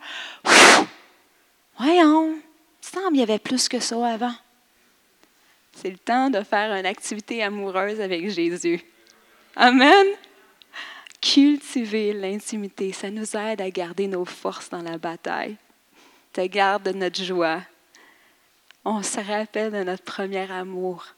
Voyons, 1.79 2.39
Il 2.83 2.89
semble 2.89 3.17
y 3.17 3.23
avait 3.23 3.39
plus 3.39 3.69
que 3.69 3.81
ça 3.81 4.07
avant. 4.07 4.35
C'est 5.73 5.91
le 5.91 5.99
temps 5.99 6.31
de 6.31 6.43
faire 6.43 6.73
une 6.75 6.87
activité 6.87 7.43
amoureuse 7.43 8.01
avec 8.01 8.31
Jésus. 8.31 8.83
Amen. 9.55 10.07
Cultiver 11.21 12.15
l'intimité, 12.15 12.93
ça 12.93 13.11
nous 13.11 13.37
aide 13.37 13.61
à 13.61 13.71
garder 13.71 14.07
nos 14.07 14.25
forces 14.25 14.71
dans 14.71 14.83
la 14.83 14.97
bataille. 14.97 15.57
Ça 16.35 16.47
garde 16.49 16.89
notre 16.89 17.23
joie. 17.23 17.61
On 18.89 19.03
se 19.03 19.19
rappelle 19.19 19.73
de 19.73 19.83
notre 19.83 20.05
premier 20.05 20.49
amour. 20.49 21.09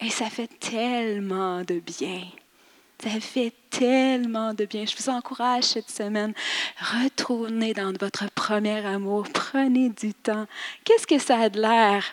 Et 0.00 0.10
ça 0.10 0.28
fait 0.28 0.48
tellement 0.58 1.62
de 1.62 1.78
bien. 1.78 2.24
Ça 3.00 3.20
fait 3.20 3.52
tellement 3.70 4.54
de 4.54 4.64
bien. 4.64 4.84
Je 4.84 4.96
vous 4.96 5.08
encourage 5.08 5.62
cette 5.62 5.88
semaine, 5.88 6.34
retournez 6.80 7.74
dans 7.74 7.92
votre 8.00 8.28
premier 8.32 8.84
amour, 8.84 9.24
prenez 9.32 9.90
du 9.90 10.14
temps. 10.14 10.48
Qu'est-ce 10.82 11.06
que 11.06 11.20
ça 11.20 11.42
a 11.42 11.48
de 11.48 11.60
l'air 11.60 12.04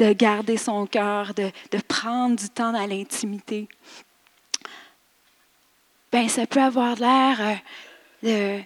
de 0.00 0.12
garder 0.12 0.56
son 0.56 0.86
cœur, 0.86 1.32
de, 1.32 1.52
prendre 1.86 2.34
du 2.34 2.48
temps 2.48 2.72
dans 2.72 2.86
l'intimité? 2.86 3.68
Ben, 6.10 6.28
ça 6.28 6.48
peut 6.48 6.60
avoir 6.60 6.96
l'air 6.96 7.60
euh, 8.24 8.58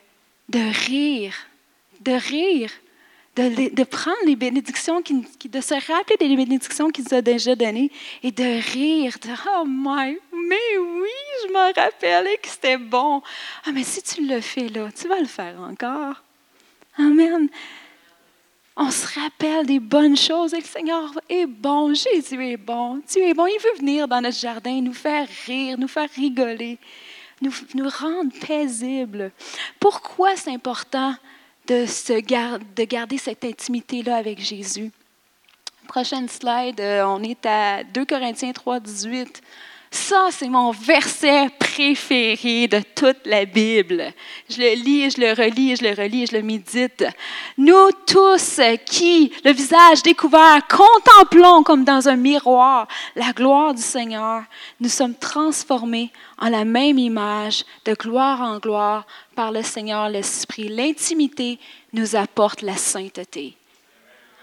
de, 0.48 0.59
de 0.59 0.87
rire, 0.87 1.35
de 2.00 2.12
rire 2.12 2.70
de, 3.37 3.85
prendre 3.85 4.16
les 4.27 4.37
bénédictions, 4.37 5.01
de 5.01 5.61
se 5.61 5.75
rappeler 5.75 6.16
des 6.18 6.37
bénédictions 6.37 6.90
qu'il 6.90 7.05
nous 7.05 7.16
a 7.16 7.23
déjà 7.23 7.57
données 7.57 7.90
et 8.23 8.31
de 8.31 8.73
rire, 8.73 9.16
de 9.20 9.31
Oh 9.57 9.64
my, 9.66 10.16
mais 10.33 10.79
oui, 10.79 11.09
je 11.42 11.53
me 11.53 11.75
rappelais 11.75 12.38
que 12.40 12.49
c'était 12.49 12.77
bon. 12.77 13.23
Ah, 13.66 13.73
mais 13.73 13.83
si 13.83 14.03
tu 14.03 14.27
le 14.27 14.40
fais 14.40 14.68
là, 14.68 14.88
tu 14.92 15.09
vas 15.09 15.18
le 15.18 15.27
faire 15.27 15.59
encore. 15.61 16.23
Amen. 16.97 17.49
On 18.77 18.90
se 18.90 19.20
rappelle 19.20 19.66
des 19.66 19.81
bonnes 19.81 20.16
choses 20.16 20.53
et 20.55 20.59
le 20.59 20.64
Seigneur 20.64 21.12
est 21.29 21.47
bon, 21.47 21.94
Jésus 21.94 22.44
est 22.44 22.57
bon, 22.57 23.01
Dieu 23.09 23.23
est 23.23 23.35
bon. 23.35 23.47
Il 23.47 23.59
veut 23.61 23.79
venir 23.79 24.09
dans 24.09 24.20
notre 24.20 24.38
jardin, 24.38 24.81
nous 24.81 24.92
faire 24.92 25.29
rire, 25.47 25.79
nous 25.79 25.88
faire 25.88 26.09
rigoler, 26.16 26.79
nous, 27.40 27.53
nous 27.75 27.88
rendre 27.88 28.33
paisibles. 28.47 29.31
Pourquoi 29.79 30.37
c'est 30.37 30.51
important 30.51 31.14
de, 31.66 32.85
garder 32.85 33.18
cette 33.18 33.44
intimité-là 33.44 34.16
avec 34.16 34.40
Jésus. 34.40 34.90
Prochaine 35.88 36.29
slide, 36.29 36.81
euh, 36.81 37.05
on 37.07 37.22
est 37.22 37.44
à 37.46 37.85
2 37.85 38.05
Corinthiens 38.05 38.53
3, 38.53 38.81
18. 38.81 39.42
Ça, 39.94 40.26
c'est 40.33 40.48
mon 40.48 40.72
verset 40.72 41.50
préféré 41.57 42.66
de 42.66 42.80
toute 42.96 43.24
la 43.26 43.44
Bible. 43.44 44.12
Je 44.50 44.61
le 44.61 44.74
lis, 44.74 45.11
je 45.12 45.20
le 45.20 45.33
relis, 45.33 45.76
je 45.76 45.85
le 45.85 45.94
relis, 45.94 46.26
je 46.26 46.37
le 46.37 46.42
médite. 46.42 47.04
Nous 47.57 47.90
tous 48.04 48.61
qui, 48.87 49.33
le 49.44 49.52
visage 49.52 50.02
découvert, 50.02 50.66
contemplons 50.66 51.62
comme 51.62 51.85
dans 51.85 52.09
un 52.09 52.16
miroir 52.16 52.88
la 53.14 53.30
gloire 53.30 53.72
du 53.72 53.80
Seigneur, 53.80 54.42
nous 54.80 54.88
sommes 54.88 55.14
transformés 55.14 56.11
en 56.38 56.48
la 56.48 56.64
même 56.64 56.98
image, 56.98 57.64
de 57.85 57.94
gloire 57.94 58.40
en 58.40 58.59
gloire, 58.59 59.07
par 59.37 59.52
le 59.52 59.62
Seigneur 59.62 60.09
l'Esprit. 60.09 60.68
L'intimité 60.68 61.61
nous 61.92 62.16
apporte 62.16 62.62
la 62.62 62.76
sainteté. 62.76 63.57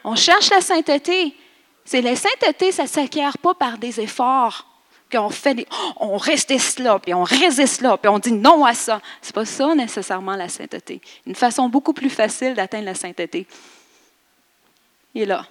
On 0.06 0.16
cherche 0.16 0.50
la 0.50 0.62
sainteté. 0.62 1.36
C'est 1.84 2.02
la 2.02 2.16
sainteté, 2.16 2.72
ça 2.72 2.84
ne 2.84 2.88
s'acquiert 2.88 3.38
pas 3.38 3.54
par 3.54 3.78
des 3.78 4.00
efforts 4.00 4.71
qu'on 5.12 5.30
fait, 5.30 5.68
on 5.98 6.18
résiste 6.18 6.80
là, 6.80 7.00
puis 7.00 7.14
on 7.14 7.24
résiste 7.24 7.82
là, 7.82 7.98
puis 7.98 8.10
on 8.10 8.20
dit 8.20 8.32
non 8.32 8.66
à 8.66 8.74
ça. 8.74 9.02
C'est 9.22 9.36
pas 9.36 9.46
ça 9.46 9.76
nécessairement 9.76 10.36
la 10.36 10.50
sainteté. 10.50 11.02
Une 11.26 11.36
façon 11.36 11.70
beaucoup 11.70 11.94
plus 11.94 12.10
facile 12.10 12.54
d'atteindre 12.54 12.86
la 12.86 12.96
sainteté. 12.96 13.46
Il 15.14 15.24
est 15.24 15.26
là. 15.26 15.46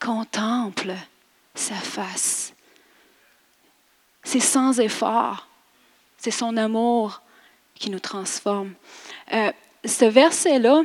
Contemple 0.00 0.94
sa 1.54 1.74
face. 1.74 2.52
C'est 4.22 4.40
sans 4.40 4.80
effort. 4.80 5.48
C'est 6.18 6.30
son 6.30 6.56
amour 6.56 7.22
qui 7.74 7.90
nous 7.90 8.00
transforme. 8.00 8.72
Euh, 9.32 9.52
ce 9.84 10.04
verset-là, 10.04 10.82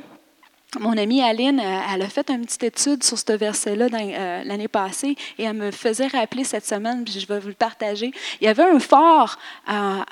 mon 0.79 0.97
amie 0.97 1.21
Aline, 1.21 1.59
euh, 1.59 1.79
elle 1.93 2.01
a 2.01 2.07
fait 2.07 2.29
une 2.29 2.45
petite 2.45 2.63
étude 2.63 3.03
sur 3.03 3.17
ce 3.17 3.33
verset-là 3.33 3.87
euh, 3.93 4.43
l'année 4.45 4.67
passée 4.69 5.15
et 5.37 5.43
elle 5.43 5.53
me 5.53 5.71
faisait 5.71 6.07
rappeler 6.07 6.43
cette 6.43 6.65
semaine, 6.65 7.03
puis 7.03 7.19
je 7.19 7.27
vais 7.27 7.39
vous 7.39 7.49
le 7.49 7.53
partager. 7.53 8.11
Il 8.39 8.45
y 8.45 8.47
avait 8.47 8.63
un 8.63 8.79
fort 8.79 9.37
en, 9.67 10.03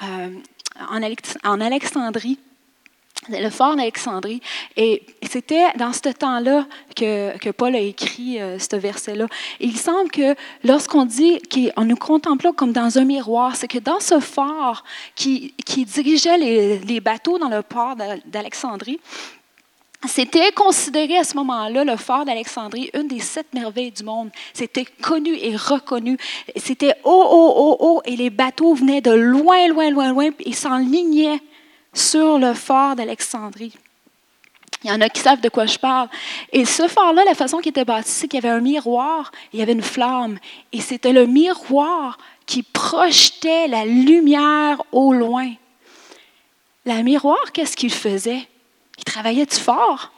Alexandrie 1.01 2.37
le 3.29 3.49
fort 3.49 3.75
d'Alexandrie. 3.75 4.41
Et 4.75 5.03
c'était 5.29 5.71
dans 5.77 5.93
ce 5.93 6.09
temps-là 6.09 6.65
que, 6.95 7.51
Paul 7.51 7.75
a 7.75 7.79
écrit 7.79 8.39
ce 8.57 8.75
verset-là. 8.75 9.27
il 9.59 9.77
semble 9.77 10.09
que 10.09 10.35
lorsqu'on 10.63 11.05
dit 11.05 11.39
qu'on 11.53 11.83
nous 11.83 11.97
contemplait 11.97 12.53
comme 12.55 12.71
dans 12.71 12.97
un 12.97 13.03
miroir, 13.03 13.55
c'est 13.55 13.67
que 13.67 13.77
dans 13.77 13.99
ce 13.99 14.19
fort 14.19 14.83
qui, 15.15 15.53
dirigeait 15.67 16.37
les, 16.37 16.99
bateaux 17.01 17.37
dans 17.37 17.49
le 17.49 17.61
port 17.61 17.95
d'Alexandrie, 18.25 18.99
c'était 20.07 20.51
considéré 20.53 21.17
à 21.17 21.23
ce 21.25 21.35
moment-là, 21.35 21.83
le 21.83 21.97
fort 21.97 22.23
d'Alexandrie, 22.23 22.89
une 22.93 23.07
des 23.07 23.19
sept 23.19 23.47
merveilles 23.53 23.91
du 23.91 24.03
monde. 24.03 24.29
C'était 24.53 24.85
connu 24.85 25.35
et 25.35 25.55
reconnu. 25.57 26.17
C'était 26.55 26.95
haut, 27.03 27.27
haut, 27.29 27.53
haut, 27.57 27.77
haut, 27.79 28.01
et 28.05 28.15
les 28.15 28.29
bateaux 28.29 28.73
venaient 28.73 29.01
de 29.01 29.11
loin, 29.11 29.67
loin, 29.67 29.89
loin, 29.89 30.11
loin, 30.11 30.29
et 30.39 30.53
s'enlignaient 30.53 31.41
sur 31.93 32.39
le 32.39 32.53
fort 32.53 32.95
d'Alexandrie. 32.95 33.73
Il 34.83 34.89
y 34.89 34.93
en 34.93 35.01
a 35.01 35.09
qui 35.09 35.19
savent 35.19 35.41
de 35.41 35.49
quoi 35.49 35.65
je 35.65 35.77
parle. 35.77 36.07
Et 36.53 36.63
ce 36.63 36.87
fort-là, 36.87 37.25
la 37.25 37.35
façon 37.35 37.57
qu'il 37.57 37.71
était 37.71 37.83
bâti, 37.83 38.09
c'est 38.09 38.27
qu'il 38.29 38.41
y 38.41 38.47
avait 38.47 38.55
un 38.55 38.61
miroir, 38.61 39.31
il 39.51 39.59
y 39.59 39.61
avait 39.61 39.73
une 39.73 39.81
flamme. 39.81 40.39
Et 40.71 40.79
c'était 40.79 41.11
le 41.11 41.25
miroir 41.25 42.17
qui 42.45 42.63
projetait 42.63 43.67
la 43.67 43.83
lumière 43.83 44.81
au 44.93 45.11
loin. 45.11 45.51
Le 46.85 47.03
miroir, 47.03 47.51
qu'est-ce 47.51 47.75
qu'il 47.75 47.91
faisait? 47.91 48.47
Il 48.99 49.03
travaillait 49.05 49.45
du 49.45 49.55
fort? 49.55 50.11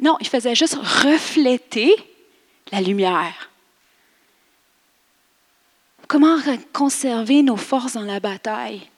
Non, 0.00 0.16
il 0.20 0.26
faisait 0.26 0.54
juste 0.54 0.76
refléter 0.76 1.94
la 2.72 2.80
lumière. 2.80 3.50
Comment 6.08 6.38
conserver 6.72 7.42
nos 7.42 7.58
forces 7.58 7.92
dans 7.92 8.00
la 8.00 8.18
bataille? 8.18 8.88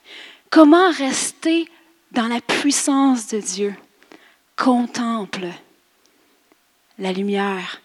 Comment 0.49 0.89
rester 0.91 1.69
dans 2.11 2.27
la 2.27 2.39
puissance 2.39 3.27
de 3.27 3.39
Dieu? 3.39 3.75
Contemple 4.55 5.47
la 6.97 7.11
lumière. 7.11 7.81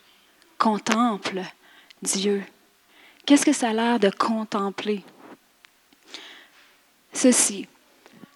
Contemple 0.56 1.42
Dieu. 2.02 2.44
Qu'est-ce 3.26 3.44
que 3.44 3.52
ça 3.52 3.70
a 3.70 3.72
l'air 3.72 3.98
de 3.98 4.10
contempler? 4.10 5.02
Ceci. 7.12 7.66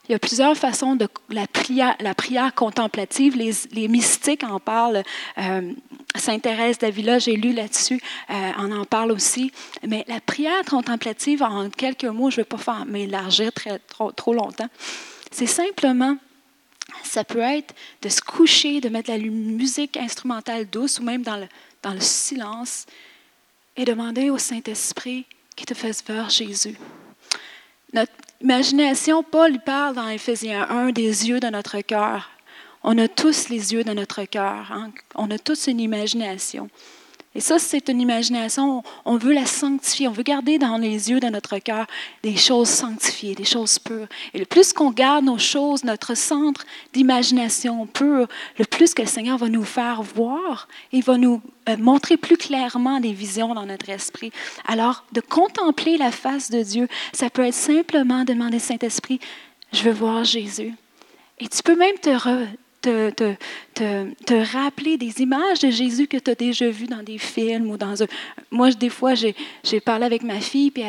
Il 0.09 0.13
y 0.13 0.15
a 0.15 0.19
plusieurs 0.19 0.57
façons 0.57 0.97
de 0.97 1.09
la 1.31 1.47
prière, 1.47 1.95
la 2.01 2.15
prière 2.15 2.55
contemplative. 2.55 3.37
Les, 3.37 3.89
mystiques 3.89 4.43
en 4.43 4.59
parlent. 4.59 5.03
Euh, 5.39 5.73
Sainte 6.17 6.43
Thérèse 6.43 6.79
d'Avila, 6.79 7.19
j'ai 7.19 7.37
lu 7.37 7.53
là-dessus, 7.53 8.01
euh, 8.29 8.51
on 8.59 8.71
en 8.73 8.85
parle 8.85 9.13
aussi. 9.13 9.51
Mais 9.87 10.05
la 10.09 10.21
prière 10.21 10.63
contemplative, 10.69 11.43
en 11.43 11.71
quelques 11.71 12.05
mots, 12.05 12.31
je 12.31 12.41
ne 12.41 12.45
vais 12.45 12.57
pas 12.65 12.85
m'élargir 12.85 13.51
trop, 13.89 14.13
trop 14.13 14.35
longtemps. 14.35 14.69
C'est 15.31 15.47
simplement 15.47 16.17
ça 17.03 17.25
peut 17.25 17.41
être 17.41 17.75
de 18.03 18.09
se 18.09 18.21
coucher, 18.21 18.81
de 18.81 18.89
mettre 18.89 19.11
la 19.11 19.19
musique 19.19 19.97
instrumentale 19.97 20.69
douce 20.69 20.99
ou 20.99 21.03
même 21.03 21.23
dans 21.23 21.37
le, 21.37 21.47
dans 21.83 21.95
le 21.95 22.01
silence 22.01 22.87
et 23.77 23.85
demander 23.85 24.31
au 24.31 24.39
Saint-Esprit 24.39 25.27
qu'il 25.57 25.67
te 25.67 25.75
fasse 25.75 26.05
voir 26.07 26.31
Jésus. 26.31 26.77
Notre 27.93 28.13
imagination, 28.43 29.23
Paul 29.23 29.61
parle 29.61 29.95
dans 29.95 30.09
Éphésiens 30.09 30.67
1 30.69 30.91
des 30.91 31.29
yeux 31.29 31.41
de 31.41 31.49
notre 31.49 31.81
cœur. 31.81 32.31
On 32.83 32.99
a 32.99 33.07
tous 33.07 33.49
les 33.49 33.73
yeux 33.73 33.85
de 33.85 33.93
notre 33.93 34.25
cœur. 34.25 34.73
Hein. 34.73 34.91
On 35.15 35.31
a 35.31 35.39
tous 35.39 35.69
une 35.69 35.81
imagination. 35.81 36.69
Et 37.35 37.41
ça, 37.41 37.59
c'est 37.59 37.89
une 37.89 38.01
imagination, 38.01 38.83
on 39.07 39.17
veut 39.17 39.33
la 39.33 39.47
sanctifier, 39.47 40.07
on 40.07 40.13
veut 40.13 40.23
garder 40.23 40.59
dans 40.59 40.77
les 40.77 41.11
yeux 41.11 41.19
de 41.19 41.29
notre 41.29 41.59
cœur 41.59 41.87
des 42.23 42.37
choses 42.37 42.69
sanctifiées, 42.69 43.35
des 43.35 43.45
choses 43.45 43.79
pures. 43.79 44.07
Et 44.35 44.39
le 44.39 44.45
plus 44.45 44.75
qu'on 44.75 44.91
garde 44.91 45.25
nos 45.25 45.39
choses, 45.39 45.83
notre 45.83 46.15
centre 46.15 46.67
d'imagination 46.93 47.87
pure, 47.87 48.29
le 48.59 48.65
plus 48.67 48.93
que 48.93 49.01
le 49.01 49.09
Seigneur 49.09 49.39
va 49.39 49.49
nous 49.49 49.65
faire 49.65 50.03
voir, 50.03 50.69
il 50.93 51.03
va 51.03 51.17
nous 51.17 51.41
euh, 51.71 51.77
montrer 51.79 52.19
plus 52.19 52.37
clairement 52.37 53.01
des 53.01 53.13
visions 53.13 53.55
dans 53.55 53.65
notre 53.65 53.89
esprit. 53.89 54.31
Alors, 54.67 55.05
de 55.13 55.23
contempler 55.23 55.97
la 55.97 56.11
face 56.11 56.51
de 56.51 56.63
Dieu, 56.63 56.87
ça 57.15 57.31
peut 57.31 57.47
être 57.47 57.55
simplement 57.55 58.25
demander 58.25 58.59
Saint-Esprit, 58.59 59.21
je 59.73 59.85
veux 59.85 59.93
voir 59.93 60.25
Jésus. 60.25 60.75
Et 61.39 61.49
tu 61.49 61.63
peux 61.63 61.77
même 61.77 61.97
te, 61.99 62.11
te, 62.83 63.37
te, 63.75 64.53
rappeler 64.53 64.97
des 64.97 65.21
images 65.21 65.61
de 65.61 65.71
Jésus 65.71 66.07
que 66.07 66.17
tu 66.17 66.31
as 66.31 66.35
déjà 66.35 66.69
vues 66.69 66.87
dans 66.87 67.03
des 67.03 67.19
films 67.19 67.71
ou 67.71 67.77
dans 67.77 68.03
un... 68.03 68.07
Moi, 68.51 68.71
des 68.73 68.89
fois, 68.89 69.15
j'ai 69.15 69.81
parlé 69.81 70.05
avec 70.05 70.23
ma 70.23 70.41
fille, 70.41 70.71
puis 70.71 70.85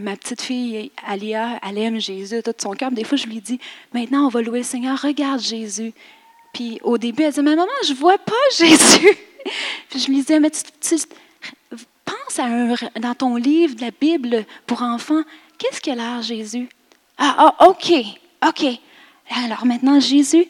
ma 0.00 0.16
petite 0.16 0.42
fille, 0.42 0.90
Alia, 1.06 1.58
elle 1.68 1.78
aime 1.78 2.00
Jésus 2.00 2.36
de 2.36 2.40
tout 2.40 2.54
son 2.58 2.72
cœur. 2.72 2.90
Des 2.90 3.04
fois, 3.04 3.18
je 3.18 3.26
lui 3.26 3.40
dis, 3.40 3.58
maintenant, 3.92 4.26
on 4.26 4.28
va 4.28 4.42
louer 4.42 4.58
le 4.58 4.64
Seigneur, 4.64 5.00
regarde 5.00 5.40
Jésus. 5.40 5.92
Puis 6.52 6.78
au 6.82 6.98
début, 6.98 7.22
elle 7.22 7.30
disait, 7.30 7.42
mais 7.42 7.56
maman, 7.56 7.72
je 7.86 7.94
vois 7.94 8.18
pas 8.18 8.32
Jésus. 8.56 9.16
Puis 9.90 9.98
je 9.98 10.06
lui 10.08 10.16
disais, 10.16 10.38
mais 10.38 10.50
tu, 10.50 10.96
un, 12.38 12.74
dans 13.00 13.14
ton 13.14 13.36
livre 13.36 13.74
de 13.74 13.82
la 13.82 13.90
Bible 13.90 14.44
pour 14.66 14.82
enfants, 14.82 15.22
qu'est-ce 15.58 15.80
qu'il 15.80 15.92
a 15.92 15.96
l'air 15.96 16.22
Jésus? 16.22 16.68
Ah, 17.18 17.54
ah, 17.58 17.68
OK, 17.68 17.92
OK. 18.46 18.64
Alors 19.44 19.66
maintenant, 19.66 20.00
Jésus, 20.00 20.46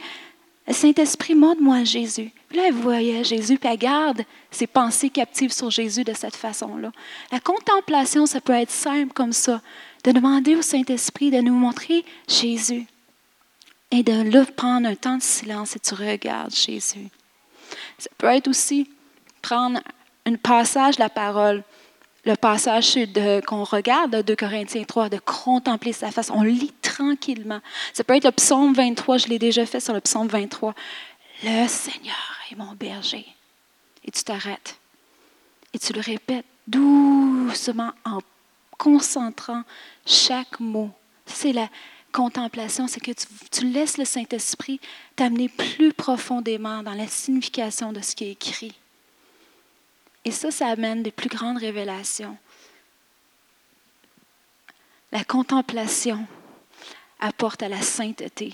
Saint-Esprit, 0.71 1.35
montre-moi 1.35 1.85
Jésus. 1.85 2.33
Puis 2.49 2.59
là, 2.59 2.69
elle 2.69 2.75
voyait 2.75 3.25
Jésus, 3.25 3.59
puis 3.59 3.69
elle 3.69 3.79
garde 3.79 4.23
ses 4.51 4.67
pensées 4.67 5.11
captives 5.11 5.53
sur 5.53 5.71
Jésus 5.71 6.05
de 6.05 6.15
cette 6.15 6.37
façon-là. 6.37 6.93
La 7.31 7.41
contemplation, 7.41 8.27
ça 8.27 8.41
peut 8.41 8.53
être 8.53 8.71
simple 8.71 9.13
comme 9.13 9.33
ça, 9.33 9.61
de 10.05 10.13
demander 10.13 10.55
au 10.55 10.63
Saint-Esprit 10.63 11.31
de 11.31 11.41
nous 11.41 11.55
montrer 11.55 12.05
Jésus 12.29 12.87
et 13.91 14.03
de 14.03 14.31
là 14.31 14.45
prendre 14.45 14.89
un 14.89 14.95
temps 14.95 15.19
de 15.19 15.23
silence 15.23 15.77
et 15.77 15.81
tu 15.81 15.95
regardes 15.95 16.55
Jésus. 16.55 17.09
Ça 17.99 18.11
peut 18.19 18.29
être 18.29 18.49
aussi 18.49 18.89
prendre 19.43 19.81
un 20.27 20.35
passage 20.37 20.97
de 20.97 21.03
la 21.03 21.09
parole, 21.09 21.63
le 22.25 22.35
passage 22.37 22.97
qu'on 23.47 23.65
regarde 23.65 24.17
de 24.17 24.23
2 24.23 24.37
Corinthiens 24.37 24.85
3, 24.85 25.09
de 25.09 25.19
contempler 25.19 25.93
sa 25.93 26.11
face. 26.11 26.31
On 26.31 26.43
lit 26.43 26.73
tranquillement. 26.93 27.61
Ça 27.93 28.05
peut 28.05 28.15
être 28.15 28.25
le 28.25 28.33
psaume 28.33 28.75
23, 28.75 29.19
je 29.19 29.27
l'ai 29.29 29.39
déjà 29.39 29.65
fait 29.65 29.81
sur 29.81 29.95
le 29.95 30.01
psaume 30.01 30.29
23. 30.29 30.75
Le 31.45 31.67
Seigneur 31.67 32.39
est 32.51 32.57
mon 32.57 32.73
berger. 32.73 33.27
Et 34.05 34.11
tu 34.11 34.23
t'arrêtes. 34.23 34.79
Et 35.73 35.79
tu 35.79 35.93
le 35.93 36.01
répètes 36.01 36.45
doucement 36.67 37.93
en 38.05 38.21
concentrant 38.79 39.63
chaque 40.07 40.61
mot. 40.61 40.91
C'est 41.27 41.53
la 41.53 41.69
contemplation, 42.13 42.87
c'est 42.89 43.01
que 43.01 43.13
tu, 43.13 43.27
tu, 43.51 43.65
laisses 43.67 43.97
le 43.97 44.05
Saint-Esprit 44.05 44.81
t'amener 45.17 45.49
plus 45.49 45.95
profondément 45.95 46.83
dans 46.83 46.93
la 46.93 47.07
signification 47.07 47.93
de 47.93 48.03
ce 48.03 48.15
qui 48.15 48.25
est 48.25 48.33
écrit. 48.33 48.75
Et 50.25 50.31
ça, 50.31 50.51
ça 50.51 50.67
amène 50.69 51.03
des 51.03 51.11
plus 51.11 51.31
grandes 51.31 51.59
révélations. 51.59 52.37
La 55.11 55.25
contemplation 55.25 56.27
apporte 57.23 57.63
à 57.63 57.69
la 57.69 57.81
sainteté. 57.81 58.53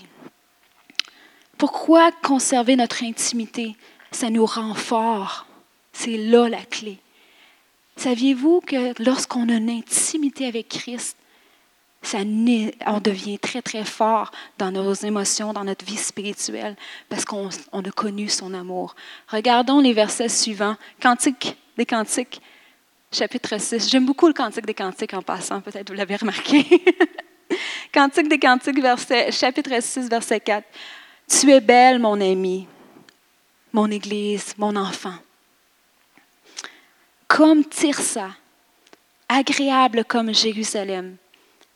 Pourquoi 1.57 2.11
conserver 2.11 2.77
notre 2.77 3.03
intimité? 3.03 3.75
Ça 4.11 4.29
nous 4.29 4.45
rend 4.45 4.73
forts. 4.73 5.45
C'est 5.91 6.17
là 6.17 6.47
la 6.47 6.63
clé. 6.63 6.99
Saviez-vous 7.97 8.61
que 8.61 9.03
lorsqu'on 9.03 9.49
a 9.49 9.55
une 9.55 9.69
intimité 9.69 10.45
avec 10.45 10.69
Christ, 10.69 11.17
ça, 12.01 12.19
on 12.19 12.99
devient 13.01 13.37
très, 13.39 13.61
très 13.61 13.83
fort 13.83 14.31
dans 14.57 14.71
nos 14.71 14.93
émotions, 14.93 15.51
dans 15.51 15.65
notre 15.65 15.83
vie 15.83 15.97
spirituelle, 15.97 16.77
parce 17.09 17.25
qu'on 17.25 17.49
a 17.49 17.91
connu 17.93 18.29
son 18.29 18.53
amour. 18.53 18.95
Regardons 19.27 19.81
les 19.81 19.91
versets 19.91 20.29
suivants. 20.29 20.77
Cantique 21.01 21.57
des 21.77 21.85
Cantiques, 21.85 22.41
chapitre 23.11 23.59
6. 23.59 23.89
J'aime 23.89 24.05
beaucoup 24.05 24.27
le 24.27 24.33
Cantique 24.33 24.65
des 24.65 24.73
Cantiques 24.73 25.13
en 25.13 25.21
passant, 25.21 25.59
peut-être 25.59 25.89
vous 25.89 25.97
l'avez 25.97 26.15
remarqué. 26.15 26.65
Cantique 27.91 28.29
des 28.29 28.37
Cantiques, 28.37 28.79
chapitre 29.31 29.81
6, 29.81 30.09
verset 30.09 30.39
4. 30.39 30.63
Tu 31.27 31.51
es 31.51 31.59
belle, 31.59 31.99
mon 31.99 32.21
ami, 32.21 32.67
mon 33.73 33.89
Église, 33.89 34.53
mon 34.57 34.75
enfant. 34.75 35.15
Comme 37.27 37.65
Tirsa, 37.65 38.29
agréable 39.27 40.05
comme 40.05 40.33
Jérusalem, 40.33 41.17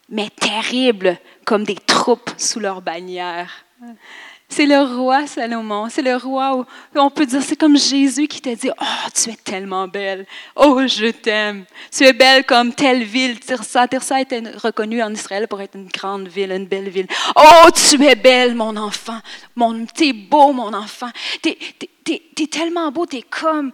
mais 0.10 0.30
terrible 0.30 1.18
comme 1.46 1.64
des 1.64 1.76
troupes 1.76 2.32
sous 2.38 2.60
leur 2.60 2.82
bannière. 2.82 3.66
C'est 4.56 4.68
le 4.68 4.84
roi 4.84 5.26
Salomon, 5.26 5.90
c'est 5.90 6.04
le 6.04 6.16
roi 6.16 6.56
où 6.58 6.66
on 6.94 7.10
peut 7.10 7.26
dire, 7.26 7.42
c'est 7.42 7.56
comme 7.56 7.76
Jésus 7.76 8.28
qui 8.28 8.40
t'a 8.40 8.54
dit, 8.54 8.70
oh, 8.70 9.10
tu 9.12 9.32
es 9.32 9.36
tellement 9.36 9.88
belle, 9.88 10.28
oh, 10.56 10.80
je 10.86 11.08
t'aime, 11.08 11.66
tu 11.92 12.04
es 12.04 12.14
belle 12.14 12.46
comme 12.46 12.72
telle 12.72 13.04
ville, 13.04 13.40
Tirsa. 13.40 13.88
Tirsa 13.88 14.22
était 14.22 14.44
reconnue 14.62 15.02
en 15.02 15.12
Israël 15.12 15.48
pour 15.48 15.60
être 15.60 15.76
une 15.76 15.88
grande 15.88 16.28
ville, 16.28 16.52
une 16.52 16.68
belle 16.68 16.90
ville. 16.90 17.08
Oh, 17.36 17.70
tu 17.74 18.06
es 18.06 18.14
belle, 18.14 18.54
mon 18.54 18.78
enfant, 18.78 19.18
mon, 19.56 19.88
t'es 19.88 20.14
beau, 20.14 20.54
mon 20.54 20.72
enfant, 20.72 21.10
t'es, 21.42 21.58
t'es 22.04 22.48
tellement 22.48 22.92
beau, 22.92 23.08
t'es 23.08 23.24
comme 23.24 23.72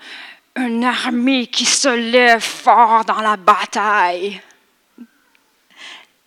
une 0.55 0.85
armée 0.85 1.47
qui 1.47 1.65
se 1.65 1.89
lève 1.89 2.39
fort 2.39 3.03
dans 3.03 3.19
la 3.19 3.35
bataille. 3.35 4.39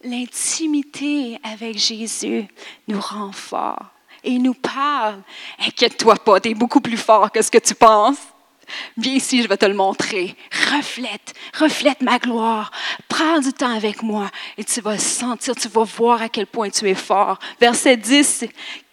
L'intimité 0.04 1.40
avec 1.42 1.78
Jésus 1.78 2.46
nous 2.86 3.00
rend 3.00 3.32
forts 3.32 3.91
et 4.24 4.30
il 4.30 4.42
nous 4.42 4.54
parle. 4.54 5.22
Inquiète-toi 5.66 6.16
pas, 6.16 6.40
tu 6.40 6.50
es 6.50 6.54
beaucoup 6.54 6.80
plus 6.80 6.96
fort 6.96 7.30
que 7.30 7.42
ce 7.42 7.50
que 7.50 7.58
tu 7.58 7.74
penses. 7.74 8.18
Viens 8.96 9.14
ici, 9.14 9.42
je 9.42 9.48
vais 9.48 9.56
te 9.56 9.66
le 9.66 9.74
montrer. 9.74 10.34
Reflète, 10.74 11.34
reflète 11.58 12.00
ma 12.00 12.18
gloire. 12.18 12.70
Prends 13.08 13.40
du 13.40 13.52
temps 13.52 13.74
avec 13.74 14.02
moi 14.02 14.30
et 14.56 14.64
tu 14.64 14.80
vas 14.80 14.98
sentir, 14.98 15.54
tu 15.56 15.68
vas 15.68 15.84
voir 15.84 16.22
à 16.22 16.28
quel 16.28 16.46
point 16.46 16.70
tu 16.70 16.88
es 16.88 16.94
fort. 16.94 17.38
Verset 17.60 17.96
10. 17.96 18.44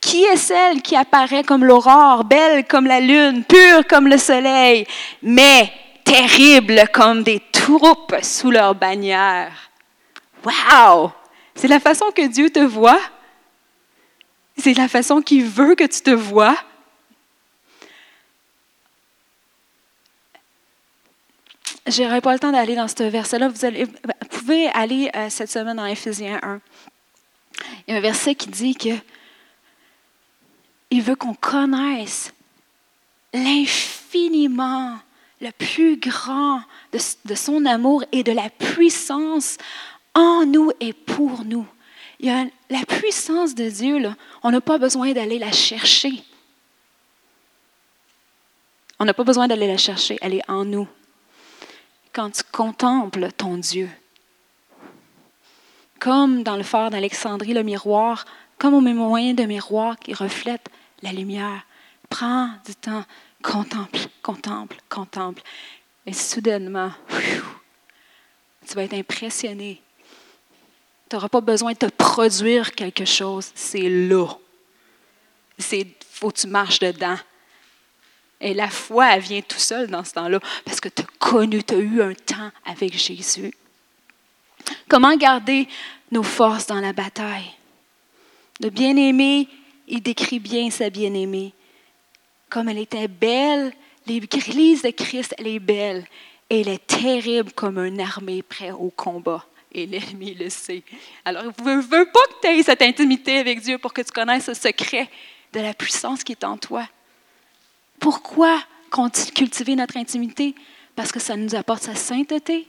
Qui 0.02 0.24
est 0.24 0.38
celle 0.38 0.82
qui 0.82 0.96
apparaît 0.96 1.44
comme 1.44 1.64
l'aurore, 1.64 2.24
belle 2.24 2.66
comme 2.66 2.88
la 2.88 3.00
lune, 3.00 3.44
pure 3.44 3.86
comme 3.88 4.08
le 4.08 4.18
soleil, 4.18 4.86
mais 5.22 5.72
terrible 6.04 6.84
comme 6.94 7.24
des 7.24 7.42
troupes 7.52 8.16
sous 8.22 8.52
leur 8.52 8.76
bannière? 8.76 9.52
Wow! 10.44 11.12
C'est 11.54 11.68
la 11.68 11.80
façon 11.80 12.06
que 12.16 12.26
Dieu 12.28 12.50
te 12.50 12.60
voit. 12.60 13.00
C'est 14.60 14.74
la 14.74 14.88
façon 14.90 15.22
qu'il 15.22 15.46
veut 15.46 15.76
que 15.76 15.86
tu 15.86 16.02
te 16.02 16.10
vois. 16.10 16.58
Je 21.88 22.04
n'aurai 22.04 22.20
pas 22.20 22.34
le 22.34 22.40
temps 22.40 22.52
d'aller 22.52 22.76
dans 22.76 22.88
ce 22.88 23.04
verset-là. 23.04 23.48
Vous, 23.48 24.28
pouvez 24.30 24.68
aller 24.70 25.10
euh, 25.16 25.30
cette 25.30 25.50
semaine 25.50 25.78
dans 25.78 25.86
Éphésiens 25.86 26.40
1. 26.44 26.62
Il 27.88 27.92
y 27.92 27.96
a 27.96 27.98
un 27.98 28.02
verset 28.02 28.36
qui 28.36 28.50
dit 28.50 28.76
que 28.76 28.90
il 30.92 31.02
veut 31.02 31.16
qu'on 31.16 31.36
connaisse 31.36 32.34
l'infiniment, 33.34 34.98
le 35.40 35.52
plus 35.52 35.98
grand 35.98 36.62
de, 36.92 37.00
de, 37.26 37.36
son 37.36 37.66
amour 37.66 38.04
et 38.12 38.24
de 38.24 38.32
la 38.32 38.50
puissance 38.50 39.58
en 40.16 40.46
nous 40.46 40.72
et 40.80 40.94
pour 40.94 41.46
nous. 41.46 41.68
Il 42.20 42.28
y 42.28 42.30
a 42.30 42.46
la 42.70 42.86
puissance 42.86 43.56
de 43.56 43.70
Dieu, 43.70 43.98
on 44.44 44.52
n'a 44.52 44.62
pas 44.62 44.78
besoin 44.78 45.12
d'aller 45.14 45.40
la 45.40 45.52
chercher. 45.52 46.24
On 49.00 49.06
n'a 49.06 49.14
pas 49.14 49.24
besoin 49.24 49.48
d'aller 49.48 49.68
la 49.68 49.78
chercher, 49.78 50.18
elle 50.22 50.36
est 50.36 50.50
en 50.50 50.66
nous. 50.66 50.88
Quand 52.14 52.32
tu 52.32 52.44
contemples 52.52 53.32
ton 53.32 53.58
Dieu, 53.58 53.90
comme 56.00 56.44
dans 56.44 56.58
le 56.58 56.64
phare 56.64 56.90
d'Alexandrie, 56.90 57.54
le 57.54 57.64
miroir, 57.64 58.26
comme 58.58 58.74
au 58.74 58.82
moyen 58.82 59.34
de 59.34 59.44
miroir 59.44 59.98
qui 59.98 60.14
reflète 60.14 60.68
la 61.02 61.12
lumière, 61.12 61.66
prends 62.10 62.50
du 62.66 62.76
temps, 62.76 63.06
contemple, 63.42 64.00
contemple, 64.22 64.78
contemple. 64.90 65.42
Et 66.06 66.14
soudainement, 66.14 66.92
tu 68.68 68.76
vas 68.76 68.84
être 68.84 68.94
impressionné 68.94 69.82
tu 71.10 71.16
n'auras 71.16 71.30
pas 71.30 71.42
besoin 71.42 71.72
de 71.72 71.78
te 71.78 71.86
produire 71.88 72.72
quelque 72.74 73.06
chose. 73.06 73.50
C'est 73.56 73.90
là. 73.90 74.28
Il 75.58 75.88
faut 76.12 76.30
que 76.30 76.42
tu 76.42 76.48
marches 76.48 76.80
dedans. 76.80 77.18
Et 78.40 78.54
la 78.54 78.70
foi, 78.70 79.16
elle 79.16 79.22
vient 79.22 79.42
tout 79.42 79.60
seul 79.60 79.88
dans 79.88 80.04
ce 80.04 80.14
temps-là 80.14 80.40
parce 80.64 80.80
que 80.80 80.88
tu 80.88 81.02
as 81.02 81.08
connu, 81.18 81.64
tu 81.64 81.74
as 81.74 81.78
eu 81.78 82.02
un 82.02 82.14
temps 82.14 82.52
avec 82.66 82.98
Jésus. 82.98 83.54
Comment 84.88 85.16
garder 85.18 85.68
nos 86.12 86.24
forces 86.24 86.68
dans 86.68 86.80
la 86.80 86.94
bataille? 86.94 87.52
Le 88.62 88.70
bien-aimé, 88.70 89.48
il 89.88 90.02
décrit 90.02 90.40
bien 90.40 90.70
sa 90.70 90.90
bien-aimée. 90.90 91.54
Comme 92.50 92.70
elle 92.70 92.78
était 92.78 93.08
belle, 93.08 93.74
l'église 94.06 94.84
de 94.84 94.92
Christ, 94.92 95.34
elle 95.38 95.48
est 95.48 95.60
belle. 95.60 96.06
Et 96.50 96.62
elle 96.62 96.70
est 96.70 96.88
terrible 96.88 97.52
comme 97.52 97.78
une 97.80 98.00
armée 98.00 98.42
prête 98.42 98.74
au 98.74 98.90
combat 98.90 99.46
et 99.72 99.86
l'ennemi 99.86 100.34
le 100.34 100.50
sait. 100.50 100.84
Alors, 101.26 101.44
il 101.44 101.64
ne 101.64 101.82
veut 101.82 102.06
pas 102.06 102.20
que 102.28 102.42
tu 102.42 102.48
aies 102.48 102.64
cette 102.64 102.82
intimité 102.82 103.38
avec 103.38 103.62
Dieu 103.62 103.78
pour 103.78 103.94
que 103.94 104.02
tu 104.02 104.12
connaisses 104.12 104.46
ce 104.46 104.54
secret 104.54 105.10
de 105.54 105.60
la 105.60 105.74
puissance 105.74 106.24
qui 106.24 106.32
est 106.34 106.44
en 106.44 106.58
toi. 106.58 106.88
Pourquoi 108.00 108.62
cultiver 109.36 109.76
notre 109.76 109.98
intimité? 109.98 110.56
Parce 110.96 111.12
que 111.12 111.20
ça 111.20 111.36
nous 111.36 111.56
apporte 111.56 111.84
sa 111.84 111.96
sainteté 111.96 112.68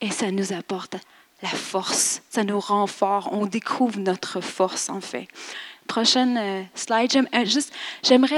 et 0.00 0.10
ça 0.10 0.30
nous 0.30 0.52
apporte 0.52 0.96
la 1.42 1.48
force. 1.48 2.22
Ça 2.30 2.44
nous 2.44 2.60
rend 2.60 2.86
fort. 2.86 3.30
On 3.32 3.46
découvre 3.46 3.98
notre 3.98 4.40
force, 4.40 4.88
en 4.88 5.00
fait. 5.00 5.28
Prochaine 5.86 6.36
euh, 6.38 6.62
slide. 6.74 7.10
J'aimerais 7.12 7.44
juste, 7.44 7.72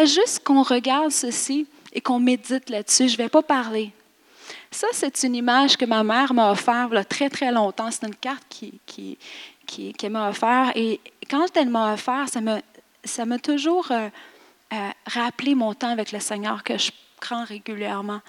juste 0.07 0.45
qu'on 0.45 0.63
regarde 0.63 1.11
ceci 1.11 1.67
et 1.93 2.01
qu'on 2.01 2.21
médite 2.21 2.71
là-dessus. 2.71 3.09
Je 3.09 3.15
ne 3.15 3.19
vais 3.19 3.29
pas 3.29 3.43
parler. 3.43 3.93
Ça, 4.71 4.87
c'est 4.93 5.23
une 5.23 5.35
image 5.35 5.77
que 5.77 5.85
ma 5.85 6.03
mère 6.05 6.35
m'a 6.35 6.51
offerte 6.51 7.09
très, 7.09 7.31
très 7.31 7.51
longtemps. 7.51 7.91
C'est 7.91 8.07
une 8.07 8.15
carte 8.15 8.45
qui, 8.49 8.81
qui, 8.87 9.93
qu'elle 9.95 10.13
m'a 10.13 10.29
offerte. 10.29 10.77
Et 10.77 11.01
quand 11.31 11.47
elle 11.57 11.71
m'a 11.71 11.95
offert, 11.95 12.27
ça 12.29 12.41
m'a, 13.25 13.39
toujours 13.39 13.91
euh, 13.91 14.09
euh, 14.73 14.89
rappeler 15.07 15.55
mon 15.55 15.75
temps 15.75 15.91
avec 15.91 16.13
le 16.13 16.21
Seigneur 16.21 16.63
que 16.63 16.77
je 16.77 16.91
prends 17.21 17.45
régulièrement. 17.45 18.21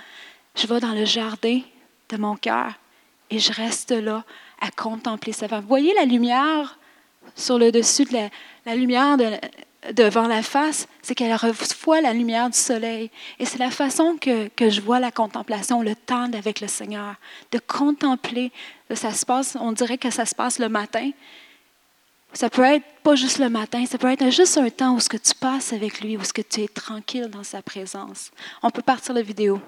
Je 0.56 0.68
vais 0.68 0.80
dans 0.80 0.94
le 0.94 1.06
jardin 1.06 1.62
de 2.10 2.18
mon 2.18 2.36
cœur 2.36 2.74
et 3.30 3.40
je 3.40 3.54
reste 3.54 3.92
là 3.92 4.24
à 4.62 4.72
contempler 4.72 5.34
sa 5.34 5.48
femme. 5.48 5.62
Vous 5.62 5.68
voyez 5.68 5.94
la 5.94 6.06
lumière 6.06 6.78
sur 7.36 7.60
le 7.60 7.72
dessus 7.72 8.06
de 8.06 8.14
la, 8.14 8.30
la 8.66 8.76
lumière 8.76 9.18
de, 9.18 9.32
devant 9.94 10.28
la 10.28 10.42
face, 10.44 10.88
c'est 11.02 11.16
qu'elle 11.16 11.34
reçoit 11.36 12.02
la 12.02 12.14
lumière 12.14 12.50
du 12.50 12.58
soleil. 12.58 13.10
Et 13.40 13.46
c'est 13.46 13.60
la 13.60 13.72
façon 13.72 14.18
que, 14.20 14.48
que, 14.50 14.70
je 14.70 14.82
vois 14.82 15.00
la 15.00 15.12
contemplation, 15.12 15.82
le 15.82 15.96
temps 15.96 16.32
avec 16.34 16.60
le 16.60 16.68
Seigneur, 16.68 17.16
de 17.52 17.60
contempler. 17.60 18.52
Ça 18.94 19.12
se 19.12 19.26
passe, 19.26 19.58
on 19.60 19.72
dirait 19.72 19.98
que 19.98 20.10
ça 20.10 20.26
se 20.26 20.36
passe 20.36 20.60
le 20.60 20.70
matin. 20.70 21.12
Ça 22.34 22.50
peut 22.50 22.64
être 22.64 22.86
pas 23.04 23.16
juste 23.16 23.40
le 23.40 23.50
matin, 23.50 23.86
ça 23.86 23.98
peut 23.98 24.12
être 24.12 24.30
juste 24.30 24.58
un 24.58 24.70
temps 24.70 24.94
où 24.94 25.00
ce 25.00 25.10
que 25.10 25.18
tu 25.18 25.34
passes 25.34 25.74
avec 25.74 26.02
lui, 26.02 26.16
où 26.16 26.24
ce 26.24 26.34
que 26.34 26.44
tu 26.44 26.62
es 26.62 26.68
tranquille 26.68 27.28
dans 27.28 27.44
sa 27.44 27.62
présence. 27.62 28.32
On 28.62 28.70
peut 28.70 28.84
partir 28.84 29.14
la 29.16 29.24
vidéo. 29.24 29.60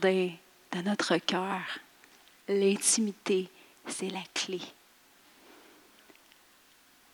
De 0.00 0.82
notre 0.84 1.16
cœur. 1.18 1.60
L'intimité, 2.48 3.48
c'est 3.86 4.10
la 4.10 4.22
clé. 4.34 4.60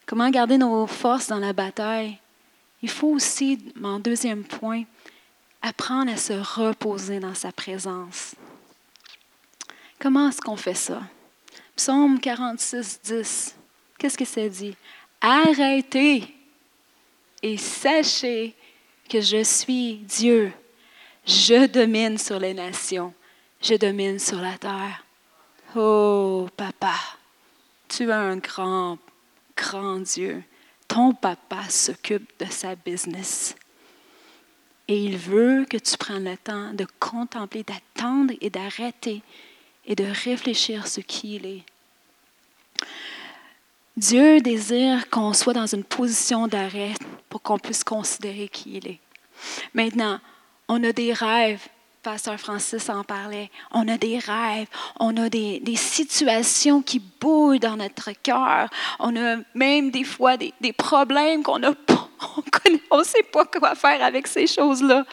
Comment 0.06 0.30
garder 0.30 0.56
nos 0.56 0.86
forces 0.86 1.28
dans 1.28 1.38
la 1.38 1.52
bataille? 1.52 2.18
Il 2.82 2.88
faut 2.88 3.08
aussi, 3.08 3.58
mon 3.74 3.98
deuxième 3.98 4.44
point, 4.44 4.84
apprendre 5.62 6.12
à 6.12 6.16
se 6.16 6.32
reposer 6.32 7.18
dans 7.18 7.34
sa 7.34 7.50
présence. 7.50 8.34
Comment 9.98 10.28
est-ce 10.28 10.40
qu'on 10.40 10.56
fait 10.56 10.74
ça? 10.74 11.02
Psaume 11.74 12.20
46, 12.20 13.00
10. 13.02 13.56
Qu'est-ce 13.98 14.16
que 14.16 14.24
ça 14.24 14.48
dit? 14.48 14.76
Arrêtez 15.20 16.34
et 17.42 17.56
sachez 17.56 18.54
que 19.08 19.20
je 19.20 19.42
suis 19.42 19.96
Dieu. 19.96 20.52
Je 21.26 21.66
domine 21.66 22.18
sur 22.18 22.38
les 22.38 22.54
nations. 22.54 23.12
Je 23.60 23.74
domine 23.74 24.18
sur 24.18 24.40
la 24.40 24.56
terre. 24.58 25.04
Oh, 25.74 26.48
papa, 26.56 26.94
tu 27.88 28.04
es 28.08 28.12
un 28.12 28.36
grand, 28.36 28.98
grand 29.56 29.98
Dieu. 29.98 30.44
Ton 30.86 31.12
papa 31.14 31.68
s'occupe 31.68 32.30
de 32.38 32.46
sa 32.46 32.76
business. 32.76 33.56
Et 34.86 35.02
il 35.02 35.16
veut 35.16 35.66
que 35.68 35.76
tu 35.76 35.96
prennes 35.96 36.30
le 36.30 36.36
temps 36.36 36.72
de 36.72 36.86
contempler, 37.00 37.64
d'attendre 37.64 38.34
et 38.40 38.50
d'arrêter 38.50 39.22
et 39.84 39.96
de 39.96 40.04
réfléchir 40.04 40.86
ce 40.86 41.00
qu'il 41.00 41.44
est. 41.44 41.64
Dieu 43.96 44.40
désire 44.40 45.10
qu'on 45.10 45.32
soit 45.32 45.54
dans 45.54 45.66
une 45.66 45.82
position 45.82 46.46
d'arrêt 46.46 46.92
pour 47.28 47.42
qu'on 47.42 47.58
puisse 47.58 47.82
considérer 47.82 48.48
qui 48.48 48.76
il 48.76 48.86
est. 48.86 49.00
Maintenant, 49.74 50.20
on 50.68 50.82
a 50.84 50.92
des 50.92 51.12
rêves. 51.12 51.66
Pasteur 52.02 52.38
Francis 52.38 52.88
en 52.88 53.02
parlait. 53.02 53.50
On 53.72 53.88
a 53.88 53.98
des 53.98 54.20
rêves, 54.20 54.68
on 55.00 55.16
a 55.16 55.28
des, 55.28 55.58
des 55.58 55.74
situations 55.74 56.80
qui 56.80 57.00
bouillent 57.00 57.58
dans 57.58 57.76
notre 57.76 58.12
cœur. 58.22 58.68
On 59.00 59.16
a 59.16 59.38
même 59.54 59.90
des 59.90 60.04
fois 60.04 60.36
des, 60.36 60.54
des 60.60 60.72
problèmes 60.72 61.42
qu'on 61.42 61.60
on 62.90 62.98
ne 62.98 63.04
sait 63.04 63.24
pas 63.24 63.44
quoi 63.46 63.74
faire 63.74 64.02
avec 64.04 64.28
ces 64.28 64.46
choses-là. 64.46 65.04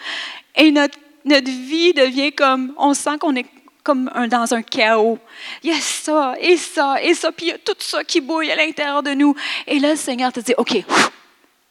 Et 0.56 0.72
notre, 0.72 1.00
notre 1.26 1.50
vie 1.50 1.94
devient 1.94 2.32
comme, 2.32 2.76
on 2.78 2.94
sent 2.94 3.18
qu'on 3.20 3.36
est 3.36 3.48
comme 3.84 4.10
dans 4.30 4.54
un 4.54 4.62
chaos. 4.62 5.20
Il 5.62 5.72
y 5.72 5.74
a 5.74 5.80
ça, 5.82 6.36
et 6.40 6.58
ça, 6.58 7.02
et 7.02 7.14
ça, 7.14 7.32
puis 7.32 7.48
il 7.48 7.50
y 7.50 7.54
a 7.54 7.58
tout 7.58 7.76
ça 7.80 8.04
qui 8.04 8.22
bouille 8.22 8.52
à 8.52 8.56
l'intérieur 8.56 9.04
de 9.04 9.12
nous. 9.12 9.36
Et 9.68 9.80
là, 9.80 9.92
le 9.92 9.96
Seigneur 9.98 10.32
te 10.32 10.40
dit, 10.40 10.54
OK, 10.58 10.78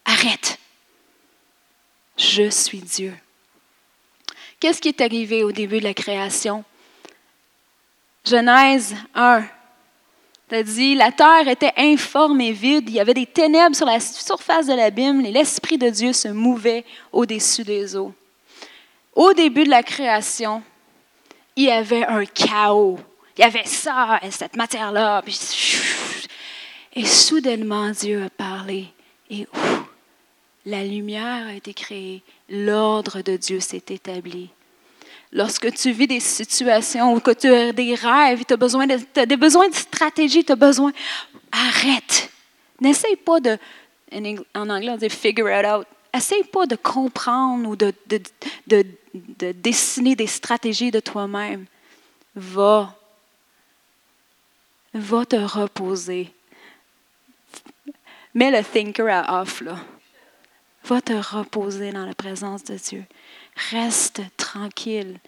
arrête. 0.04 0.58
Je 2.18 2.50
suis 2.50 2.80
Dieu. 2.80 3.14
Qu'est-ce 4.62 4.80
qui 4.80 4.90
est 4.90 5.00
arrivé 5.00 5.42
au 5.42 5.50
début 5.50 5.80
de 5.80 5.84
la 5.84 5.92
création? 5.92 6.62
Genèse 8.24 8.94
1. 9.12 9.42
Ça 10.48 10.62
dit, 10.62 10.94
la 10.94 11.10
terre 11.10 11.48
était 11.48 11.72
informe 11.76 12.40
et 12.40 12.52
vide, 12.52 12.88
il 12.88 12.94
y 12.94 13.00
avait 13.00 13.12
des 13.12 13.26
ténèbres 13.26 13.74
sur 13.74 13.86
la 13.86 13.98
surface 13.98 14.68
de 14.68 14.74
l'abîme, 14.74 15.26
et 15.26 15.32
l'Esprit 15.32 15.78
de 15.78 15.90
Dieu 15.90 16.12
se 16.12 16.28
mouvait 16.28 16.84
au-dessus 17.10 17.64
des 17.64 17.96
eaux. 17.96 18.14
Au 19.16 19.32
début 19.32 19.64
de 19.64 19.70
la 19.70 19.82
création, 19.82 20.62
il 21.56 21.64
y 21.64 21.70
avait 21.72 22.06
un 22.06 22.24
chaos. 22.24 23.00
Il 23.36 23.40
y 23.40 23.44
avait 23.44 23.66
ça, 23.66 24.20
cette 24.30 24.54
matière-là. 24.54 25.24
Et 26.92 27.04
soudainement, 27.04 27.90
Dieu 27.90 28.26
a 28.26 28.30
parlé. 28.30 28.86
Et 29.28 29.44
la 30.64 30.84
lumière 30.84 31.48
a 31.48 31.54
été 31.54 31.74
créée, 31.74 32.22
l'ordre 32.52 33.22
de 33.22 33.36
Dieu 33.36 33.58
s'est 33.60 33.82
établi. 33.88 34.50
Lorsque 35.32 35.72
tu 35.72 35.90
vis 35.92 36.06
des 36.06 36.20
situations 36.20 37.14
où 37.14 37.20
que 37.20 37.30
tu 37.30 37.48
as 37.48 37.72
des 37.72 37.94
rêves, 37.94 38.44
tu 38.44 38.52
as 38.52 38.56
de, 38.58 39.20
as 39.20 39.26
des 39.26 39.38
besoins 39.38 39.68
de 39.68 39.74
stratégie, 39.74 40.44
tu 40.44 40.52
as 40.52 40.56
besoin, 40.56 40.92
arrête. 41.50 42.30
N'essaye 42.80 43.16
pas 43.16 43.40
de, 43.40 43.58
en 44.54 44.68
anglais 44.68 44.90
on 44.90 44.96
dit 44.98 45.08
figure 45.08 45.48
it 45.48 45.64
out. 45.64 45.86
Essaye 46.14 46.44
pas 46.44 46.66
de 46.66 46.76
comprendre 46.76 47.70
ou 47.70 47.74
de, 47.74 47.94
de, 48.06 48.20
de, 48.66 48.84
de 49.14 49.52
dessiner 49.52 50.14
des 50.14 50.26
stratégies 50.26 50.90
de 50.90 51.00
toi-même. 51.00 51.64
Va. 52.36 52.94
Va 54.92 55.24
te 55.24 55.36
reposer. 55.36 56.30
Mets 58.34 58.50
le 58.50 58.62
thinker 58.62 59.08
à 59.08 59.40
off, 59.40 59.62
là. 59.62 59.78
Va 60.84 61.00
te 61.00 61.12
reposer 61.12 61.92
dans 61.92 62.04
la 62.04 62.14
présence 62.14 62.64
de 62.64 62.74
Dieu. 62.76 63.04
Reste 63.70 64.22
tranquille. 64.36 65.18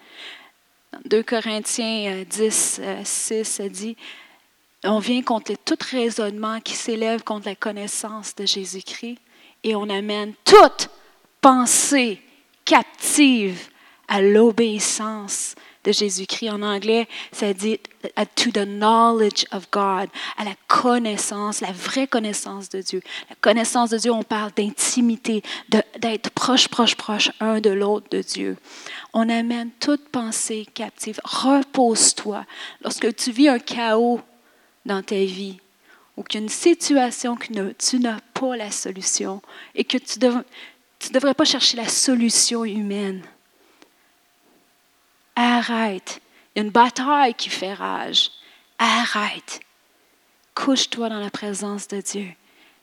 2 1.04 1.22
Corinthiens 1.22 2.24
10, 2.28 2.80
6, 3.04 3.44
ça 3.44 3.68
dit, 3.68 3.96
on 4.84 4.98
vient 4.98 5.22
contre 5.22 5.54
tout 5.64 5.78
raisonnement 5.90 6.60
qui 6.60 6.74
s'élève 6.74 7.22
contre 7.22 7.48
la 7.48 7.54
connaissance 7.54 8.34
de 8.34 8.46
Jésus-Christ 8.46 9.18
et 9.62 9.74
on 9.74 9.88
amène 9.88 10.34
toute 10.44 10.90
pensée 11.40 12.20
captive 12.64 13.68
à 14.08 14.20
l'obéissance 14.20 15.54
de 15.84 15.92
Jésus-Christ. 15.92 16.50
En 16.50 16.62
anglais, 16.62 17.06
ça 17.32 17.52
dit 17.52 17.78
to 18.34 18.50
the 18.50 18.64
knowledge 18.64 19.46
of 19.52 19.70
God, 19.70 20.08
à 20.36 20.44
la 20.44 20.54
connaissance, 20.68 21.60
la 21.60 21.72
vraie 21.72 22.06
connaissance 22.06 22.68
de 22.68 22.80
Dieu. 22.80 23.02
La 23.30 23.36
connaissance 23.40 23.90
de 23.90 23.98
Dieu, 23.98 24.10
on 24.10 24.22
parle 24.22 24.50
d'intimité, 24.56 25.42
d'être 25.68 26.30
proche, 26.30 26.68
proche, 26.68 26.96
proche 26.96 27.30
un 27.40 27.60
de 27.60 27.70
l'autre 27.70 28.08
de 28.10 28.20
Dieu. 28.20 28.56
On 29.12 29.28
amène 29.28 29.70
toute 29.80 30.08
pensée 30.08 30.66
captive. 30.74 31.20
Repose-toi. 31.24 32.44
Lorsque 32.82 33.14
tu 33.14 33.30
vis 33.30 33.48
un 33.48 33.58
chaos 33.58 34.20
dans 34.84 35.02
ta 35.02 35.16
vie, 35.16 35.58
ou 36.16 36.22
qu'il 36.22 36.40
y 36.40 36.42
a 36.42 36.44
une 36.44 36.48
situation 36.48 37.36
que 37.36 37.72
tu 37.72 37.98
n'as 37.98 38.20
pas 38.34 38.56
la 38.56 38.70
solution 38.70 39.42
et 39.74 39.84
que 39.84 39.98
tu 39.98 40.18
ne 40.20 41.12
devrais 41.12 41.34
pas 41.34 41.44
chercher 41.44 41.76
la 41.76 41.88
solution 41.88 42.64
humaine 42.64 43.22
Arrête. 45.36 46.20
Il 46.54 46.58
y 46.58 46.62
a 46.62 46.64
une 46.64 46.70
bataille 46.70 47.34
qui 47.34 47.48
fait 47.48 47.74
rage. 47.74 48.30
Arrête. 48.78 49.60
Couche-toi 50.54 51.08
dans 51.08 51.20
la 51.20 51.30
présence 51.30 51.88
de 51.88 52.00
Dieu. 52.00 52.28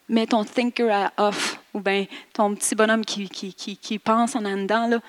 Mets 0.10 0.28
ton 0.28 0.44
thinker 0.44 0.92
à 0.92 1.28
off, 1.28 1.60
ou 1.74 1.80
bien 1.80 2.06
ton 2.34 2.54
petit 2.56 2.76
bonhomme 2.76 3.06
qui, 3.06 3.30
qui, 3.30 3.54
qui, 3.54 4.00
pense 4.00 4.36
en 4.36 4.42
dedans. 4.42 5.00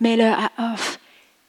Mets-le 0.00 0.24
à 0.24 0.50
off 0.58 0.98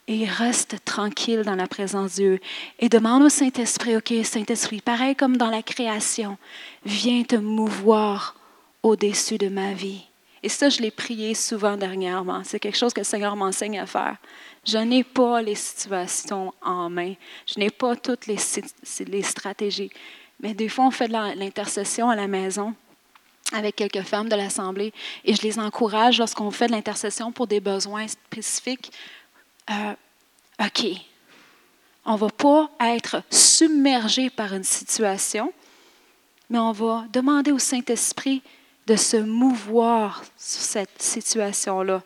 et 0.07 0.25
reste 0.25 0.83
tranquille 0.85 1.43
dans 1.43 1.55
la 1.55 1.67
présence 1.67 2.15
de 2.15 2.21
Dieu. 2.21 2.39
Et 2.79 2.89
demande 2.89 3.23
au 3.23 3.29
Saint-Esprit, 3.29 3.95
OK, 3.97 4.13
Saint-Esprit, 4.23 4.81
pareil 4.81 5.15
comme 5.15 5.37
dans 5.37 5.49
la 5.49 5.61
création, 5.61 6.37
viens 6.85 7.23
te 7.23 7.35
mouvoir 7.35 8.35
au-dessus 8.83 9.37
de 9.37 9.49
ma 9.49 9.73
vie. 9.73 10.05
Et 10.43 10.49
ça, 10.49 10.69
je 10.69 10.81
l'ai 10.81 10.91
prié 10.91 11.33
souvent 11.33 11.77
dernièrement. 11.77 12.43
C'est 12.43 12.59
quelque 12.59 12.77
chose 12.77 12.93
que 12.93 13.01
le 13.01 13.05
Seigneur 13.05 13.35
m'enseigne 13.35 13.79
à 13.79 13.85
faire. 13.85 14.17
Je 14.65 14.77
n'ai 14.77 15.03
pas 15.03 15.41
les 15.41 15.55
situations 15.55 16.53
en 16.61 16.89
main. 16.89 17.13
Je 17.45 17.59
n'ai 17.59 17.69
pas 17.69 17.95
toutes 17.95 18.27
les, 18.27 18.37
stratégies. 19.23 19.91
Mais 20.39 20.53
des 20.53 20.69
fois, 20.69 20.85
on 20.85 20.91
fait 20.91 21.07
de 21.07 21.13
l'intercession 21.13 22.09
à 22.09 22.15
la 22.15 22.27
maison 22.27 22.75
avec 23.53 23.77
quelques 23.77 24.01
femmes 24.01 24.27
de 24.27 24.35
l'Assemblée 24.35 24.93
et 25.23 25.33
je 25.33 25.41
les 25.41 25.57
encourage 25.57 26.19
lorsqu'on 26.19 26.51
fait 26.51 26.67
de 26.67 26.73
l'intercession 26.73 27.31
pour 27.31 27.47
des 27.47 27.61
besoins 27.61 28.07
spécifiques. 28.07 28.91
Euh, 29.69 29.93
OK, 30.59 30.85
on 32.05 32.13
ne 32.13 32.17
va 32.17 32.29
pas 32.29 32.69
être 32.81 33.23
submergé 33.29 34.29
par 34.29 34.53
une 34.53 34.63
situation, 34.63 35.53
mais 36.49 36.57
on 36.57 36.71
va 36.71 37.05
demander 37.13 37.51
au 37.51 37.59
Saint-Esprit 37.59 38.41
de 38.87 38.95
se 38.95 39.17
mouvoir 39.17 40.23
sur 40.37 40.61
cette 40.61 41.01
situation-là. 41.01 42.01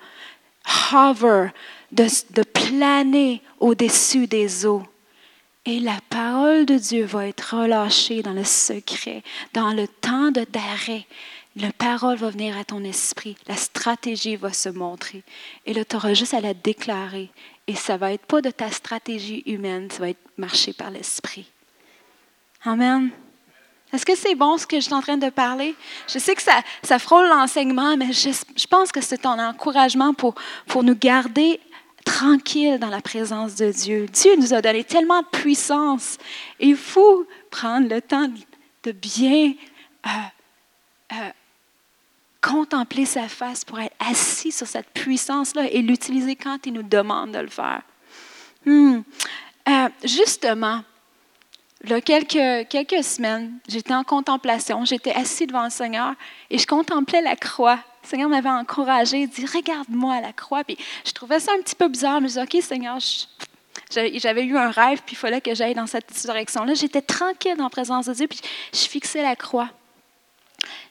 Hover, 0.91 1.49
de, 1.91 2.07
de 2.31 2.43
planer 2.43 3.41
au-dessus 3.59 4.27
des 4.27 4.65
eaux. 4.65 4.83
Et 5.65 5.79
la 5.79 5.99
parole 6.09 6.65
de 6.65 6.75
Dieu 6.75 7.05
va 7.05 7.27
être 7.27 7.55
relâchée 7.55 8.23
dans 8.23 8.33
le 8.33 8.43
secret, 8.43 9.23
dans 9.53 9.73
le 9.73 9.87
temps 9.87 10.31
d'arrêt. 10.31 11.05
La 11.55 11.71
parole 11.71 12.17
va 12.17 12.29
venir 12.29 12.57
à 12.57 12.63
ton 12.63 12.83
esprit, 12.83 13.35
la 13.47 13.57
stratégie 13.57 14.37
va 14.37 14.53
se 14.53 14.69
montrer. 14.69 15.23
Et 15.65 15.73
là, 15.73 15.85
tu 15.85 15.97
auras 15.97 16.13
juste 16.13 16.33
à 16.33 16.41
la 16.41 16.53
déclarer. 16.53 17.29
Et 17.67 17.75
ça 17.75 17.97
va 17.97 18.13
être 18.13 18.25
pas 18.25 18.41
de 18.41 18.49
ta 18.49 18.71
stratégie 18.71 19.43
humaine, 19.45 19.91
ça 19.91 19.99
va 19.99 20.09
être 20.09 20.29
marché 20.37 20.73
par 20.73 20.89
l'esprit. 20.89 21.45
Amen. 22.63 23.11
Est-ce 23.93 24.05
que 24.05 24.15
c'est 24.15 24.35
bon 24.35 24.57
ce 24.57 24.65
que 24.65 24.77
je 24.77 24.85
suis 24.85 24.93
en 24.93 25.01
train 25.01 25.17
de 25.17 25.29
parler? 25.29 25.75
Je 26.07 26.19
sais 26.19 26.35
que 26.35 26.41
ça, 26.41 26.61
ça 26.81 26.97
frôle 26.97 27.27
l'enseignement, 27.27 27.97
mais 27.97 28.13
je, 28.13 28.29
je, 28.55 28.67
pense 28.67 28.91
que 28.91 29.01
c'est 29.01 29.25
un 29.25 29.49
encouragement 29.49 30.13
pour, 30.13 30.35
pour 30.67 30.83
nous 30.83 30.95
garder 30.95 31.59
tranquilles 32.05 32.79
dans 32.79 32.89
la 32.89 33.01
présence 33.01 33.55
de 33.55 33.71
Dieu. 33.71 34.07
Dieu 34.07 34.35
nous 34.37 34.53
a 34.53 34.61
donné 34.61 34.83
tellement 34.83 35.21
de 35.21 35.27
puissance. 35.27 36.17
il 36.59 36.75
faut 36.75 37.25
prendre 37.49 37.89
le 37.89 38.01
temps 38.01 38.29
de 38.83 38.91
bien 38.91 39.53
euh, 40.05 40.09
euh, 41.13 41.29
contempler 42.41 43.05
sa 43.05 43.27
face 43.27 43.63
pour 43.63 43.79
être 43.79 43.95
assis 43.99 44.51
sur 44.51 44.67
cette 44.67 44.89
puissance-là 44.89 45.67
et 45.71 45.81
l'utiliser 45.81 46.35
quand 46.35 46.65
il 46.65 46.73
nous 46.73 46.83
demande 46.83 47.31
de 47.31 47.39
le 47.39 47.49
faire. 47.49 47.81
Hmm. 48.65 49.01
Euh, 49.69 49.89
justement, 50.03 50.83
Là, 51.83 51.99
quelques, 51.99 52.67
quelques 52.69 53.03
semaines, 53.03 53.53
j'étais 53.67 53.93
en 53.93 54.03
contemplation, 54.03 54.85
j'étais 54.85 55.13
assis 55.13 55.47
devant 55.47 55.63
le 55.63 55.71
Seigneur 55.71 56.13
et 56.51 56.59
je 56.59 56.67
contemplais 56.67 57.21
la 57.21 57.35
croix. 57.35 57.79
Le 58.03 58.07
Seigneur 58.07 58.29
m'avait 58.29 58.49
encouragé, 58.49 59.25
dit 59.25 59.45
Regarde-moi 59.45 60.21
la 60.21 60.31
croix. 60.31 60.63
Puis 60.63 60.77
je 61.05 61.11
trouvais 61.11 61.39
ça 61.39 61.51
un 61.57 61.61
petit 61.61 61.75
peu 61.75 61.87
bizarre, 61.87 62.21
mais 62.21 62.27
je 62.27 62.39
disais 62.39 62.43
Ok, 62.43 62.63
Seigneur, 62.63 62.97
j'avais 63.89 64.43
eu 64.43 64.57
un 64.57 64.69
rêve, 64.69 65.01
puis 65.05 65.15
il 65.15 65.17
fallait 65.17 65.41
que 65.41 65.55
j'aille 65.55 65.73
dans 65.73 65.87
cette 65.87 66.11
direction-là. 66.13 66.75
J'étais 66.75 67.01
tranquille 67.01 67.55
la 67.57 67.69
présence 67.69 68.05
de 68.05 68.13
Dieu, 68.13 68.27
puis 68.27 68.41
je 68.73 68.87
fixais 68.87 69.23
la 69.23 69.35
croix. 69.35 69.69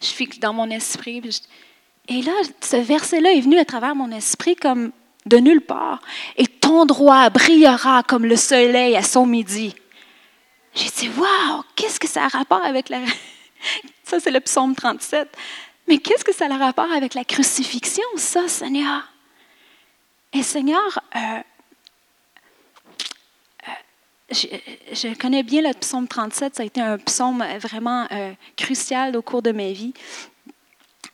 Je 0.00 0.08
fixe 0.08 0.40
dans 0.40 0.52
mon 0.52 0.70
esprit. 0.70 1.22
Et 2.08 2.22
là, 2.22 2.32
ce 2.60 2.76
verset-là 2.76 3.32
est 3.32 3.40
venu 3.40 3.58
à 3.58 3.64
travers 3.64 3.94
mon 3.94 4.10
esprit 4.10 4.56
comme 4.56 4.90
de 5.26 5.36
nulle 5.36 5.60
part. 5.60 6.00
Et 6.36 6.46
ton 6.46 6.84
droit 6.84 7.30
brillera 7.30 8.02
comme 8.02 8.24
le 8.24 8.36
soleil 8.36 8.96
à 8.96 9.02
son 9.02 9.26
midi. 9.26 9.74
J'ai 10.74 10.90
dit, 10.90 11.10
waouh, 11.16 11.62
qu'est-ce 11.74 11.98
que 11.98 12.08
ça 12.08 12.24
a 12.24 12.28
rapport 12.28 12.64
avec 12.64 12.88
la... 12.88 13.00
ça, 14.04 14.20
c'est 14.20 14.30
le 14.30 14.40
psaume 14.40 14.74
37. 14.74 15.28
Mais 15.88 15.98
qu'est-ce 15.98 16.24
que 16.24 16.32
ça 16.32 16.46
a 16.46 16.56
rapport 16.56 16.90
avec 16.92 17.14
la 17.14 17.24
crucifixion, 17.24 18.04
ça, 18.16 18.46
Seigneur? 18.46 19.10
Et 20.32 20.44
Seigneur, 20.44 21.00
euh, 21.16 21.42
euh, 23.68 24.32
je, 24.92 25.12
connais 25.18 25.42
bien 25.42 25.62
le 25.62 25.74
psaume 25.74 26.06
37, 26.06 26.54
ça 26.54 26.62
a 26.62 26.66
été 26.66 26.80
un 26.80 26.98
psaume 26.98 27.44
vraiment 27.58 28.06
euh, 28.12 28.32
crucial 28.56 29.16
au 29.16 29.22
cours 29.22 29.42
de 29.42 29.50
ma 29.50 29.72
vie. 29.72 29.92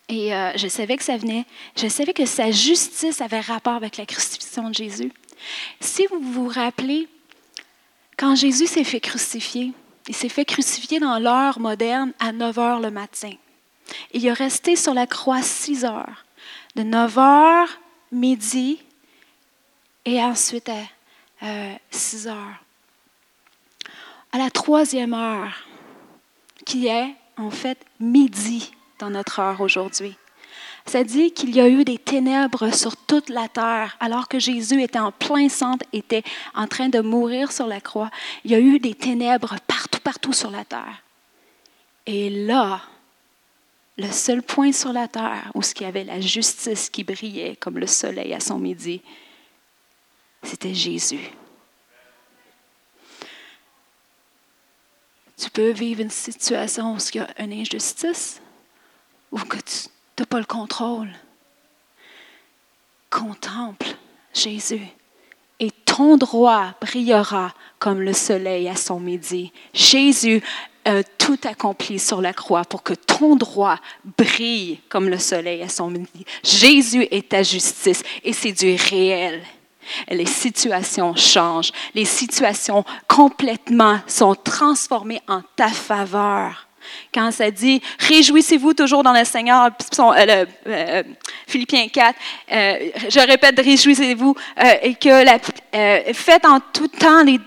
Et 0.09 0.31
je 0.55 0.69
savais 0.69 0.97
que 0.97 1.03
ça 1.03 1.17
venait, 1.17 1.45
je 1.77 1.89
savais 1.89 2.13
que 2.13 2.27
sa 2.27 2.53
justice 2.53 3.21
avait 3.21 3.41
rapport 3.41 3.73
avec 3.73 3.97
la 3.97 4.07
crucifixion 4.07 4.69
de 4.69 4.75
Jésus. 4.75 5.11
Si 5.81 6.07
vous 6.07 6.21
vous 6.21 6.47
rappelez, 6.47 7.09
quand 8.17 8.35
Jésus 8.35 8.67
s'est 8.67 8.85
fait 8.85 9.01
crucifier, 9.01 9.73
il 10.09 10.15
s'est 10.15 10.29
fait 10.29 10.45
crucifier 10.45 11.01
dans 11.01 11.19
l'heure 11.19 11.59
moderne 11.59 12.13
à 12.19 12.33
9 12.33 12.59
heures 12.59 12.81
le 12.81 12.91
matin. 12.91 13.33
Il 14.13 14.27
est 14.27 14.33
resté 14.33 14.77
sur 14.77 14.95
la 14.95 15.07
croix 15.07 15.43
6 15.43 15.85
heures, 15.85 16.25
de 16.75 16.83
9 16.83 17.19
heures 17.19 17.81
midi 18.13 18.83
et 20.05 20.23
ensuite 20.23 20.71
à 21.41 21.79
6 21.91 22.29
heures. 22.29 22.65
À 24.33 24.39
la 24.39 24.51
troisième 24.51 25.15
heure, 25.15 25.67
qui 26.65 26.87
est 26.89 27.15
en 27.37 27.51
fait 27.51 27.79
midi 28.01 28.73
dans 28.99 29.11
notre 29.11 29.41
heure 29.41 29.61
aujourd'hui, 29.61 30.17
ça 30.87 31.03
dit 31.03 31.33
qu'il 31.33 31.55
y 31.55 31.61
a 31.61 31.69
eu 31.69 31.85
des 31.85 31.99
ténèbres 31.99 32.73
sur 32.73 32.97
toute 32.97 33.29
la 33.29 33.49
terre, 33.49 33.97
alors 33.99 34.29
que 34.29 34.39
Jésus 34.39 34.83
était 34.83 35.01
en 35.01 35.11
plein 35.11 35.49
centre, 35.49 35.85
était 35.93 36.23
en 36.55 36.69
train 36.69 36.89
de 36.89 37.01
mourir 37.01 37.51
sur 37.51 37.67
la 37.67 37.81
croix. 37.81 38.11
Il 38.45 38.53
y 38.53 38.55
a 38.55 38.61
eu 38.61 38.79
des 38.79 38.95
ténèbres 38.95 39.57
partout, 39.67 40.01
partout 40.01 40.33
sur 40.33 40.51
la 40.51 40.65
terre. 40.65 41.03
Et 42.07 42.31
là, 42.31 42.83
le 43.99 44.11
seul 44.13 44.43
point 44.43 44.73
sur 44.73 44.93
la 44.93 45.09
terre 45.09 45.51
où 45.55 45.61
il 45.61 45.83
y 45.83 45.87
avait 45.87 46.05
la 46.05 46.21
justice 46.21 46.89
qui 46.89 47.03
brillait 47.03 47.57
comme 47.57 47.79
le 47.79 47.87
soleil 47.89 48.33
à 48.33 48.41
son 48.41 48.59
midi, 48.59 49.03
c'était 50.43 50.75
Jésus. 50.75 51.31
Tu 55.37 55.51
peux 55.51 55.71
vivre 55.71 56.01
une 56.01 56.11
situation 56.11 56.95
où 56.95 56.99
il 57.13 57.17
y 57.17 57.21
a 57.21 57.43
une 57.43 57.53
injustice 57.53 58.41
ou 59.33 59.39
que 59.39 59.57
tu 59.57 59.89
tu 60.17 60.23
n'as 60.23 60.27
pas 60.27 60.39
le 60.39 60.45
contrôle. 60.45 61.11
Contemple 63.11 63.89
Jésus 64.33 64.87
et 65.61 65.71
ton 65.71 66.17
droit 66.17 66.75
brillera 66.81 67.53
comme 67.79 68.01
le 68.01 68.13
soleil 68.13 68.69
à 68.69 68.77
son 68.77 69.01
midi. 69.01 69.53
Jésus 69.73 70.43
a 70.85 71.03
tout 71.03 71.39
accompli 71.45 71.99
sur 71.99 72.21
la 72.21 72.33
croix 72.33 72.65
pour 72.65 72.83
que 72.83 72.95
ton 72.95 73.37
droit 73.37 73.79
brille 74.19 74.81
comme 74.89 75.09
le 75.09 75.19
soleil 75.19 75.63
à 75.63 75.69
son 75.69 75.91
midi. 75.91 76.25
Jésus 76.43 77.07
est 77.11 77.31
ta 77.31 77.43
justice 77.43 78.03
et 78.23 78.33
c'est 78.33 78.53
du 78.53 78.77
réel. 78.91 79.43
Les 80.09 80.27
situations 80.27 81.15
changent. 81.15 81.73
Les 81.95 82.05
situations 82.05 82.85
complètement 83.09 84.01
sont 84.07 84.35
transformées 84.35 85.23
en 85.29 85.43
ta 85.57 85.69
faveur 85.69 86.66
Quand 87.13 87.31
ça 87.31 87.51
dit 87.51 87.81
Réjouissez-vous 87.99 88.75
toujours 88.75 89.03
dans 89.03 89.13
le 89.13 89.25
Seigneur, 89.25 89.71
euh, 89.99 90.45
euh, 90.67 91.03
Philippiens 91.47 91.89
4, 91.89 92.15
je 92.49 93.27
répète, 93.27 93.59
réjouissez-vous, 93.59 94.35
et 94.83 94.95
que 94.95 95.25
la, 95.25 95.39
faites 96.13 96.45
en 96.45 96.61
tout 96.61 96.89
temps 96.89 97.25
des, 97.25 97.41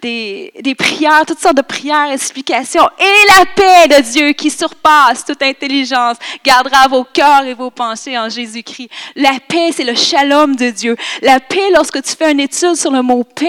des, 0.00 0.52
des, 0.60 0.74
prières, 0.74 1.24
toutes 1.26 1.38
sortes 1.38 1.56
de 1.56 1.62
prières, 1.62 2.12
explications, 2.12 2.88
et 2.98 3.38
la 3.38 3.46
paix 3.46 3.88
de 3.88 4.02
Dieu 4.02 4.32
qui 4.32 4.50
surpasse 4.50 5.24
toute 5.24 5.42
intelligence 5.42 6.16
gardera 6.44 6.88
vos 6.88 7.04
cœurs 7.04 7.44
et 7.44 7.54
vos 7.54 7.70
pensées 7.70 8.18
en 8.18 8.28
Jésus-Christ. 8.28 8.90
La 9.16 9.38
paix, 9.46 9.70
c'est 9.72 9.84
le 9.84 9.94
shalom 9.94 10.56
de 10.56 10.70
Dieu. 10.70 10.96
La 11.22 11.40
paix, 11.40 11.70
lorsque 11.74 12.02
tu 12.02 12.14
fais 12.16 12.32
une 12.32 12.40
étude 12.40 12.74
sur 12.74 12.90
le 12.90 13.02
mot 13.02 13.24
paix, 13.24 13.48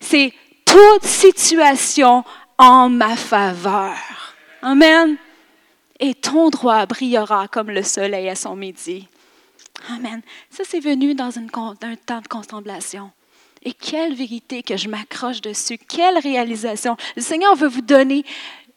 c'est 0.00 0.32
toute 0.64 1.04
situation 1.04 2.24
en 2.58 2.88
ma 2.88 3.16
faveur. 3.16 4.19
Amen. 4.62 5.16
Et 5.98 6.14
ton 6.14 6.50
droit 6.50 6.86
brillera 6.86 7.48
comme 7.48 7.70
le 7.70 7.82
soleil 7.82 8.28
à 8.28 8.34
son 8.34 8.56
midi. 8.56 9.06
Amen. 9.88 10.22
Ça, 10.50 10.64
c'est 10.66 10.80
venu 10.80 11.14
dans 11.14 11.38
un 11.38 11.46
temps 11.46 12.20
de 12.20 12.28
contemplation. 12.28 13.10
Et 13.62 13.72
quelle 13.72 14.14
vérité 14.14 14.62
que 14.62 14.76
je 14.76 14.88
m'accroche 14.88 15.42
dessus, 15.42 15.76
quelle 15.76 16.18
réalisation. 16.18 16.96
Le 17.16 17.22
Seigneur 17.22 17.54
veut 17.54 17.68
vous 17.68 17.82
donner 17.82 18.24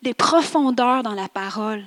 des 0.01 0.13
profondeurs 0.13 1.03
dans 1.03 1.13
la 1.13 1.29
parole. 1.29 1.85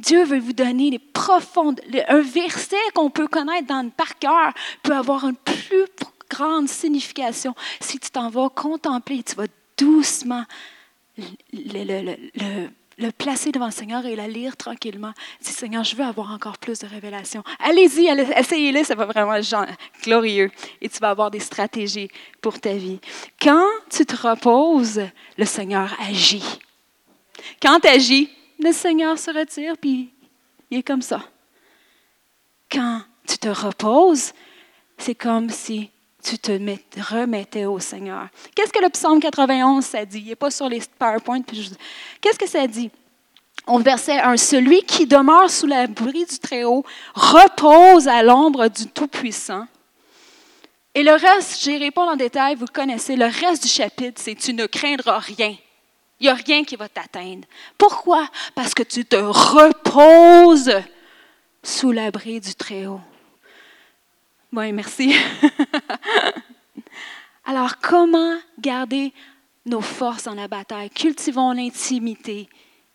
Dieu 0.00 0.24
veut 0.24 0.40
vous 0.40 0.52
donner 0.52 0.90
des 0.90 0.98
profondeurs. 0.98 1.84
Un 2.08 2.20
verset 2.20 2.76
qu'on 2.94 3.10
peut 3.10 3.28
connaître 3.28 3.68
dans, 3.68 3.88
par 3.90 4.18
cœur 4.18 4.52
peut 4.82 4.94
avoir 4.94 5.24
une 5.28 5.36
plus 5.36 5.86
grande 6.28 6.68
signification 6.68 7.54
si 7.80 7.98
tu 7.98 8.10
t'en 8.10 8.30
vas 8.30 8.48
contempler, 8.48 9.22
tu 9.22 9.36
vas 9.36 9.46
doucement 9.76 10.44
le, 11.16 11.26
le, 11.52 12.68
placer 13.10 13.52
devant 13.52 13.66
le 13.66 13.72
Seigneur 13.72 14.04
et 14.06 14.16
la 14.16 14.28
lire 14.28 14.56
tranquillement. 14.56 15.12
Dis, 15.40 15.52
Seigneur, 15.52 15.84
je 15.84 15.96
veux 15.96 16.04
avoir 16.04 16.32
encore 16.32 16.58
plus 16.58 16.78
de 16.78 16.86
révélations. 16.86 17.42
Allez-y, 17.58 18.06
essayez-le, 18.36 18.84
ça 18.84 18.94
va 18.94 19.06
vraiment 19.06 19.34
être 19.34 19.66
glorieux. 20.02 20.50
Et 20.80 20.88
tu 20.88 20.98
vas 20.98 21.10
avoir 21.10 21.30
des 21.30 21.40
stratégies 21.40 22.08
pour 22.40 22.60
ta 22.60 22.74
vie. 22.74 23.00
Quand 23.40 23.66
tu 23.90 24.04
te 24.06 24.16
reposes, 24.16 25.02
le 25.36 25.44
Seigneur 25.44 25.94
agit. 26.00 26.58
Quand 27.60 27.80
tu 27.80 27.88
agis, 27.88 28.30
le 28.58 28.72
Seigneur 28.72 29.18
se 29.18 29.30
retire, 29.30 29.76
puis 29.78 30.10
il 30.70 30.78
est 30.78 30.82
comme 30.82 31.02
ça. 31.02 31.22
Quand 32.70 33.02
tu 33.26 33.38
te 33.38 33.48
reposes, 33.48 34.32
c'est 34.98 35.14
comme 35.14 35.50
si 35.50 35.90
tu 36.22 36.38
te 36.38 36.52
remettais 36.52 37.64
au 37.64 37.80
Seigneur. 37.80 38.28
Qu'est-ce 38.54 38.72
que 38.72 38.82
le 38.82 38.88
psaume 38.88 39.20
91, 39.20 39.84
ça 39.84 40.04
dit? 40.04 40.20
Il 40.20 40.28
n'est 40.28 40.36
pas 40.36 40.50
sur 40.50 40.68
les 40.68 40.80
PowerPoint. 40.98 41.42
Qu'est-ce 42.20 42.38
que 42.38 42.48
ça 42.48 42.66
dit? 42.66 42.90
Au 43.66 43.78
verset 43.78 44.18
1, 44.18 44.36
Celui 44.36 44.82
qui 44.82 45.06
demeure 45.06 45.50
sous 45.50 45.66
l'abri 45.66 46.24
du 46.24 46.38
Très-Haut 46.38 46.84
repose 47.14 48.08
à 48.08 48.22
l'ombre 48.22 48.68
du 48.68 48.86
Tout-Puissant. 48.86 49.66
Et 50.94 51.02
le 51.02 51.12
reste, 51.12 51.62
j'y 51.62 51.78
réponds 51.78 52.08
en 52.08 52.16
détail, 52.16 52.54
vous 52.54 52.66
connaissez. 52.66 53.16
Le 53.16 53.26
reste 53.26 53.62
du 53.62 53.68
chapitre, 53.68 54.20
c'est 54.22 54.34
Tu 54.34 54.52
ne 54.52 54.66
craindras 54.66 55.18
rien. 55.18 55.56
Il 56.20 56.24
n'y 56.24 56.28
a 56.28 56.34
rien 56.34 56.64
qui 56.64 56.76
va 56.76 56.88
t'atteindre. 56.88 57.46
Pourquoi? 57.78 58.28
Parce 58.54 58.74
que 58.74 58.82
tu 58.82 59.04
te 59.04 59.16
reposes 59.16 60.72
sous 61.62 61.92
l'abri 61.92 62.40
du 62.40 62.54
Très-Haut. 62.54 63.00
Oui, 64.52 64.70
merci. 64.72 65.14
Alors, 67.44 67.78
comment 67.78 68.36
garder 68.58 69.12
nos 69.66 69.80
forces 69.80 70.24
dans 70.24 70.34
la 70.34 70.48
bataille? 70.48 70.90
Cultivons 70.90 71.52
l'intimité 71.52 72.48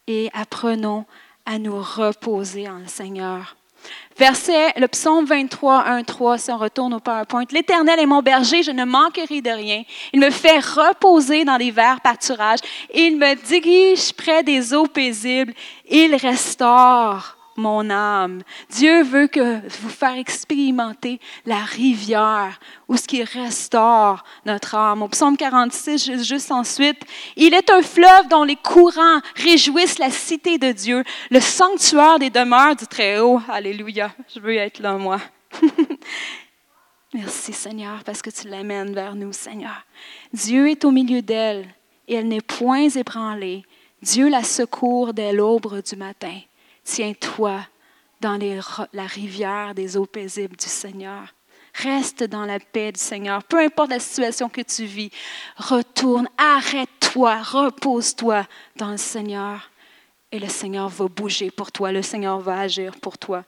et 0.07 0.30
apprenons 0.34 1.05
à 1.45 1.59
nous 1.59 1.78
reposer 1.78 2.67
en 2.67 2.80
le 2.80 2.88
Seigneur. 2.88 3.55
Verset, 4.17 4.73
le 4.78 4.88
psaume 4.88 5.25
23, 5.25 5.86
1, 5.86 6.03
3, 6.03 6.38
si 6.39 6.51
on 6.51 6.57
retourne 6.57 6.93
au 6.95 6.99
PowerPoint. 6.99 7.45
L'Éternel 7.51 7.99
est 7.99 8.05
mon 8.05 8.21
berger, 8.21 8.63
je 8.63 8.71
ne 8.71 8.84
manquerai 8.84 9.41
de 9.41 9.51
rien. 9.51 9.84
Il 10.11 10.19
me 10.19 10.32
fait 10.32 10.59
reposer 10.59 11.45
dans 11.45 11.57
les 11.57 11.69
verts 11.69 12.01
pâturages. 12.01 12.59
Il 12.93 13.17
me 13.17 13.36
dirige 13.36 14.13
près 14.13 14.43
des 14.43 14.73
eaux 14.73 14.88
paisibles. 14.88 15.53
Il 15.89 16.15
restaure 16.15 17.36
mon 17.58 17.89
âme. 17.89 18.43
Dieu 18.70 19.03
veut 19.03 19.28
que 19.28 19.68
vous 19.80 19.89
faire 19.89 20.16
expérimenter 20.18 21.20
la 21.45 21.58
rivière 21.58 22.60
où 22.88 22.95
ce 22.95 23.08
qui 23.08 23.24
restaure 23.24 24.24
notre 24.45 24.76
âme. 24.76 25.01
Au 25.01 25.08
psaume 25.08 25.36
46, 25.36 26.24
juste 26.24 26.51
ensuite, 26.51 27.01
il 27.36 27.53
est 27.53 27.70
un 27.70 27.82
fleuve 27.82 28.28
dont 28.30 28.43
les 28.43 28.55
courants 28.55 29.20
réjouissent 29.36 29.99
la 29.99 30.12
cité 30.12 30.58
de 30.58 30.72
Dieu, 30.72 31.03
le 31.32 31.39
sanctuaire 31.39 32.20
des 32.20 32.30
demeures 32.30 32.76
du 32.76 32.88
Très-Haut. 32.88 33.41
Alléluia. 33.49 34.14
Je 34.34 34.39
veux 34.39 34.55
être 34.55 34.80
là, 34.80 34.93
moi. 34.93 35.20
Merci 37.14 37.53
Seigneur 37.53 38.03
parce 38.03 38.22
que 38.22 38.30
tu 38.30 38.47
l'amènes 38.47 38.93
vers 38.93 39.16
nous, 39.16 39.34
Seigneur. 39.34 39.86
Dieu 40.34 40.70
est 40.70 40.86
au 40.86 40.91
milieu 40.91 41.22
d'elle 41.22 41.66
et 42.08 42.16
elle 42.16 42.28
n'est 42.28 42.41
point 42.41 42.89
ébranlée. 42.89 43.64
Dieu 44.01 44.30
la 44.30 44.43
secourt 44.43 45.14
dès 45.14 45.34
l'aube 45.34 45.82
du 45.82 45.95
matin. 45.95 46.39
Tiens-toi 46.88 47.59
dans 48.21 48.39
la 48.93 49.05
rivière 49.05 49.75
des 49.75 49.97
eaux 49.97 50.05
paisibles 50.05 50.55
du 50.55 50.67
Seigneur. 50.67 51.33
Reste 51.73 52.23
dans 52.23 52.45
la 52.45 52.59
paix 52.61 52.93
du 52.93 52.99
Seigneur. 52.99 53.43
Peu 53.43 53.59
importe 53.59 53.89
la 53.89 53.99
situation 53.99 54.47
que 54.47 54.61
tu 54.61 54.85
vis, 54.85 55.11
retourne, 55.57 56.29
arrête-toi, 56.38 57.43
repose-toi 57.43 58.47
dans 58.77 58.91
le 58.91 58.97
Seigneur. 58.97 59.69
Et 60.31 60.39
le 60.39 60.47
Seigneur 60.47 60.88
va 60.88 61.09
bouger 61.09 61.51
pour 61.51 61.73
toi, 61.73 61.91
le 61.91 62.01
Seigneur 62.01 62.39
va 62.39 62.61
agir 62.61 62.95
pour 63.01 63.17
toi. 63.17 63.43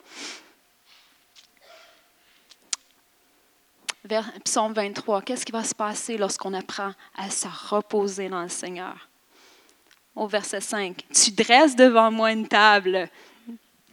Vers 4.03 4.31
Psaume 4.43 4.73
23, 4.73 5.21
qu'est-ce 5.21 5.45
qui 5.45 5.53
va 5.53 5.63
se 5.63 5.73
passer 5.73 6.17
lorsqu'on 6.17 6.53
apprend 6.53 6.91
à 7.17 7.29
se 7.29 7.47
reposer 7.69 8.27
dans 8.27 8.43
le 8.43 8.49
Seigneur? 8.49 9.07
Au 10.13 10.27
verset 10.27 10.59
5, 10.59 11.05
tu 11.13 11.31
dresses 11.31 11.77
devant 11.77 12.11
moi 12.11 12.33
une 12.33 12.47
table 12.47 13.09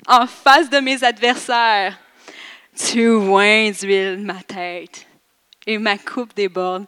en 0.07 0.27
face 0.27 0.71
de 0.71 0.79
mes 0.79 1.03
adversaires. 1.05 1.99
Tu 2.77 3.09
oins 3.09 3.71
d'huile 3.71 4.19
ma 4.19 4.43
tête 4.43 5.07
et 5.67 5.79
ma 5.79 5.99
coupe 5.99 6.35
déborde. 6.35 6.87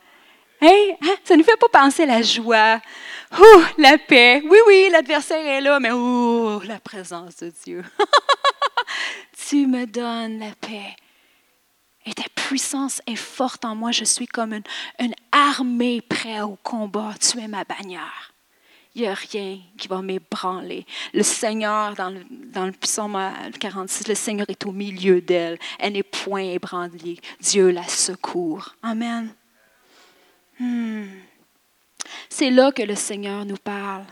Hey, 0.60 0.96
hein, 1.02 1.14
ça 1.24 1.36
ne 1.36 1.42
fait 1.42 1.56
pas 1.56 1.68
penser 1.68 2.02
à 2.02 2.06
la 2.06 2.22
joie, 2.22 2.80
oh, 3.38 3.62
la 3.78 3.96
paix. 3.96 4.42
Oui, 4.44 4.58
oui, 4.66 4.88
l'adversaire 4.90 5.46
est 5.46 5.60
là, 5.60 5.78
mais 5.78 5.92
oh, 5.92 6.60
la 6.64 6.80
présence 6.80 7.36
de 7.36 7.52
Dieu. 7.64 7.84
tu 9.48 9.66
me 9.66 9.86
donnes 9.86 10.40
la 10.40 10.52
paix. 10.60 10.96
Et 12.06 12.12
ta 12.12 12.24
puissance 12.34 13.00
est 13.06 13.16
forte 13.16 13.64
en 13.64 13.76
moi. 13.76 13.92
Je 13.92 14.04
suis 14.04 14.26
comme 14.26 14.52
une, 14.52 14.62
une 14.98 15.14
armée 15.30 16.00
prête 16.00 16.42
au 16.42 16.58
combat. 16.62 17.14
Tu 17.20 17.38
es 17.38 17.48
ma 17.48 17.64
bannière 17.64 18.27
il 18.98 19.02
n'y 19.02 19.08
a 19.08 19.14
rien 19.14 19.60
qui 19.76 19.86
va 19.86 20.02
m'ébranler. 20.02 20.84
Le 21.14 21.22
Seigneur, 21.22 21.94
dans 21.94 22.10
le, 22.10 22.72
psaume 22.72 23.16
46, 23.60 24.08
le 24.08 24.14
Seigneur 24.14 24.46
est 24.50 24.66
au 24.66 24.72
milieu 24.72 25.20
d'elle. 25.20 25.56
Elle 25.78 25.92
n'est 25.92 26.02
point 26.02 26.42
ébranlée. 26.42 27.18
Dieu 27.40 27.70
la 27.70 27.84
secourt. 27.84 28.74
Amen. 28.82 29.32
Hmm. 30.58 31.06
C'est 32.28 32.50
là 32.50 32.72
que 32.72 32.82
le 32.82 32.96
Seigneur 32.96 33.44
nous 33.44 33.56
parle, 33.56 34.04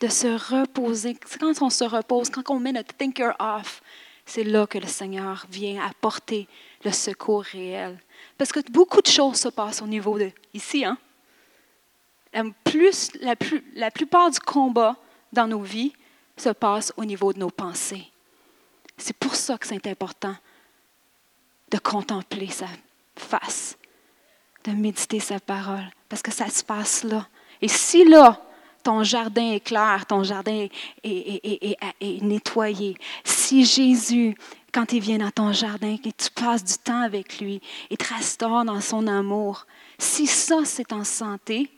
de 0.00 0.08
se 0.08 0.28
reposer. 0.28 1.16
Quand 1.38 1.60
on 1.60 1.68
se 1.68 1.84
repose, 1.84 2.30
quand 2.30 2.48
on 2.48 2.58
met 2.58 2.72
notre 2.72 2.94
thinker 2.94 3.34
off, 3.38 3.82
c'est 4.24 4.44
là 4.44 4.66
que 4.66 4.78
le 4.78 4.86
Seigneur 4.86 5.46
vient 5.50 5.84
apporter 5.84 6.48
le 6.82 6.92
secours 6.92 7.42
réel. 7.42 7.98
Parce 8.38 8.52
que 8.52 8.60
beaucoup 8.70 9.02
de 9.02 9.06
choses 9.06 9.36
se 9.36 9.48
passent 9.48 9.82
au 9.82 9.86
niveau 9.86 10.18
de 10.18 10.30
ici, 10.54 10.84
hein? 10.84 10.96
La, 12.32 12.44
plus, 12.64 13.10
la, 13.20 13.36
plus, 13.36 13.64
la 13.74 13.90
plupart 13.90 14.30
du 14.30 14.38
combat 14.40 14.96
dans 15.32 15.46
nos 15.46 15.62
vies 15.62 15.92
se 16.36 16.50
passe 16.50 16.92
au 16.96 17.04
niveau 17.04 17.32
de 17.32 17.38
nos 17.38 17.50
pensées. 17.50 18.06
C'est 18.96 19.16
pour 19.16 19.34
ça 19.34 19.58
que 19.58 19.66
c'est 19.66 19.86
important 19.86 20.36
de 21.70 21.78
contempler 21.78 22.48
sa 22.48 22.66
face, 23.16 23.76
de 24.64 24.72
méditer 24.72 25.20
sa 25.20 25.38
parole, 25.40 25.88
parce 26.08 26.22
que 26.22 26.32
ça 26.32 26.48
se 26.48 26.64
passe 26.64 27.04
là. 27.04 27.26
Et 27.62 27.68
si 27.68 28.04
là, 28.04 28.40
ton 28.82 29.02
jardin 29.02 29.52
est 29.52 29.60
clair, 29.60 30.04
ton 30.06 30.22
jardin 30.22 30.66
est, 31.02 31.76
est, 32.00 32.22
nettoyé, 32.22 32.96
si 33.24 33.64
Jésus, 33.64 34.34
quand 34.72 34.92
il 34.92 35.00
vient 35.00 35.18
dans 35.18 35.30
ton 35.30 35.52
jardin, 35.52 35.96
que 35.96 36.08
tu 36.08 36.30
passes 36.34 36.64
du 36.64 36.78
temps 36.78 37.02
avec 37.02 37.40
lui 37.40 37.60
et 37.90 37.96
te 37.96 38.14
restaure 38.14 38.64
dans 38.64 38.80
son 38.80 39.06
amour, 39.06 39.66
si 39.98 40.26
ça 40.26 40.64
c'est 40.64 40.92
en 40.92 41.04
santé, 41.04 41.70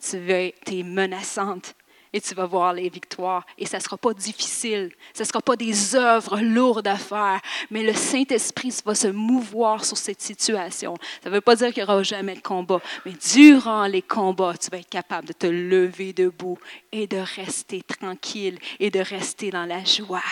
tu 0.00 0.16
es 0.16 0.82
menaçante 0.82 1.74
et 2.12 2.20
tu 2.20 2.34
vas 2.34 2.46
voir 2.46 2.72
les 2.72 2.88
victoires. 2.88 3.44
Et 3.56 3.66
ça 3.66 3.78
ne 3.78 3.82
sera 3.82 3.96
pas 3.96 4.14
difficile. 4.14 4.92
Ce 5.14 5.22
ne 5.22 5.26
sera 5.26 5.40
pas 5.40 5.56
des 5.56 5.94
œuvres 5.94 6.40
lourdes 6.40 6.86
à 6.86 6.96
faire, 6.96 7.40
mais 7.70 7.82
le 7.82 7.94
Saint-Esprit 7.94 8.80
va 8.84 8.94
se 8.94 9.08
mouvoir 9.08 9.84
sur 9.84 9.96
cette 9.96 10.20
situation. 10.20 10.94
Ça 11.22 11.30
ne 11.30 11.34
veut 11.34 11.40
pas 11.40 11.56
dire 11.56 11.72
qu'il 11.72 11.82
n'y 11.84 11.90
aura 11.90 12.02
jamais 12.02 12.34
de 12.34 12.40
combat, 12.40 12.80
mais 13.04 13.12
durant 13.32 13.86
les 13.86 14.02
combats, 14.02 14.54
tu 14.56 14.70
vas 14.70 14.78
être 14.78 14.88
capable 14.88 15.28
de 15.28 15.32
te 15.32 15.46
lever 15.46 16.12
debout 16.12 16.58
et 16.92 17.06
de 17.06 17.18
rester 17.18 17.82
tranquille 17.82 18.58
et 18.80 18.90
de 18.90 19.00
rester 19.00 19.50
dans 19.50 19.66
la 19.66 19.84
joie. 19.84 20.22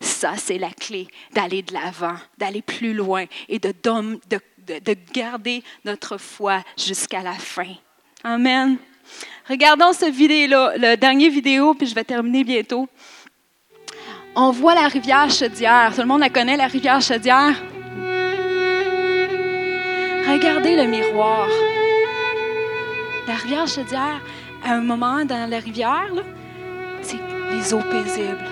Ça, 0.00 0.36
c'est 0.36 0.58
la 0.58 0.70
clé 0.70 1.06
d'aller 1.32 1.62
de 1.62 1.72
l'avant, 1.72 2.16
d'aller 2.36 2.62
plus 2.62 2.92
loin 2.92 3.24
et 3.48 3.60
de, 3.60 3.72
de, 3.72 4.80
de 4.80 4.96
garder 5.12 5.62
notre 5.84 6.18
foi 6.18 6.64
jusqu'à 6.76 7.22
la 7.22 7.34
fin. 7.34 7.74
Amen. 8.24 8.78
Regardons 9.48 9.92
ce 9.92 10.10
vidéo-là, 10.10 10.74
le 10.76 10.96
dernier 10.96 11.28
vidéo, 11.28 11.74
puis 11.74 11.86
je 11.86 11.94
vais 11.94 12.04
terminer 12.04 12.44
bientôt. 12.44 12.88
On 14.34 14.50
voit 14.50 14.74
la 14.74 14.88
rivière 14.88 15.30
Chaudière. 15.30 15.92
Tout 15.94 16.00
le 16.00 16.06
monde 16.06 16.20
la 16.20 16.30
connaît, 16.30 16.56
la 16.56 16.66
rivière 16.66 17.00
Chaudière? 17.02 17.54
Regardez 20.26 20.76
le 20.76 20.84
miroir. 20.84 21.48
La 23.28 23.34
rivière 23.34 23.66
Chaudière, 23.66 24.20
à 24.64 24.72
un 24.72 24.80
moment 24.80 25.24
dans 25.24 25.50
la 25.50 25.58
rivière, 25.58 26.12
c'est 27.02 27.18
les 27.50 27.74
eaux 27.74 27.82
paisibles. 27.90 28.48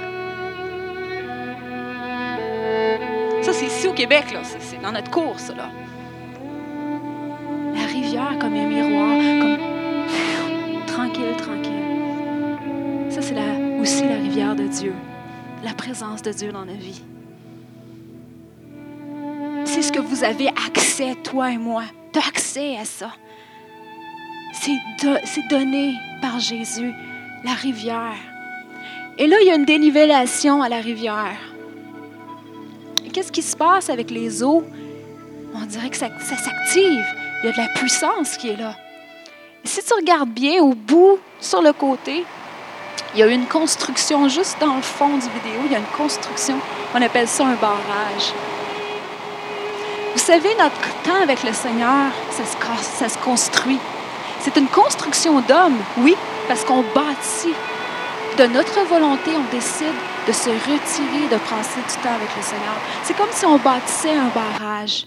Ça, 3.42 3.52
c'est 3.52 3.66
ici 3.66 3.88
au 3.88 3.94
Québec, 3.94 4.26
c'est 4.42 4.82
dans 4.82 4.92
notre 4.92 5.10
course. 5.10 5.50
Là. 5.56 5.70
La 7.74 7.86
rivière 7.86 8.36
comme 8.38 8.54
un 8.54 8.66
miroir, 8.66 9.16
comme 9.40 9.69
tranquille, 11.20 11.36
tranquille. 11.36 13.10
Ça, 13.10 13.22
c'est 13.22 13.34
aussi 13.80 14.04
la 14.04 14.16
rivière 14.16 14.54
de 14.54 14.66
Dieu, 14.66 14.94
la 15.64 15.74
présence 15.74 16.22
de 16.22 16.32
Dieu 16.32 16.52
dans 16.52 16.64
nos 16.64 16.74
vies. 16.74 17.02
C'est 19.64 19.82
ce 19.82 19.92
que 19.92 20.00
vous 20.00 20.24
avez 20.24 20.48
accès, 20.48 21.14
toi 21.22 21.52
et 21.52 21.58
moi. 21.58 21.84
Tu 22.12 22.18
as 22.18 22.26
accès 22.26 22.76
à 22.76 22.84
ça. 22.84 23.12
C'est 24.52 25.48
donné 25.48 25.94
par 26.20 26.40
Jésus, 26.40 26.92
la 27.44 27.52
rivière. 27.52 28.16
Et 29.18 29.26
là, 29.26 29.36
il 29.40 29.46
y 29.46 29.50
a 29.50 29.54
une 29.54 29.64
dénivellation 29.64 30.62
à 30.62 30.68
la 30.68 30.80
rivière. 30.80 31.38
Qu'est-ce 33.12 33.32
qui 33.32 33.42
se 33.42 33.56
passe 33.56 33.90
avec 33.90 34.10
les 34.10 34.42
eaux? 34.42 34.64
On 35.54 35.64
dirait 35.66 35.90
que 35.90 35.96
ça 35.96 36.08
s'active. 36.18 37.04
Il 37.42 37.46
y 37.46 37.48
a 37.48 37.52
de 37.52 37.56
la 37.58 37.68
puissance 37.74 38.36
qui 38.36 38.48
est 38.48 38.56
là. 38.56 38.76
Si 39.64 39.82
tu 39.82 39.92
regardes 39.94 40.30
bien 40.30 40.62
au 40.62 40.74
bout, 40.74 41.18
sur 41.40 41.60
le 41.60 41.72
côté, 41.72 42.24
il 43.14 43.20
y 43.20 43.22
a 43.22 43.26
une 43.26 43.46
construction 43.46 44.28
juste 44.28 44.56
dans 44.60 44.76
le 44.76 44.82
fond 44.82 45.08
du 45.10 45.28
vidéo. 45.28 45.60
Il 45.66 45.72
y 45.72 45.74
a 45.74 45.78
une 45.78 45.96
construction, 45.96 46.56
on 46.94 47.02
appelle 47.02 47.28
ça 47.28 47.44
un 47.44 47.54
barrage. 47.54 48.32
Vous 50.12 50.18
savez, 50.18 50.48
notre 50.58 51.02
temps 51.02 51.22
avec 51.22 51.42
le 51.42 51.52
Seigneur, 51.52 52.10
ça 52.30 52.44
se, 52.44 52.84
ça 52.98 53.08
se 53.08 53.18
construit. 53.18 53.78
C'est 54.40 54.56
une 54.56 54.68
construction 54.68 55.40
d'homme, 55.40 55.76
oui, 55.98 56.16
parce 56.48 56.64
qu'on 56.64 56.82
bâtit. 56.94 57.54
De 58.38 58.46
notre 58.46 58.80
volonté, 58.86 59.32
on 59.36 59.54
décide 59.54 59.94
de 60.26 60.32
se 60.32 60.48
retirer, 60.48 61.28
de 61.30 61.36
passer 61.36 61.80
du 61.80 62.02
temps 62.02 62.14
avec 62.14 62.34
le 62.36 62.42
Seigneur. 62.42 62.76
C'est 63.02 63.16
comme 63.16 63.30
si 63.32 63.44
on 63.44 63.58
bâtissait 63.58 64.14
un 64.14 64.30
barrage. 64.34 65.04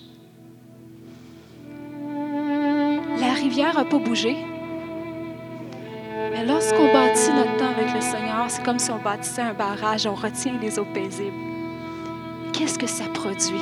Rivière 3.44 3.76
n'a 3.76 3.84
pas 3.84 4.00
bougé. 4.00 4.38
Mais 6.32 6.46
lorsqu'on 6.46 6.92
bâtit 6.94 7.34
notre 7.34 7.58
temps 7.58 7.72
avec 7.78 7.94
le 7.94 8.02
Seigneur, 8.02 8.46
c'est 8.48 8.64
comme 8.64 8.80
si 8.80 8.90
on 8.90 9.00
bâtissait 9.00 9.42
un 9.42 9.54
barrage, 9.54 10.08
on 10.08 10.16
retient 10.16 10.58
les 10.62 10.80
eaux 10.80 10.86
paisibles. 10.86 11.34
Qu'est-ce 12.54 12.80
que 12.80 12.88
ça 12.88 13.06
produit? 13.06 13.60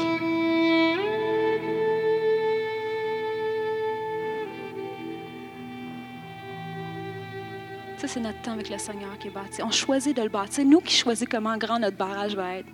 Ça, 7.97 8.07
c'est 8.07 8.19
notre 8.19 8.41
temps 8.41 8.53
avec 8.53 8.69
le 8.69 8.77
Seigneur 8.77 9.17
qui 9.19 9.27
est 9.27 9.31
bâti. 9.31 9.63
On 9.63 9.71
choisit 9.71 10.15
de 10.15 10.21
le 10.21 10.29
bâtir. 10.29 10.63
Nous 10.65 10.81
qui 10.81 10.95
choisissons 10.95 11.29
comment 11.29 11.57
grand 11.57 11.79
notre 11.79 11.97
barrage 11.97 12.35
va 12.35 12.57
être. 12.57 12.69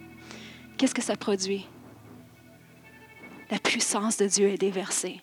Qu'est-ce 0.78 0.94
que 0.94 1.02
ça 1.02 1.16
produit? 1.16 1.66
La 3.50 3.60
puissance 3.60 4.18
de 4.18 4.26
Dieu 4.26 4.50
est 4.50 4.58
déversée 4.58 5.22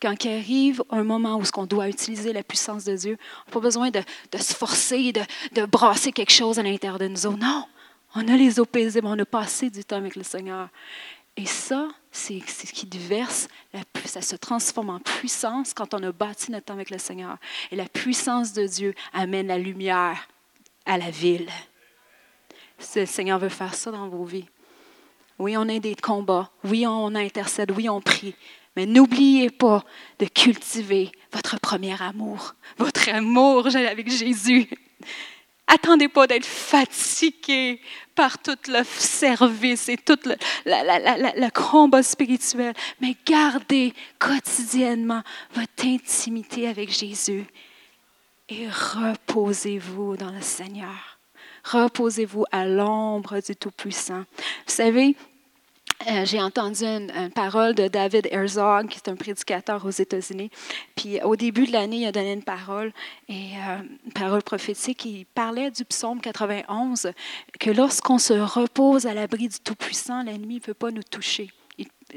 quand 0.00 0.24
il 0.24 0.32
arrive 0.32 0.82
un 0.90 1.04
moment 1.04 1.36
où 1.36 1.42
on 1.56 1.66
doit 1.66 1.88
utiliser 1.88 2.32
la 2.32 2.42
puissance 2.42 2.84
de 2.84 2.96
Dieu, 2.96 3.18
on 3.46 3.50
n'a 3.50 3.52
pas 3.52 3.60
besoin 3.60 3.90
de, 3.90 4.02
se 4.38 4.54
forcer, 4.54 5.12
de, 5.12 5.66
brasser 5.66 6.12
quelque 6.12 6.32
chose 6.32 6.58
à 6.58 6.62
l'intérieur 6.62 6.98
de 6.98 7.08
nous. 7.08 7.36
Non, 7.36 7.64
on 8.14 8.28
a 8.28 8.36
les 8.36 8.60
eaux 8.60 8.66
paisibles, 8.66 9.06
on 9.06 9.18
a 9.18 9.24
passé 9.24 9.70
du 9.70 9.84
temps 9.84 9.96
avec 9.96 10.16
le 10.16 10.22
Seigneur. 10.22 10.68
Et 11.36 11.46
ça, 11.46 11.88
c'est 12.10 12.42
ce 12.46 12.72
qui 12.72 12.86
déverse, 12.86 13.48
ça 14.04 14.20
se 14.20 14.36
transforme 14.36 14.90
en 14.90 14.98
puissance 14.98 15.72
quand 15.72 15.94
on 15.94 16.02
a 16.02 16.12
bâti 16.12 16.50
notre 16.50 16.66
temps 16.66 16.74
avec 16.74 16.90
le 16.90 16.98
Seigneur. 16.98 17.38
Et 17.70 17.76
la 17.76 17.86
puissance 17.86 18.52
de 18.52 18.66
Dieu 18.66 18.94
amène 19.14 19.46
la 19.46 19.58
lumière 19.58 20.28
à 20.84 20.98
la 20.98 21.10
ville. 21.10 21.48
Le 22.96 23.06
Seigneur 23.06 23.38
veut 23.38 23.48
faire 23.48 23.74
ça 23.74 23.90
dans 23.90 24.08
vos 24.08 24.24
vies. 24.24 24.46
Oui, 25.38 25.56
on 25.56 25.68
a 25.68 25.78
des 25.78 25.94
combats. 25.94 26.50
Oui, 26.64 26.86
on 26.86 27.14
intercède. 27.14 27.70
Oui, 27.72 27.88
on 27.88 28.00
prie. 28.00 28.34
Mais 28.76 28.86
n'oubliez 28.86 29.50
pas 29.50 29.84
de 30.18 30.26
cultiver 30.26 31.12
votre 31.32 31.58
premier 31.60 32.00
amour, 32.00 32.54
votre 32.78 33.08
amour 33.10 33.66
avec 33.74 34.10
Jésus. 34.10 34.68
Attendez 35.66 36.08
pas 36.08 36.26
d'être 36.26 36.46
fatigué 36.46 37.80
par 38.14 38.38
tout 38.38 38.58
le 38.68 38.82
service 38.84 39.88
et 39.88 39.96
tout 39.96 40.18
le, 40.24 40.34
le, 40.66 41.50
combat 41.50 42.02
spirituel, 42.02 42.74
mais 43.00 43.16
gardez 43.24 43.94
quotidiennement 44.18 45.22
votre 45.54 45.86
intimité 45.86 46.68
avec 46.68 46.90
Jésus 46.90 47.46
et 48.48 48.68
reposez-vous 48.68 50.16
dans 50.16 50.30
le 50.30 50.42
Seigneur. 50.42 51.18
Reposez-vous 51.64 52.44
à 52.50 52.66
l'ombre 52.66 53.40
du 53.40 53.56
Tout-Puissant. 53.56 54.24
Vous 54.66 54.74
savez, 54.74 55.16
euh, 56.08 56.24
j'ai 56.24 56.40
entendu 56.40 56.84
une, 56.84 57.30
parole 57.34 57.74
de 57.74 57.88
David 57.88 58.28
Herzog, 58.30 58.88
qui 58.88 58.98
est 58.98 59.08
un 59.08 59.16
prédicateur 59.16 59.84
aux 59.84 59.90
États-Unis. 59.90 60.50
Puis 60.96 61.20
au 61.22 61.36
début 61.36 61.66
de 61.66 61.72
l'année, 61.72 61.98
il 61.98 62.06
a 62.06 62.12
donné 62.12 62.32
une 62.32 62.42
parole, 62.42 62.92
euh, 63.30 63.34
une 64.04 64.12
parole 64.12 64.42
prophétique. 64.42 65.04
Il 65.04 65.26
parlait 65.26 65.70
du 65.70 65.84
psaume 65.84 66.20
91, 66.20 67.12
que 67.58 67.70
lorsqu'on 67.70 68.18
se 68.18 68.32
repose 68.32 69.06
à 69.06 69.14
l'abri 69.14 69.48
du 69.48 69.58
Tout-Puissant, 69.60 70.22
l'ennemi 70.22 70.56
ne 70.56 70.60
peut 70.60 70.74
pas 70.74 70.90
nous 70.90 71.02
toucher. 71.02 71.50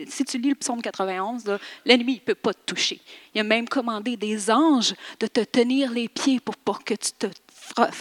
si 0.07 0.25
tu 0.25 0.38
lis 0.38 0.49
le 0.49 0.55
psaume 0.55 0.81
91, 0.81 1.43
l'ennemi 1.86 2.15
ne 2.15 2.19
peut 2.19 2.36
pas 2.36 2.53
te 2.53 2.73
toucher. 2.73 2.99
Il 3.33 3.41
a 3.41 3.43
même 3.43 3.67
commandé 3.67 4.17
des 4.17 4.49
anges 4.51 4.95
de 5.19 5.27
te 5.27 5.41
tenir 5.41 5.91
les 5.91 6.09
pieds 6.09 6.39
pour 6.39 6.83
que 6.83 6.93
tu, 6.93 7.11
te, 7.11 7.27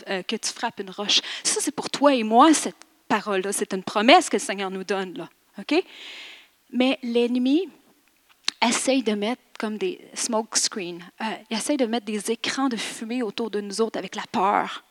euh, 0.08 0.22
que 0.22 0.36
tu 0.36 0.50
frappes 0.52 0.80
une 0.80 0.90
roche. 0.90 1.20
Ça, 1.42 1.60
c'est 1.60 1.74
pour 1.74 1.90
toi 1.90 2.14
et 2.14 2.22
moi, 2.22 2.52
cette 2.54 2.76
parole-là. 3.08 3.52
C'est 3.52 3.72
une 3.74 3.82
promesse 3.82 4.28
que 4.28 4.36
le 4.36 4.40
Seigneur 4.40 4.70
nous 4.70 4.84
donne. 4.84 5.14
Là. 5.14 5.28
OK? 5.58 5.82
Mais 6.72 6.98
l'ennemi 7.02 7.68
essaye 8.62 9.02
de 9.02 9.12
mettre 9.12 9.42
comme 9.58 9.78
des 9.78 10.00
smoke 10.14 10.58
screens, 10.58 11.00
euh, 11.20 11.24
il 11.50 11.56
essaye 11.56 11.76
de 11.76 11.86
mettre 11.86 12.06
des 12.06 12.30
écrans 12.30 12.68
de 12.68 12.76
fumée 12.76 13.22
autour 13.22 13.50
de 13.50 13.60
nous 13.60 13.80
autres 13.80 13.98
avec 13.98 14.16
la 14.16 14.24
peur. 14.30 14.84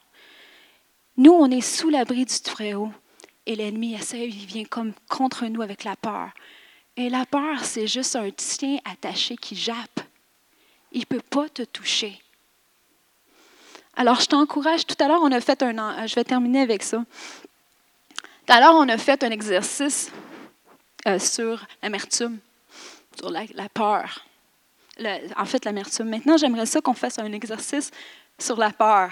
Nous, 1.17 1.31
on 1.31 1.51
est 1.51 1.61
sous 1.61 1.89
l'abri 1.89 2.25
du 2.25 2.39
Très-Haut 2.39 2.91
et 3.45 3.55
l'ennemi 3.55 3.93
essaye, 3.93 4.29
il 4.29 4.45
vient 4.45 4.63
comme 4.63 4.93
contre 5.09 5.45
nous 5.45 5.61
avec 5.61 5.83
la 5.83 5.95
peur. 5.95 6.29
Et 6.95 7.09
la 7.09 7.25
peur, 7.25 7.63
c'est 7.63 7.87
juste 7.87 8.15
un 8.15 8.29
tien 8.31 8.77
attaché 8.85 9.35
qui 9.35 9.55
jappe. 9.55 9.99
Il 10.91 11.01
ne 11.01 11.05
peut 11.05 11.21
pas 11.21 11.49
te 11.49 11.63
toucher. 11.63 12.19
Alors, 13.95 14.19
je 14.21 14.27
t'encourage. 14.27 14.85
Tout 14.85 14.95
à 14.99 15.07
l'heure, 15.07 15.21
on 15.21 15.31
a 15.31 15.41
fait 15.41 15.61
un. 15.61 16.05
Je 16.05 16.15
vais 16.15 16.23
terminer 16.23 16.61
avec 16.61 16.83
ça. 16.83 17.03
Tout 18.45 18.53
à 18.53 18.59
l'heure, 18.59 18.75
on 18.75 18.87
a 18.89 18.97
fait 18.97 19.23
un 19.23 19.31
exercice 19.31 20.11
euh, 21.07 21.19
sur 21.19 21.65
l'amertume, 21.81 22.39
sur 23.19 23.29
la, 23.29 23.69
peur. 23.73 24.25
en 25.37 25.45
fait, 25.45 25.65
l'amertume. 25.65 26.09
Maintenant, 26.09 26.37
j'aimerais 26.37 26.65
ça 26.65 26.81
qu'on 26.81 26.93
fasse 26.93 27.19
un 27.19 27.31
exercice 27.31 27.91
sur 28.39 28.57
la 28.57 28.71
peur. 28.71 29.11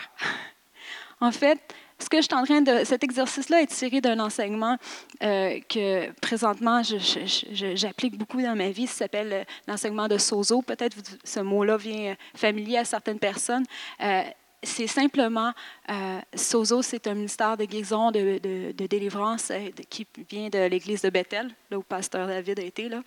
en 1.21 1.31
fait, 1.31 1.59
ce 2.01 2.09
que 2.09 2.17
je 2.17 2.23
suis 2.23 2.33
en 2.33 2.43
train 2.43 2.61
de. 2.61 2.83
Cet 2.83 3.03
exercice-là 3.03 3.61
est 3.61 3.67
tiré 3.67 4.01
d'un 4.01 4.19
enseignement 4.19 4.77
euh, 5.21 5.59
que 5.69 6.11
présentement 6.19 6.81
j'applique 6.83 8.17
beaucoup 8.17 8.41
dans 8.41 8.55
ma 8.55 8.69
vie. 8.69 8.87
Ça 8.87 8.99
s'appelle 8.99 9.33
euh, 9.33 9.43
l'enseignement 9.67 10.07
de 10.07 10.17
Sozo. 10.17 10.61
Peut-être 10.61 10.97
ce 11.23 11.39
mot-là 11.39 11.77
vient 11.77 12.15
familier 12.35 12.77
à 12.77 12.85
certaines 12.85 13.19
personnes 13.19 13.65
c'est 14.63 14.87
simplement, 14.87 15.53
euh, 15.89 16.19
Sozo, 16.35 16.81
c'est 16.81 17.07
un 17.07 17.15
ministère 17.15 17.57
de 17.57 17.65
guérison, 17.65 18.11
de, 18.11 18.39
de, 18.39 18.87
délivrance 18.87 19.49
euh, 19.51 19.69
qui 19.89 20.05
vient 20.29 20.49
de 20.49 20.67
l'église 20.67 21.01
de 21.01 21.09
Bethel, 21.09 21.49
là 21.71 21.79
où 21.79 21.81
Pasteur 21.81 22.27
David 22.27 22.59
a 22.59 22.63
été. 22.63 22.87
Là. 22.87 23.01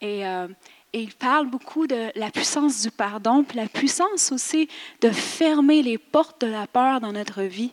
Et, 0.00 0.26
euh, 0.26 0.48
et 0.92 1.02
il 1.02 1.12
parle 1.12 1.48
beaucoup 1.48 1.86
de 1.86 2.10
la 2.14 2.30
puissance 2.30 2.82
du 2.82 2.90
pardon, 2.90 3.44
puis 3.44 3.58
la 3.58 3.66
puissance 3.66 4.32
aussi 4.32 4.68
de 5.00 5.10
fermer 5.10 5.82
les 5.82 5.98
portes 5.98 6.40
de 6.40 6.46
la 6.46 6.66
peur 6.66 7.00
dans 7.00 7.12
notre 7.12 7.42
vie 7.42 7.72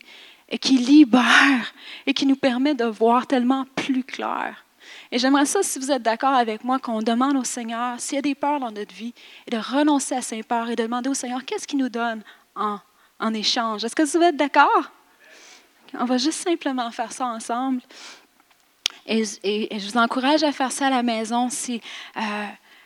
et 0.50 0.58
qui 0.58 0.78
libère 0.78 1.74
et 2.06 2.14
qui 2.14 2.26
nous 2.26 2.36
permet 2.36 2.76
de 2.76 2.86
voir 2.86 3.28
tellement 3.28 3.66
plus 3.76 4.04
clair. 4.04 4.66
Et 5.12 5.20
j'aimerais 5.20 5.46
ça, 5.46 5.64
si 5.64 5.80
vous 5.80 5.92
êtes 5.92 6.02
d'accord 6.02 6.34
avec 6.34 6.64
moi, 6.64 6.80
qu'on 6.80 7.02
demande 7.02 7.38
au 7.38 7.44
Seigneur, 7.44 8.00
s'il 8.00 8.16
y 8.16 8.20
a 8.20 8.22
des 8.22 8.36
peurs 8.36 8.60
dans 8.60 8.72
notre 8.72 8.94
vie, 8.94 9.14
et 9.48 9.52
de 9.52 9.58
renoncer 9.58 10.16
à 10.16 10.22
ces 10.22 10.44
peurs 10.44 10.70
et 10.70 10.76
de 10.76 10.84
demander 10.84 11.10
au 11.10 11.14
Seigneur, 11.14 11.46
qu'est-ce 11.46 11.68
qu'il 11.68 11.80
nous 11.80 11.90
donne 11.90 12.24
en, 12.56 12.80
en 13.22 13.34
échange? 13.34 13.86
Est-ce 13.86 13.96
que 13.96 14.04
vous 14.04 14.24
êtes 14.24 14.36
d'accord? 14.36 14.92
On 15.98 16.06
va 16.06 16.18
juste 16.18 16.44
simplement 16.44 16.90
faire 16.92 17.12
ça 17.12 17.26
ensemble. 17.26 17.82
Et, 19.06 19.24
je 19.26 19.92
vous 19.92 19.98
encourage 19.98 20.44
à 20.44 20.52
faire 20.52 20.72
ça 20.72 20.88
à 20.88 20.90
la 20.90 21.04
maison 21.04 21.50
si 21.50 21.82
euh, 22.18 22.22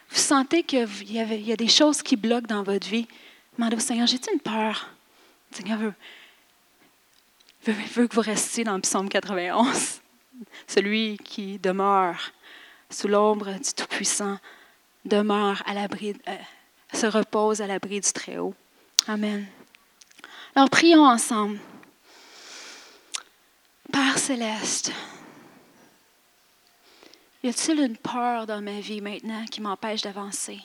vous 0.10 0.18
sentez 0.18 0.64
qu'il 0.64 0.88
y, 1.04 1.14
y, 1.14 1.52
a 1.52 1.56
des 1.56 1.68
choses 1.68 2.02
qui 2.02 2.16
bloquent 2.16 2.48
dans 2.48 2.64
votre 2.64 2.88
vie. 2.88 3.08
Demandez 3.58 3.76
au 3.76 3.80
Seigneur, 3.80 4.08
j'ai-tu 4.08 4.32
une 4.34 4.40
peur? 4.40 4.90
Le 5.52 5.58
Seigneur 5.58 5.78
veut, 5.80 5.94
veut, 7.68 8.08
que 8.08 8.16
vous 8.16 8.22
restiez 8.22 8.64
dans 8.64 8.76
le 8.76 8.82
psaume 8.82 9.10
91. 9.10 10.02
Celui 10.68 11.18
qui 11.18 11.60
demeure 11.60 12.32
sous 12.90 13.08
l'ombre 13.08 13.54
du 13.54 13.74
Tout-Puissant 13.74 14.38
demeure 15.06 15.62
à 15.66 15.74
l'abri, 15.74 16.16
euh, 16.28 16.36
se 16.94 17.06
repose 17.06 17.62
à 17.62 17.68
l'abri 17.68 18.00
du 18.00 18.12
Très-Haut. 18.12 18.54
Amen. 19.08 19.46
Alors 20.58 20.70
prions 20.70 21.06
ensemble. 21.06 21.60
Père 23.92 24.18
céleste, 24.18 24.92
y 27.44 27.50
a-t-il 27.50 27.80
une 27.82 27.98
peur 27.98 28.46
dans 28.46 28.62
ma 28.62 28.80
vie 28.80 29.02
maintenant 29.02 29.46
qui 29.52 29.60
m'empêche 29.60 30.02
d'avancer? 30.02 30.62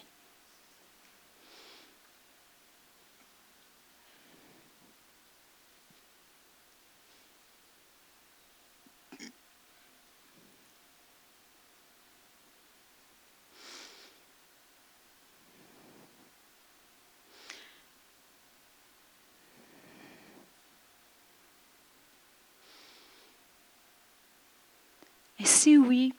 Et 25.40 25.46
si 25.46 25.76
oui, 25.76 26.12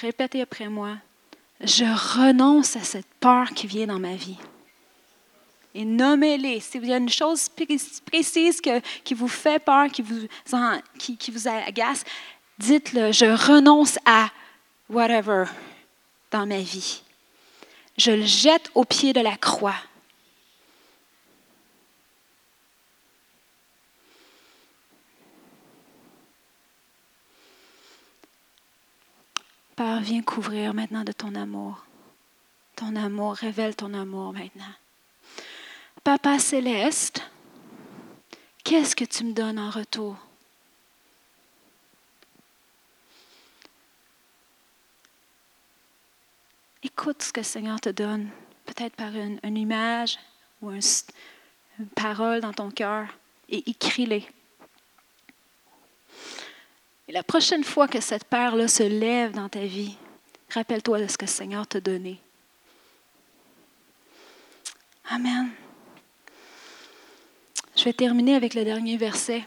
répétez 0.00 0.40
après 0.40 0.68
moi, 0.68 0.96
je 1.60 1.84
renonce 1.84 2.76
à 2.76 2.80
cette 2.80 3.06
peur 3.20 3.50
qui 3.50 3.66
vient 3.66 3.86
dans 3.86 3.98
ma 3.98 4.14
vie. 4.14 4.38
Et 5.74 5.84
nommez-les. 5.84 6.60
Si 6.60 6.78
y 6.78 6.92
a 6.92 6.96
une 6.96 7.10
chose 7.10 7.50
précise 8.06 8.62
qui 9.04 9.14
vous 9.14 9.28
fait 9.28 9.62
peur, 9.62 9.88
qui 9.88 10.00
vous, 10.00 10.26
qui 10.98 11.30
vous 11.30 11.48
agace, 11.48 12.04
dites-le, 12.58 13.12
je 13.12 13.26
renonce 13.26 13.98
à 14.06 14.30
whatever 14.88 15.44
dans 16.30 16.46
ma 16.46 16.60
vie. 16.60 17.02
Je 17.98 18.12
le 18.12 18.24
jette 18.24 18.70
au 18.74 18.84
pied 18.84 19.12
de 19.12 19.20
la 19.20 19.36
croix. 19.36 19.76
Père, 29.76 30.00
viens 30.00 30.22
couvrir 30.22 30.72
maintenant 30.72 31.04
de 31.04 31.12
ton 31.12 31.34
amour. 31.34 31.84
Ton 32.76 32.96
amour, 32.96 33.34
révèle 33.34 33.76
ton 33.76 33.92
amour 33.92 34.32
maintenant. 34.32 34.72
Papa 36.02 36.38
céleste, 36.38 37.22
qu'est-ce 38.64 38.96
que 38.96 39.04
tu 39.04 39.24
me 39.24 39.34
donnes 39.34 39.58
en 39.58 39.68
retour? 39.68 40.16
Écoute 46.82 47.22
ce 47.22 47.32
que 47.34 47.40
le 47.40 47.44
Seigneur 47.44 47.78
te 47.78 47.90
donne, 47.90 48.30
peut-être 48.64 48.96
par 48.96 49.14
une, 49.14 49.58
image 49.58 50.18
ou 50.62 50.70
une 50.70 51.88
parole 51.94 52.40
dans 52.40 52.54
ton 52.54 52.70
cœur, 52.70 53.08
et 53.50 53.62
écris-les. 53.68 54.26
Et 57.08 57.12
la 57.12 57.22
prochaine 57.22 57.62
fois 57.62 57.86
que 57.86 58.00
cette 58.00 58.24
paire-là 58.24 58.66
se 58.66 58.82
lève 58.82 59.32
dans 59.32 59.48
ta 59.48 59.60
vie, 59.60 59.96
rappelle-toi 60.50 61.00
de 61.00 61.06
ce 61.06 61.16
que 61.16 61.24
le 61.24 61.30
Seigneur 61.30 61.66
t'a 61.66 61.80
donné. 61.80 62.20
Amen. 65.08 65.50
Je 67.76 67.84
vais 67.84 67.92
terminer 67.92 68.34
avec 68.34 68.54
le 68.54 68.64
dernier 68.64 68.96
verset 68.96 69.44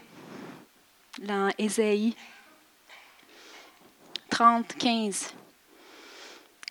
dans 1.18 1.52
Ésaïe 1.58 2.14
30, 4.30 4.74
15. 4.78 5.34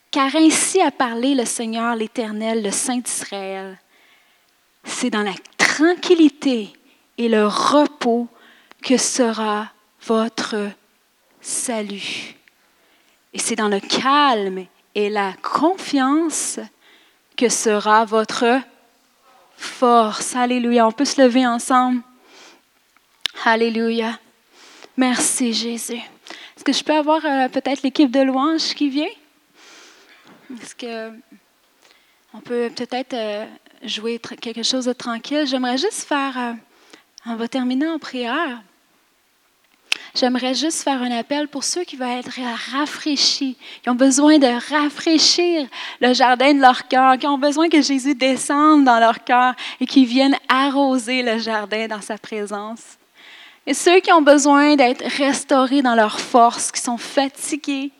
Car 0.09 0.35
ainsi 0.35 0.81
a 0.81 0.89
parlé 0.89 1.35
le 1.35 1.45
Seigneur 1.45 1.95
l'Éternel, 1.95 2.63
le 2.63 2.71
Saint 2.71 2.97
d'Israël. 2.97 3.77
C'est 4.83 5.11
dans 5.11 5.21
la 5.21 5.35
tranquillité 5.57 6.73
et 7.19 7.29
le 7.29 7.45
repos 7.45 8.27
que 8.81 8.97
sera 8.97 9.71
votre 10.07 10.55
salut. 11.41 12.35
Et 13.33 13.39
c'est 13.39 13.55
dans 13.55 13.69
le 13.69 13.79
calme 13.79 14.65
et 14.95 15.09
la 15.09 15.33
confiance 15.41 16.59
que 17.37 17.49
sera 17.49 18.05
votre 18.05 18.45
force. 19.55 20.35
Alléluia. 20.35 20.87
On 20.87 20.91
peut 20.91 21.05
se 21.05 21.21
lever 21.21 21.45
ensemble. 21.45 22.01
Alléluia. 23.45 24.19
Merci 24.97 25.53
Jésus. 25.53 25.93
Est-ce 25.95 26.63
que 26.63 26.73
je 26.73 26.83
peux 26.83 26.95
avoir 26.95 27.23
euh, 27.25 27.47
peut-être 27.47 27.83
l'équipe 27.83 28.11
de 28.11 28.19
louange 28.19 28.73
qui 28.73 28.89
vient? 28.89 29.07
Est-ce 30.61 30.75
que 30.75 31.11
on 32.33 32.41
peut 32.41 32.69
peut-être 32.75 33.13
euh, 33.13 33.45
jouer 33.83 34.19
quelque 34.19 34.63
chose 34.63 34.85
de 34.85 34.93
tranquille? 34.93 35.45
J'aimerais 35.47 35.77
juste 35.77 36.03
faire, 36.03 36.37
euh, 36.37 36.53
on 37.25 37.35
va 37.35 37.47
terminer 37.47 37.87
en 37.87 37.97
prière. 37.97 38.61
J'aimerais 40.15 40.53
juste 40.53 40.83
faire 40.83 41.01
un 41.01 41.11
appel 41.11 41.47
pour 41.47 41.63
ceux 41.63 41.83
qui 41.83 41.95
veulent 41.95 42.07
être 42.07 42.39
rafraîchis, 42.71 43.57
qui 43.83 43.89
ont 43.89 43.95
besoin 43.95 44.37
de 44.39 44.47
rafraîchir 44.73 45.67
le 46.01 46.13
jardin 46.13 46.53
de 46.53 46.61
leur 46.61 46.87
cœur, 46.87 47.17
qui 47.17 47.27
ont 47.27 47.37
besoin 47.37 47.69
que 47.69 47.81
Jésus 47.81 48.15
descende 48.15 48.83
dans 48.85 48.99
leur 48.99 49.23
cœur 49.23 49.53
et 49.79 49.85
qui 49.85 50.05
viennent 50.05 50.37
arroser 50.47 51.21
le 51.21 51.37
jardin 51.37 51.87
dans 51.87 52.01
sa 52.01 52.17
présence. 52.17 52.97
Et 53.65 53.73
ceux 53.73 53.99
qui 53.99 54.11
ont 54.11 54.21
besoin 54.21 54.75
d'être 54.75 55.05
restaurés 55.17 55.81
dans 55.81 55.95
leur 55.95 56.19
force, 56.19 56.71
qui 56.71 56.81
sont 56.81 56.97
fatigués, 56.97 57.91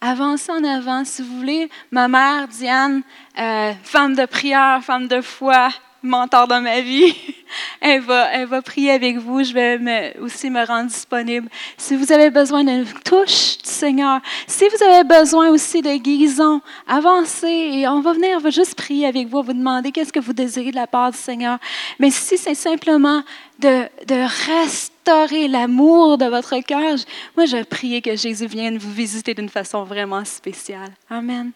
avancez 0.00 0.50
en 0.50 0.64
avant. 0.64 1.04
Si 1.04 1.22
vous 1.22 1.36
voulez, 1.36 1.68
ma 1.90 2.08
mère, 2.08 2.48
Diane, 2.48 3.02
euh, 3.38 3.72
femme 3.82 4.14
de 4.14 4.24
prière, 4.24 4.82
femme 4.82 5.08
de 5.08 5.20
foi, 5.20 5.68
mentor 6.06 6.48
dans 6.48 6.60
ma 6.60 6.80
vie. 6.80 7.14
Elle 7.80 8.00
va, 8.00 8.32
elle 8.32 8.48
va 8.48 8.60
prier 8.60 8.90
avec 8.90 9.18
vous. 9.18 9.44
Je 9.44 9.52
vais 9.52 10.16
aussi 10.20 10.50
me 10.50 10.66
rendre 10.66 10.88
disponible. 10.88 11.48
Si 11.76 11.94
vous 11.94 12.10
avez 12.10 12.28
besoin 12.28 12.64
d'une 12.64 12.84
touche 13.04 13.58
du 13.58 13.70
Seigneur, 13.70 14.20
si 14.48 14.64
vous 14.68 14.82
avez 14.82 15.04
besoin 15.04 15.50
aussi 15.50 15.80
de 15.80 15.96
guérison, 15.96 16.60
avancez 16.88 17.46
et 17.46 17.88
on 17.88 18.00
va 18.00 18.14
venir, 18.14 18.38
on 18.38 18.40
va 18.40 18.50
juste 18.50 18.74
prier 18.74 19.06
avec 19.06 19.28
vous, 19.28 19.42
vous 19.42 19.52
demander 19.52 19.92
qu'est-ce 19.92 20.12
que 20.12 20.18
vous 20.18 20.32
désirez 20.32 20.72
de 20.72 20.76
la 20.76 20.88
part 20.88 21.12
du 21.12 21.18
Seigneur. 21.18 21.58
Mais 22.00 22.10
si 22.10 22.36
c'est 22.36 22.56
simplement 22.56 23.22
de, 23.60 23.84
de 24.06 24.62
restaurer 24.64 25.46
l'amour 25.46 26.18
de 26.18 26.26
votre 26.26 26.58
cœur, 26.60 26.96
moi 27.36 27.46
je 27.46 27.62
prie 27.62 28.02
que 28.02 28.16
Jésus 28.16 28.46
vienne 28.46 28.76
vous 28.76 28.92
visiter 28.92 29.34
d'une 29.34 29.48
façon 29.48 29.84
vraiment 29.84 30.24
spéciale. 30.24 30.92
Amen. 31.08 31.52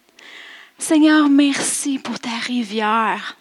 Seigneur, 0.77 1.29
merci 1.29 1.99
pour 1.99 2.19
ta 2.19 2.37
rivière. 2.47 3.37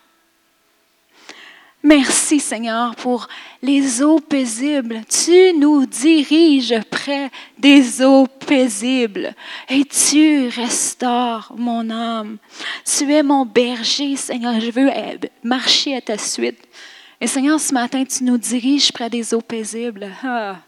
Merci 1.83 2.41
Seigneur 2.41 2.95
pour 2.95 3.27
les 3.63 4.03
eaux 4.03 4.21
paisibles. 4.21 5.01
Tu 5.09 5.55
nous 5.55 5.87
diriges 5.87 6.79
près 6.91 7.31
des 7.59 8.03
eaux 8.03 8.27
paisibles 8.27 9.35
et 9.69 9.87
tu 9.87 10.49
restaures 10.49 11.55
mon 11.57 11.89
âme. 11.89 12.37
Tu 12.85 13.11
es 13.11 13.23
mon 13.23 13.47
berger, 13.47 14.17
Seigneur. 14.17 14.61
Je 14.61 14.71
veux 14.71 14.91
euh, 14.91 15.17
marcher 15.43 15.97
à 15.97 16.03
ta 16.03 16.19
suite. 16.19 16.59
Et 17.19 17.27
Seigneur, 17.27 17.59
ce 17.59 17.73
matin, 17.73 18.05
tu 18.05 18.25
nous 18.25 18.37
diriges 18.37 18.93
près 18.93 19.09
des 19.09 19.33
eaux 19.33 19.41
paisibles. 19.41 20.11
Ah. 20.23 20.59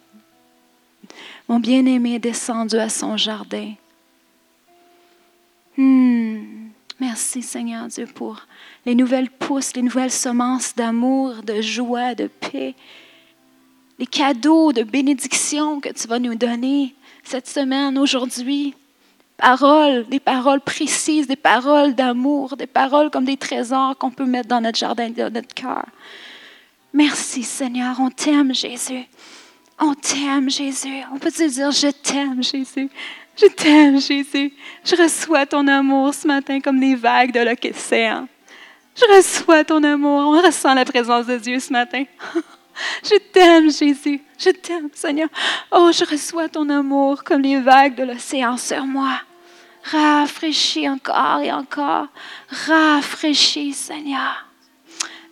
Mon 1.46 1.60
bien-aimé 1.60 2.14
est 2.14 2.20
descendu 2.20 2.76
à 2.76 2.88
son 2.88 3.18
jardin. 3.18 3.74
Hmm. 5.76 6.62
Merci 7.00 7.42
Seigneur 7.42 7.88
Dieu 7.88 8.06
pour 8.06 8.46
les 8.84 8.94
nouvelles 8.94 9.30
pousses, 9.30 9.74
les 9.74 9.82
nouvelles 9.82 10.10
semences 10.10 10.74
d'amour, 10.74 11.42
de 11.42 11.60
joie, 11.60 12.14
de 12.14 12.26
paix, 12.26 12.74
les 13.98 14.06
cadeaux 14.06 14.72
de 14.72 14.82
bénédiction 14.82 15.80
que 15.80 15.90
tu 15.90 16.08
vas 16.08 16.18
nous 16.18 16.34
donner 16.34 16.94
cette 17.22 17.46
semaine, 17.46 17.98
aujourd'hui, 17.98 18.74
paroles, 19.36 20.06
des 20.08 20.20
paroles 20.20 20.60
précises, 20.60 21.26
des 21.26 21.36
paroles 21.36 21.94
d'amour, 21.94 22.56
des 22.56 22.66
paroles 22.66 23.10
comme 23.10 23.24
des 23.24 23.36
trésors 23.36 23.96
qu'on 23.96 24.10
peut 24.10 24.24
mettre 24.24 24.48
dans 24.48 24.60
notre 24.60 24.78
jardin, 24.78 25.10
dans 25.10 25.32
notre 25.32 25.54
cœur. 25.54 25.84
Merci 26.92 27.42
Seigneur, 27.42 27.96
on 28.00 28.10
t'aime 28.10 28.54
Jésus. 28.54 29.06
On 29.78 29.94
t'aime 29.94 30.50
Jésus. 30.50 31.02
On 31.12 31.18
peut 31.18 31.32
te 31.32 31.48
dire, 31.48 31.70
je 31.70 31.88
t'aime 31.88 32.42
Jésus. 32.42 32.88
Je 33.36 33.46
t'aime 33.46 34.00
Jésus. 34.00 34.52
Je 34.84 34.94
reçois 34.94 35.46
ton 35.46 35.66
amour 35.66 36.14
ce 36.14 36.26
matin 36.26 36.60
comme 36.60 36.80
les 36.80 36.94
vagues 36.94 37.32
de 37.32 37.40
l'océan. 37.40 38.28
Je 38.94 39.16
reçois 39.16 39.64
ton 39.64 39.82
amour. 39.82 40.20
On 40.20 40.42
ressent 40.42 40.74
la 40.74 40.84
présence 40.84 41.26
de 41.26 41.36
Dieu 41.36 41.58
ce 41.58 41.72
matin. 41.72 42.04
Je 43.04 43.16
t'aime, 43.32 43.70
Jésus. 43.70 44.22
Je 44.38 44.50
t'aime, 44.50 44.88
Seigneur. 44.94 45.28
Oh, 45.70 45.90
je 45.92 46.04
reçois 46.04 46.48
ton 46.48 46.68
amour 46.70 47.22
comme 47.22 47.42
les 47.42 47.60
vagues 47.60 47.94
de 47.94 48.04
l'océan 48.04 48.56
sur 48.56 48.84
moi. 48.86 49.20
Rafraîchis 49.84 50.88
encore 50.88 51.40
et 51.40 51.52
encore. 51.52 52.06
Rafraîchis, 52.66 53.74
Seigneur. 53.74 54.46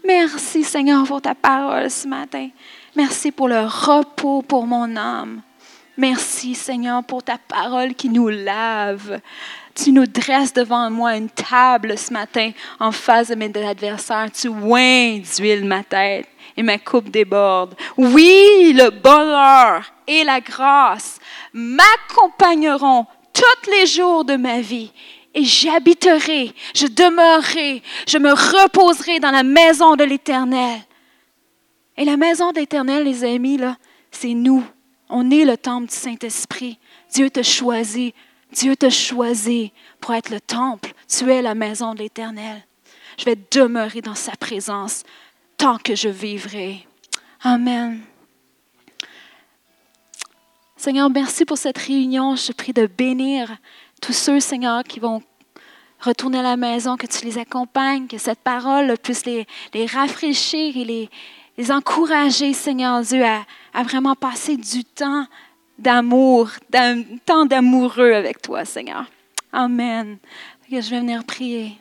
Merci, 0.04 0.64
Seigneur, 0.64 1.04
pour 1.04 1.22
ta 1.22 1.34
parole 1.34 1.90
ce 1.90 2.08
matin. 2.08 2.48
Merci 2.96 3.32
pour 3.32 3.48
le 3.48 3.60
repos 3.60 4.42
pour 4.42 4.66
mon 4.66 4.96
âme. 4.96 5.42
Merci, 5.96 6.54
Seigneur, 6.54 7.04
pour 7.04 7.22
ta 7.22 7.38
parole 7.38 7.94
qui 7.94 8.08
nous 8.08 8.28
lave. 8.28 9.20
Tu 9.82 9.92
nous 9.92 10.06
dresses 10.06 10.52
devant 10.52 10.90
moi 10.90 11.16
une 11.16 11.30
table 11.30 11.96
ce 11.96 12.12
matin 12.12 12.50
en 12.78 12.92
face 12.92 13.28
de 13.28 13.34
mes 13.34 13.50
adversaires. 13.64 14.30
Tu 14.30 14.48
oins 14.48 15.20
d'huile 15.20 15.64
ma 15.64 15.82
tête 15.82 16.28
et 16.56 16.62
ma 16.62 16.78
coupe 16.78 17.08
déborde. 17.08 17.74
Oui, 17.96 18.74
le 18.74 18.90
bonheur 18.90 19.90
et 20.06 20.22
la 20.24 20.40
grâce 20.40 21.18
m'accompagneront 21.54 23.06
tous 23.32 23.70
les 23.70 23.86
jours 23.86 24.24
de 24.24 24.36
ma 24.36 24.60
vie 24.60 24.92
et 25.34 25.44
j'habiterai, 25.44 26.52
je 26.74 26.86
demeurerai, 26.86 27.82
je 28.06 28.18
me 28.18 28.32
reposerai 28.32 29.20
dans 29.20 29.30
la 29.30 29.44
maison 29.44 29.96
de 29.96 30.04
l'Éternel. 30.04 30.80
Et 31.96 32.04
la 32.04 32.16
maison 32.16 32.52
de 32.52 32.58
l'Éternel, 32.58 33.04
les 33.04 33.24
amis, 33.24 33.56
là, 33.56 33.76
c'est 34.10 34.34
nous. 34.34 34.64
On 35.08 35.30
est 35.30 35.44
le 35.44 35.56
temple 35.56 35.88
du 35.88 35.94
Saint-Esprit. 35.94 36.78
Dieu 37.12 37.30
t'a 37.30 37.42
choisi. 37.42 38.14
Dieu 38.52 38.76
t'a 38.76 38.90
choisi 38.90 39.72
pour 40.00 40.14
être 40.14 40.30
le 40.30 40.40
temple. 40.40 40.92
Tu 41.08 41.30
es 41.30 41.42
la 41.42 41.54
maison 41.54 41.94
de 41.94 42.00
l'Éternel. 42.00 42.64
Je 43.18 43.24
vais 43.24 43.36
demeurer 43.50 44.00
dans 44.00 44.14
sa 44.14 44.32
présence 44.32 45.04
tant 45.56 45.78
que 45.78 45.94
je 45.94 46.08
vivrai. 46.08 46.86
Amen. 47.42 48.00
Seigneur, 50.76 51.10
merci 51.10 51.44
pour 51.44 51.58
cette 51.58 51.78
réunion. 51.78 52.36
Je 52.36 52.52
prie 52.52 52.72
de 52.72 52.86
bénir 52.86 53.54
tous 54.00 54.14
ceux, 54.14 54.40
Seigneur, 54.40 54.82
qui 54.84 54.98
vont 54.98 55.22
retourner 56.00 56.38
à 56.38 56.42
la 56.42 56.56
maison, 56.56 56.96
que 56.96 57.06
tu 57.06 57.26
les 57.26 57.36
accompagnes, 57.36 58.06
que 58.06 58.16
cette 58.16 58.40
parole 58.40 58.96
puisse 59.02 59.26
les, 59.26 59.46
rafraîchir 59.86 60.76
et 60.76 60.84
les, 60.84 61.10
les, 61.58 61.70
encourager, 61.70 62.54
Seigneur 62.54 63.02
Dieu, 63.02 63.22
à, 63.22 63.44
à 63.74 63.82
vraiment 63.82 64.14
passer 64.14 64.56
du 64.56 64.84
temps 64.84 65.26
d'amour, 65.80 66.50
temps 67.24 67.46
d'amoureux 67.46 68.12
avec 68.12 68.40
toi, 68.42 68.64
Seigneur. 68.64 69.06
Amen. 69.52 70.18
Je 70.70 70.76
vais 70.76 71.00
venir 71.00 71.24
prier. 71.24 71.76